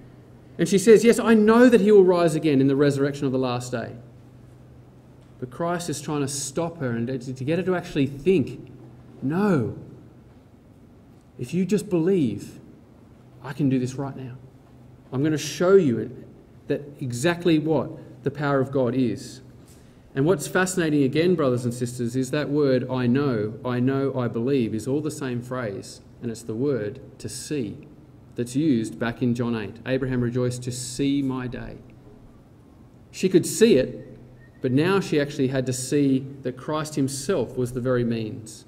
And 0.58 0.68
she 0.68 0.76
says, 0.76 1.04
Yes, 1.04 1.20
I 1.20 1.34
know 1.34 1.68
that 1.68 1.80
he 1.80 1.92
will 1.92 2.04
rise 2.04 2.34
again 2.34 2.60
in 2.60 2.66
the 2.66 2.76
resurrection 2.76 3.26
of 3.26 3.32
the 3.32 3.38
last 3.38 3.70
day. 3.70 3.94
But 5.38 5.50
Christ 5.50 5.88
is 5.88 6.02
trying 6.02 6.22
to 6.22 6.28
stop 6.28 6.78
her 6.78 6.90
and 6.90 7.06
to 7.06 7.44
get 7.44 7.58
her 7.58 7.64
to 7.64 7.76
actually 7.76 8.06
think 8.06 8.68
no, 9.22 9.78
if 11.38 11.54
you 11.54 11.64
just 11.64 11.88
believe, 11.88 12.58
I 13.42 13.52
can 13.52 13.68
do 13.68 13.78
this 13.78 13.94
right 13.94 14.16
now. 14.16 14.36
I'm 15.12 15.20
going 15.20 15.32
to 15.32 15.38
show 15.38 15.74
you 15.74 16.24
that 16.68 16.82
exactly 17.00 17.58
what 17.58 17.90
the 18.22 18.30
power 18.30 18.60
of 18.60 18.70
God 18.70 18.94
is. 18.94 19.40
And 20.14 20.24
what's 20.24 20.46
fascinating 20.46 21.04
again, 21.04 21.34
brothers 21.34 21.64
and 21.64 21.72
sisters, 21.72 22.16
is 22.16 22.30
that 22.32 22.48
word 22.48 22.88
I 22.90 23.06
know, 23.06 23.54
I 23.64 23.80
know, 23.80 24.18
I 24.18 24.28
believe 24.28 24.74
is 24.74 24.88
all 24.88 25.00
the 25.00 25.10
same 25.10 25.40
phrase, 25.40 26.00
and 26.20 26.30
it's 26.30 26.42
the 26.42 26.54
word 26.54 27.00
to 27.18 27.28
see 27.28 27.86
that's 28.34 28.56
used 28.56 28.98
back 28.98 29.22
in 29.22 29.34
John 29.34 29.54
8. 29.54 29.80
Abraham 29.86 30.20
rejoiced 30.20 30.62
to 30.64 30.72
see 30.72 31.22
my 31.22 31.46
day. 31.46 31.78
She 33.10 33.28
could 33.28 33.46
see 33.46 33.76
it, 33.76 34.18
but 34.60 34.72
now 34.72 35.00
she 35.00 35.20
actually 35.20 35.48
had 35.48 35.66
to 35.66 35.72
see 35.72 36.26
that 36.42 36.56
Christ 36.56 36.94
himself 36.94 37.56
was 37.56 37.72
the 37.72 37.80
very 37.80 38.04
means. 38.04 38.64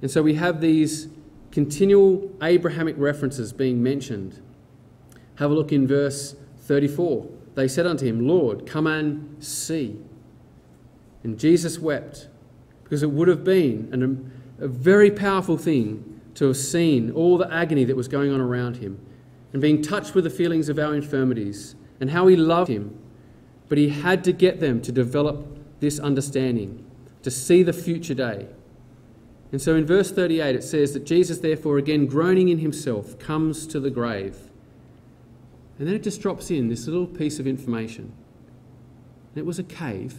And 0.00 0.10
so 0.10 0.22
we 0.22 0.34
have 0.34 0.60
these 0.60 1.08
continual 1.50 2.30
Abrahamic 2.42 2.96
references 2.98 3.52
being 3.52 3.82
mentioned. 3.82 4.40
Have 5.42 5.50
a 5.50 5.54
look 5.54 5.72
in 5.72 5.86
verse 5.86 6.36
34. 6.60 7.28
They 7.54 7.68
said 7.68 7.86
unto 7.86 8.06
him, 8.06 8.26
Lord, 8.26 8.66
come 8.66 8.86
and 8.86 9.42
see. 9.44 9.98
And 11.24 11.38
Jesus 11.38 11.78
wept 11.78 12.28
because 12.84 13.02
it 13.02 13.10
would 13.10 13.28
have 13.28 13.42
been 13.42 13.88
an, 13.92 14.32
a 14.58 14.68
very 14.68 15.10
powerful 15.10 15.58
thing 15.58 16.20
to 16.34 16.46
have 16.46 16.56
seen 16.56 17.10
all 17.10 17.36
the 17.36 17.52
agony 17.52 17.84
that 17.84 17.96
was 17.96 18.08
going 18.08 18.32
on 18.32 18.40
around 18.40 18.76
him 18.76 18.98
and 19.52 19.60
being 19.60 19.82
touched 19.82 20.14
with 20.14 20.24
the 20.24 20.30
feelings 20.30 20.68
of 20.68 20.78
our 20.78 20.94
infirmities 20.94 21.74
and 22.00 22.10
how 22.10 22.28
he 22.28 22.36
loved 22.36 22.70
him 22.70 22.98
but 23.72 23.78
he 23.78 23.88
had 23.88 24.22
to 24.22 24.32
get 24.32 24.60
them 24.60 24.82
to 24.82 24.92
develop 24.92 25.46
this 25.80 25.98
understanding, 25.98 26.84
to 27.22 27.30
see 27.30 27.62
the 27.62 27.72
future 27.72 28.12
day. 28.12 28.46
And 29.50 29.62
so 29.62 29.74
in 29.74 29.86
verse 29.86 30.12
38, 30.12 30.56
it 30.56 30.62
says 30.62 30.92
that 30.92 31.06
Jesus, 31.06 31.38
therefore, 31.38 31.78
again 31.78 32.04
groaning 32.04 32.50
in 32.50 32.58
himself, 32.58 33.18
comes 33.18 33.66
to 33.68 33.80
the 33.80 33.88
grave. 33.88 34.36
And 35.82 35.88
then 35.88 35.96
it 35.96 36.04
just 36.04 36.22
drops 36.22 36.48
in 36.52 36.68
this 36.68 36.86
little 36.86 37.08
piece 37.08 37.40
of 37.40 37.46
information. 37.48 38.12
it 39.34 39.44
was 39.44 39.58
a 39.58 39.64
cave, 39.64 40.14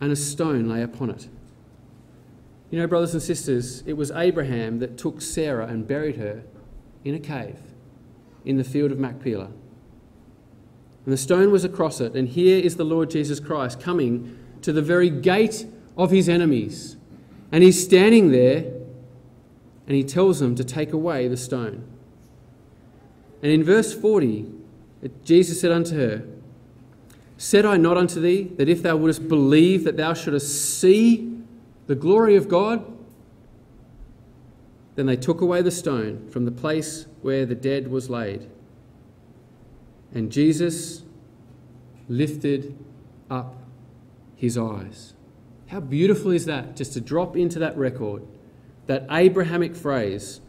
and 0.00 0.10
a 0.10 0.16
stone 0.16 0.70
lay 0.70 0.80
upon 0.80 1.10
it. 1.10 1.28
You 2.70 2.78
know, 2.78 2.86
brothers 2.86 3.12
and 3.12 3.22
sisters, 3.22 3.82
it 3.84 3.92
was 3.92 4.10
Abraham 4.12 4.78
that 4.78 4.96
took 4.96 5.20
Sarah 5.20 5.66
and 5.66 5.86
buried 5.86 6.16
her 6.16 6.44
in 7.04 7.14
a 7.14 7.18
cave 7.18 7.58
in 8.46 8.56
the 8.56 8.64
field 8.64 8.90
of 8.90 8.98
Machpelah. 8.98 9.50
And 11.04 11.12
the 11.12 11.18
stone 11.18 11.50
was 11.50 11.66
across 11.66 12.00
it, 12.00 12.14
and 12.14 12.26
here 12.26 12.58
is 12.58 12.76
the 12.76 12.84
Lord 12.84 13.10
Jesus 13.10 13.38
Christ 13.38 13.80
coming 13.80 14.38
to 14.62 14.72
the 14.72 14.80
very 14.80 15.10
gate 15.10 15.66
of 15.94 16.10
his 16.10 16.26
enemies. 16.26 16.96
And 17.52 17.62
he's 17.62 17.84
standing 17.84 18.32
there, 18.32 18.64
and 19.86 19.94
he 19.94 20.02
tells 20.02 20.40
them 20.40 20.54
to 20.54 20.64
take 20.64 20.94
away 20.94 21.28
the 21.28 21.36
stone. 21.36 21.86
And 23.42 23.52
in 23.52 23.62
verse 23.62 23.94
40, 23.94 24.46
Jesus 25.24 25.60
said 25.60 25.72
unto 25.72 25.96
her, 25.96 26.24
Said 27.38 27.66
I 27.66 27.76
not 27.76 27.96
unto 27.96 28.20
thee 28.20 28.44
that 28.56 28.68
if 28.68 28.82
thou 28.82 28.96
wouldest 28.96 29.28
believe 29.28 29.84
that 29.84 29.96
thou 29.96 30.14
shouldest 30.14 30.78
see 30.80 31.38
the 31.86 31.94
glory 31.94 32.36
of 32.36 32.48
God? 32.48 32.84
Then 34.94 35.06
they 35.06 35.16
took 35.16 35.42
away 35.42 35.60
the 35.60 35.70
stone 35.70 36.28
from 36.30 36.46
the 36.46 36.50
place 36.50 37.06
where 37.20 37.44
the 37.44 37.54
dead 37.54 37.88
was 37.88 38.08
laid. 38.08 38.48
And 40.14 40.32
Jesus 40.32 41.02
lifted 42.08 42.78
up 43.30 43.54
his 44.34 44.56
eyes. 44.56 45.12
How 45.68 45.80
beautiful 45.80 46.30
is 46.30 46.46
that 46.46 46.76
just 46.76 46.92
to 46.94 47.00
drop 47.00 47.36
into 47.36 47.58
that 47.58 47.76
record, 47.76 48.22
that 48.86 49.06
Abrahamic 49.10 49.74
phrase 49.74 50.40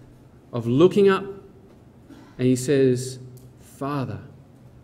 of 0.54 0.68
looking 0.68 1.10
up, 1.10 1.26
and 2.38 2.48
he 2.48 2.56
says, 2.56 3.20
Father, 3.60 4.22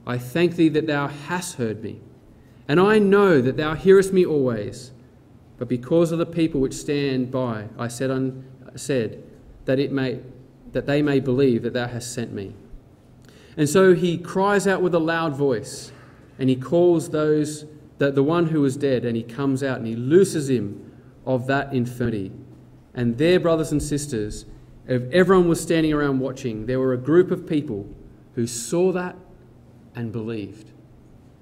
I 0.06 0.18
thank 0.18 0.56
thee 0.56 0.70
that 0.70 0.88
thou 0.88 1.08
hast 1.08 1.56
heard 1.56 1.84
me, 1.84 2.02
and 2.68 2.80
I 2.80 3.00
know 3.00 3.42
that 3.42 3.58
thou 3.58 3.74
hearest 3.74 4.14
me 4.14 4.26
always. 4.26 4.92
But 5.58 5.68
because 5.68 6.12
of 6.12 6.20
the 6.20 6.26
people 6.26 6.60
which 6.60 6.74
stand 6.74 7.32
by, 7.32 7.68
I 7.78 7.88
said, 7.88 8.12
un, 8.12 8.44
said 8.76 9.24
that, 9.66 9.80
it 9.80 9.92
may, 9.92 10.20
that 10.72 10.88
they 10.88 11.02
may 11.02 11.20
believe 11.20 11.62
that 11.64 11.74
thou 11.74 11.88
hast 11.88 12.14
sent 12.14 12.34
me. 12.34 12.56
And 13.56 13.70
so 13.70 13.94
he 13.94 14.18
cries 14.18 14.68
out 14.68 14.82
with 14.82 14.96
a 14.96 15.00
loud 15.00 15.36
voice, 15.36 15.92
and 16.40 16.50
he 16.50 16.56
calls 16.56 17.12
those 17.12 17.66
that 18.00 18.16
the 18.16 18.24
one 18.24 18.48
who 18.48 18.62
was 18.62 18.76
dead, 18.76 19.06
and 19.06 19.16
he 19.16 19.24
comes 19.24 19.64
out 19.64 19.78
and 19.78 19.88
he 19.88 19.96
looses 19.96 20.50
him 20.50 20.92
of 21.26 21.48
that 21.48 21.72
infirmity. 21.72 22.32
And 22.94 23.18
there, 23.18 23.40
brothers 23.40 23.72
and 23.72 23.82
sisters, 23.82 24.46
if 24.88 25.04
everyone 25.12 25.48
was 25.48 25.62
standing 25.62 25.94
around 25.94 26.20
watching, 26.20 26.66
there 26.66 26.80
were 26.80 26.94
a 26.94 26.98
group 26.98 27.32
of 27.32 27.48
people 27.48 27.88
who 28.36 28.48
saw 28.48 28.92
that 28.92 29.16
and 29.96 30.12
believed. 30.12 30.72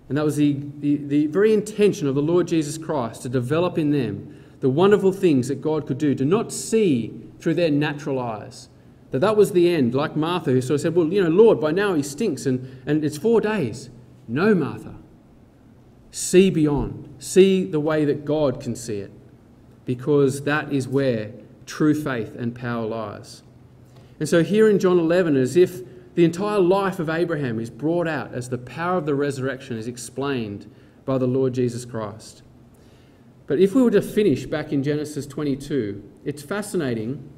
And 0.10 0.18
that 0.18 0.26
was 0.26 0.36
the, 0.36 0.58
the, 0.80 0.98
the 0.98 1.28
very 1.28 1.54
intention 1.54 2.08
of 2.08 2.16
the 2.16 2.22
Lord 2.22 2.48
Jesus 2.48 2.78
Christ 2.78 3.22
to 3.24 3.30
develop 3.30 3.78
in 3.78 3.92
them 3.92 4.44
the 4.60 4.70
wonderful 4.70 5.12
things 5.12 5.48
that 5.48 5.62
God 5.62 5.88
could 5.88 5.98
do, 5.98 6.14
to 6.16 6.26
not 6.26 6.52
see 6.52 7.14
through 7.40 7.56
their 7.56 7.72
natural 7.72 8.20
eyes, 8.20 8.70
that 9.10 9.20
that 9.20 9.36
was 9.36 9.52
the 9.52 9.74
end, 9.74 9.96
like 9.96 10.16
Martha, 10.16 10.52
who 10.52 10.62
sort 10.62 10.76
of 10.76 10.82
said, 10.82 10.96
Well, 10.96 11.12
you 11.12 11.24
know, 11.24 11.30
Lord, 11.30 11.60
by 11.60 11.72
now 11.72 11.94
he 11.96 12.04
stinks 12.04 12.46
and, 12.46 12.82
and 12.86 13.04
it's 13.04 13.18
four 13.18 13.42
days. 13.42 13.90
No, 14.28 14.54
Martha. 14.54 14.96
See 16.12 16.50
beyond. 16.50 17.14
See 17.20 17.66
the 17.66 17.80
way 17.80 18.06
that 18.06 18.24
God 18.24 18.62
can 18.62 18.76
see 18.76 18.98
it, 18.98 19.12
because 19.86 20.44
that 20.44 20.72
is 20.72 20.88
where 20.88 21.32
true 21.72 21.94
faith 21.94 22.36
and 22.36 22.54
power 22.54 22.86
lies. 22.86 23.44
And 24.20 24.28
so 24.28 24.44
here 24.44 24.70
in 24.70 24.78
John 24.78 25.00
11, 25.00 25.38
as 25.38 25.56
if 25.56 25.82
the 26.16 26.26
entire 26.26 26.60
life 26.60 27.00
of 27.00 27.10
Abraham 27.10 27.62
is 27.62 27.70
brought 27.70 28.10
out 28.10 28.34
as 28.34 28.50
the 28.50 28.58
power 28.58 28.98
of 28.98 29.06
the 29.06 29.16
resurrection 29.16 29.78
is 29.78 29.88
explained 29.88 30.70
by 31.06 31.18
the 31.18 31.28
Lord 31.28 31.54
Jesus 31.54 31.86
Christ. 31.86 32.44
But 33.48 33.60
if 33.60 33.74
we 33.74 33.82
were 33.82 33.92
to 33.92 34.02
finish 34.02 34.46
back 34.46 34.74
in 34.74 34.84
Genesis 34.84 35.26
22, 35.26 36.04
it's 36.26 36.44
fascinating 36.44 37.30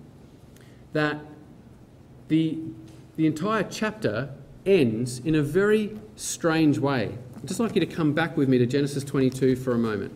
that 0.93 1.19
the, 2.27 2.57
the 3.15 3.27
entire 3.27 3.63
chapter 3.63 4.33
ends 4.65 5.19
in 5.19 5.35
a 5.35 5.43
very 5.43 5.99
strange 6.15 6.79
way. 6.79 7.15
I'd 7.35 7.47
just 7.47 7.59
like 7.59 7.75
you 7.75 7.81
to 7.81 7.85
come 7.85 8.13
back 8.13 8.35
with 8.35 8.49
me 8.49 8.57
to 8.57 8.65
Genesis 8.65 9.03
22 9.03 9.57
for 9.57 9.73
a 9.73 9.77
moment. 9.77 10.11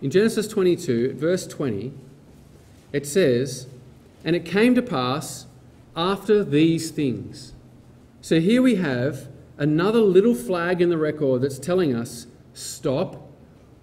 In 0.00 0.10
Genesis 0.10 0.46
22, 0.46 1.14
verse 1.14 1.46
20, 1.46 1.92
it 2.92 3.06
says, 3.06 3.66
And 4.24 4.36
it 4.36 4.44
came 4.44 4.74
to 4.74 4.82
pass 4.82 5.46
after 5.96 6.44
these 6.44 6.90
things. 6.90 7.52
So 8.20 8.38
here 8.40 8.62
we 8.62 8.76
have 8.76 9.28
another 9.56 10.00
little 10.00 10.34
flag 10.34 10.80
in 10.80 10.88
the 10.88 10.98
record 10.98 11.42
that's 11.42 11.58
telling 11.58 11.94
us 11.94 12.26
stop. 12.54 13.28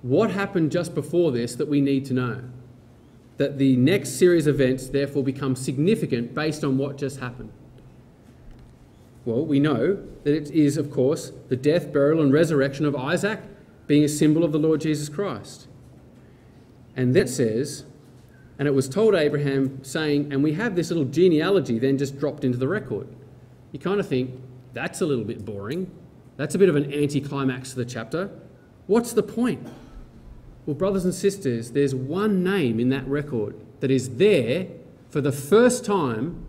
What 0.01 0.31
happened 0.31 0.71
just 0.71 0.95
before 0.95 1.31
this 1.31 1.55
that 1.55 1.67
we 1.67 1.81
need 1.81 2.05
to 2.05 2.13
know? 2.13 2.43
That 3.37 3.57
the 3.57 3.75
next 3.75 4.11
series 4.11 4.47
of 4.47 4.61
events 4.61 4.87
therefore 4.87 5.23
become 5.23 5.55
significant 5.55 6.33
based 6.33 6.63
on 6.63 6.77
what 6.77 6.97
just 6.97 7.19
happened. 7.19 7.51
Well, 9.25 9.45
we 9.45 9.59
know 9.59 10.01
that 10.23 10.33
it 10.33 10.51
is, 10.51 10.77
of 10.77 10.91
course, 10.91 11.31
the 11.49 11.55
death, 11.55 11.91
burial, 11.91 12.21
and 12.21 12.31
resurrection 12.31 12.85
of 12.85 12.95
Isaac 12.95 13.41
being 13.87 14.03
a 14.03 14.09
symbol 14.09 14.43
of 14.43 14.51
the 14.51 14.59
Lord 14.59 14.81
Jesus 14.81 15.09
Christ. 15.09 15.67
And 16.95 17.15
that 17.15 17.29
says, 17.29 17.85
and 18.57 18.67
it 18.67 18.71
was 18.71 18.87
told 18.87 19.15
Abraham, 19.15 19.83
saying, 19.83 20.31
and 20.31 20.43
we 20.43 20.53
have 20.53 20.75
this 20.75 20.89
little 20.89 21.05
genealogy 21.05 21.77
then 21.77 21.97
just 21.97 22.17
dropped 22.19 22.43
into 22.43 22.57
the 22.57 22.67
record. 22.67 23.07
You 23.71 23.79
kind 23.79 23.99
of 23.99 24.07
think, 24.07 24.31
that's 24.73 25.01
a 25.01 25.05
little 25.05 25.25
bit 25.25 25.45
boring. 25.45 25.91
That's 26.37 26.55
a 26.55 26.57
bit 26.57 26.69
of 26.69 26.75
an 26.75 26.93
anticlimax 26.93 27.71
to 27.71 27.75
the 27.77 27.85
chapter. 27.85 28.29
What's 28.87 29.13
the 29.13 29.23
point? 29.23 29.67
Well, 30.65 30.75
brothers 30.75 31.05
and 31.05 31.13
sisters, 31.13 31.71
there's 31.71 31.93
one 31.93 32.43
name 32.43 32.79
in 32.79 32.89
that 32.89 33.07
record 33.07 33.55
that 33.81 33.91
is 33.91 34.15
there 34.15 34.67
for 35.09 35.21
the 35.21 35.31
first 35.31 35.85
time 35.85 36.45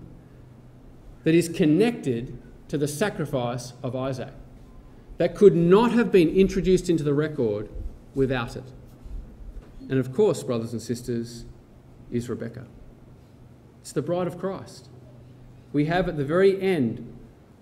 that 1.25 1.35
is 1.35 1.49
connected 1.49 2.41
to 2.69 2.79
the 2.79 2.89
sacrifice 2.89 3.73
of 3.83 3.95
Isaac. 3.95 4.33
That 5.19 5.35
could 5.35 5.57
not 5.57 5.93
have 5.93 6.13
been 6.13 6.29
introduced 6.29 6.89
into 6.89 7.03
the 7.03 7.15
record 7.15 7.69
without 8.15 8.57
it. 8.57 8.65
And 9.89 9.99
of 9.99 10.13
course, 10.13 10.43
brothers 10.43 10.73
and 10.73 10.83
sisters, 10.83 11.45
is 12.11 12.29
Rebecca. 12.29 12.67
It's 13.81 13.93
the 13.93 14.03
bride 14.03 14.27
of 14.27 14.39
Christ. 14.39 14.89
We 15.73 15.87
have 15.87 16.09
at 16.09 16.17
the 16.17 16.25
very 16.25 16.61
end 16.61 17.13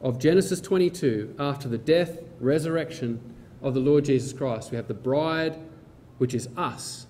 of 0.01 0.18
Genesis 0.18 0.61
22, 0.61 1.35
after 1.39 1.68
the 1.68 1.79
death, 1.79 2.18
resurrection 2.41 3.20
of 3.62 3.75
the 3.75 3.81
Lord 3.81 4.05
Jesus 4.05 4.33
Christ. 4.33 4.70
We 4.70 4.77
have 4.77 4.89
the 4.89 4.95
bride, 4.95 5.59
which 6.18 6.35
is 6.35 6.49
us, 6.57 7.07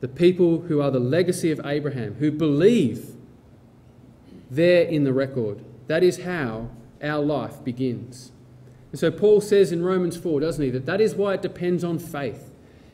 the 0.00 0.08
people 0.08 0.60
who 0.62 0.80
are 0.80 0.90
the 0.90 1.00
legacy 1.00 1.50
of 1.50 1.60
Abraham, 1.64 2.16
who 2.16 2.30
believe 2.30 3.16
there 4.50 4.84
in 4.84 5.04
the 5.04 5.12
record. 5.12 5.64
That 5.86 6.02
is 6.02 6.22
how 6.22 6.68
our 7.02 7.22
life 7.22 7.64
begins. 7.64 8.32
And 8.92 8.98
so 9.00 9.10
Paul 9.10 9.40
says 9.40 9.72
in 9.72 9.82
Romans 9.82 10.16
4, 10.16 10.40
doesn't 10.40 10.62
he, 10.62 10.70
that 10.70 10.86
that 10.86 11.00
is 11.00 11.14
why 11.14 11.34
it 11.34 11.42
depends 11.42 11.82
on 11.82 11.98
faith, 11.98 12.50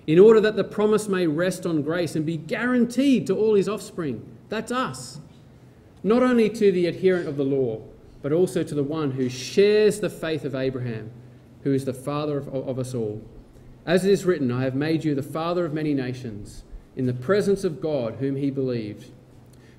in 0.06 0.18
order 0.18 0.40
that 0.40 0.56
the 0.56 0.64
promise 0.64 1.08
may 1.08 1.26
rest 1.26 1.66
on 1.66 1.82
grace 1.82 2.16
and 2.16 2.24
be 2.24 2.36
guaranteed 2.36 3.26
to 3.26 3.36
all 3.36 3.54
his 3.54 3.68
offspring. 3.68 4.26
That's 4.48 4.72
us. 4.72 5.20
Not 6.02 6.22
only 6.22 6.48
to 6.50 6.72
the 6.72 6.86
adherent 6.86 7.28
of 7.28 7.36
the 7.36 7.44
law, 7.44 7.82
but 8.22 8.32
also 8.32 8.62
to 8.62 8.74
the 8.74 8.82
one 8.82 9.12
who 9.12 9.28
shares 9.28 10.00
the 10.00 10.10
faith 10.10 10.44
of 10.44 10.54
Abraham, 10.54 11.10
who 11.62 11.72
is 11.72 11.84
the 11.84 11.94
father 11.94 12.38
of, 12.38 12.48
of, 12.48 12.78
us 12.78 12.94
all. 12.94 13.22
As 13.86 14.04
it 14.04 14.10
is 14.10 14.24
written, 14.24 14.50
I 14.50 14.62
have 14.64 14.74
made 14.74 15.04
you 15.04 15.14
the 15.14 15.22
father 15.22 15.64
of 15.64 15.72
many 15.72 15.94
nations, 15.94 16.64
in 16.96 17.06
the 17.06 17.14
presence 17.14 17.64
of 17.64 17.80
God, 17.80 18.16
whom 18.16 18.36
he 18.36 18.50
believed, 18.50 19.10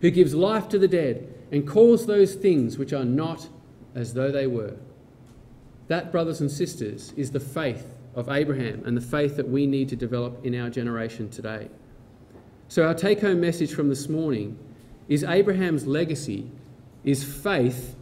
who 0.01 0.09
gives 0.09 0.33
life 0.33 0.69
to 0.69 0.79
the 0.79 0.87
dead 0.87 1.33
and 1.51 1.67
calls 1.67 2.05
those 2.05 2.33
things 2.33 2.77
which 2.77 2.93
are 2.93 3.05
not 3.05 3.47
as 3.93 4.13
though 4.13 4.31
they 4.31 4.47
were. 4.47 4.75
That, 5.87 6.11
brothers 6.11 6.39
and 6.39 6.49
sisters, 6.49 7.13
is 7.17 7.31
the 7.31 7.39
faith 7.39 7.85
of 8.15 8.29
Abraham 8.29 8.83
and 8.85 8.95
the 8.95 9.01
faith 9.01 9.37
that 9.37 9.47
we 9.47 9.65
need 9.65 9.89
to 9.89 9.95
develop 9.95 10.45
in 10.45 10.59
our 10.59 10.69
generation 10.69 11.29
today. 11.29 11.69
So, 12.67 12.85
our 12.85 12.93
take 12.93 13.21
home 13.21 13.41
message 13.41 13.73
from 13.73 13.89
this 13.89 14.07
morning 14.07 14.57
is 15.07 15.23
Abraham's 15.23 15.85
legacy 15.85 16.49
is 17.03 17.23
faith 17.23 17.95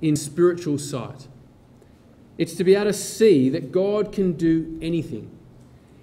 in 0.00 0.16
spiritual 0.16 0.78
sight. 0.78 1.28
It's 2.38 2.54
to 2.54 2.64
be 2.64 2.74
able 2.74 2.86
to 2.86 2.92
see 2.92 3.48
that 3.50 3.70
God 3.70 4.12
can 4.12 4.32
do 4.32 4.78
anything. 4.82 5.30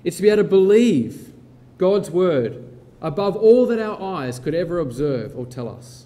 It's 0.03 0.17
to 0.17 0.23
be 0.23 0.29
able 0.29 0.43
to 0.43 0.49
believe 0.49 1.33
God's 1.77 2.09
word 2.09 2.67
above 3.01 3.35
all 3.35 3.65
that 3.65 3.79
our 3.79 4.01
eyes 4.01 4.39
could 4.39 4.53
ever 4.53 4.79
observe 4.79 5.35
or 5.35 5.45
tell 5.45 5.67
us. 5.67 6.05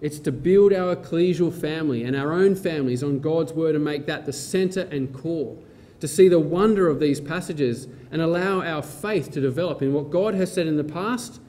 It's 0.00 0.18
to 0.20 0.32
build 0.32 0.72
our 0.72 0.96
ecclesial 0.96 1.52
family 1.52 2.04
and 2.04 2.16
our 2.16 2.32
own 2.32 2.54
families 2.54 3.02
on 3.02 3.20
God's 3.20 3.52
word 3.52 3.74
and 3.74 3.84
make 3.84 4.06
that 4.06 4.24
the 4.24 4.32
center 4.32 4.82
and 4.90 5.12
core. 5.12 5.58
To 6.00 6.08
see 6.08 6.28
the 6.28 6.40
wonder 6.40 6.88
of 6.88 6.98
these 6.98 7.20
passages 7.20 7.86
and 8.10 8.20
allow 8.22 8.62
our 8.62 8.82
faith 8.82 9.30
to 9.32 9.40
develop 9.40 9.82
in 9.82 9.92
what 9.92 10.10
God 10.10 10.34
has 10.34 10.52
said 10.52 10.66
in 10.66 10.76
the 10.76 10.84
past 10.84 11.40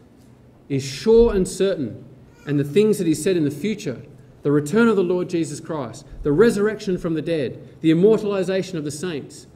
is 0.70 0.84
sure 0.84 1.34
and 1.34 1.47
certain, 1.47 2.06
and 2.45 2.60
the 2.60 2.64
things 2.64 2.97
that 2.97 3.08
he 3.08 3.14
said 3.14 3.38
in 3.38 3.43
the 3.43 3.52
future 3.52 4.02
the 4.43 4.52
return 4.52 4.88
of 4.88 4.95
the 4.95 5.04
Lord 5.04 5.30
Jesus 5.30 5.60
Christ, 5.60 6.06
the 6.24 6.32
resurrection 6.32 6.97
from 6.97 7.14
the 7.14 7.22
dead, 7.22 7.78
the 7.82 7.91
immortalization 7.91 8.78
of 8.78 8.84
the 8.84 8.91
saints, 8.91 9.47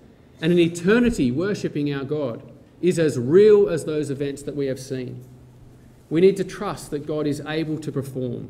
and 0.41 0.51
an 0.51 0.59
eternity 0.59 1.31
worshipping 1.31 1.91
our 1.93 2.03
God 2.03 2.43
is 2.81 2.99
as 2.99 3.17
real 3.17 3.67
as 3.67 3.85
those 3.85 4.11
events 4.11 4.43
that 4.43 4.55
we 4.55 4.67
have 4.67 4.79
seen. 4.79 5.25
We 6.09 6.21
need 6.21 6.37
to 6.37 6.43
trust 6.43 6.91
that 6.91 7.07
God 7.07 7.25
is 7.25 7.41
able 7.47 7.79
to 7.79 7.91
perform, 7.91 8.49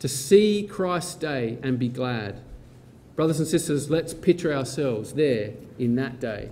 to 0.00 0.08
see 0.08 0.68
Christ's 0.70 1.14
day 1.14 1.58
and 1.62 1.78
be 1.78 1.88
glad. 1.88 2.42
Brothers 3.16 3.38
and 3.38 3.48
sisters, 3.48 3.88
let's 3.88 4.12
picture 4.12 4.52
ourselves 4.52 5.14
there 5.14 5.54
in 5.78 5.96
that 5.96 6.20
day. 6.20 6.50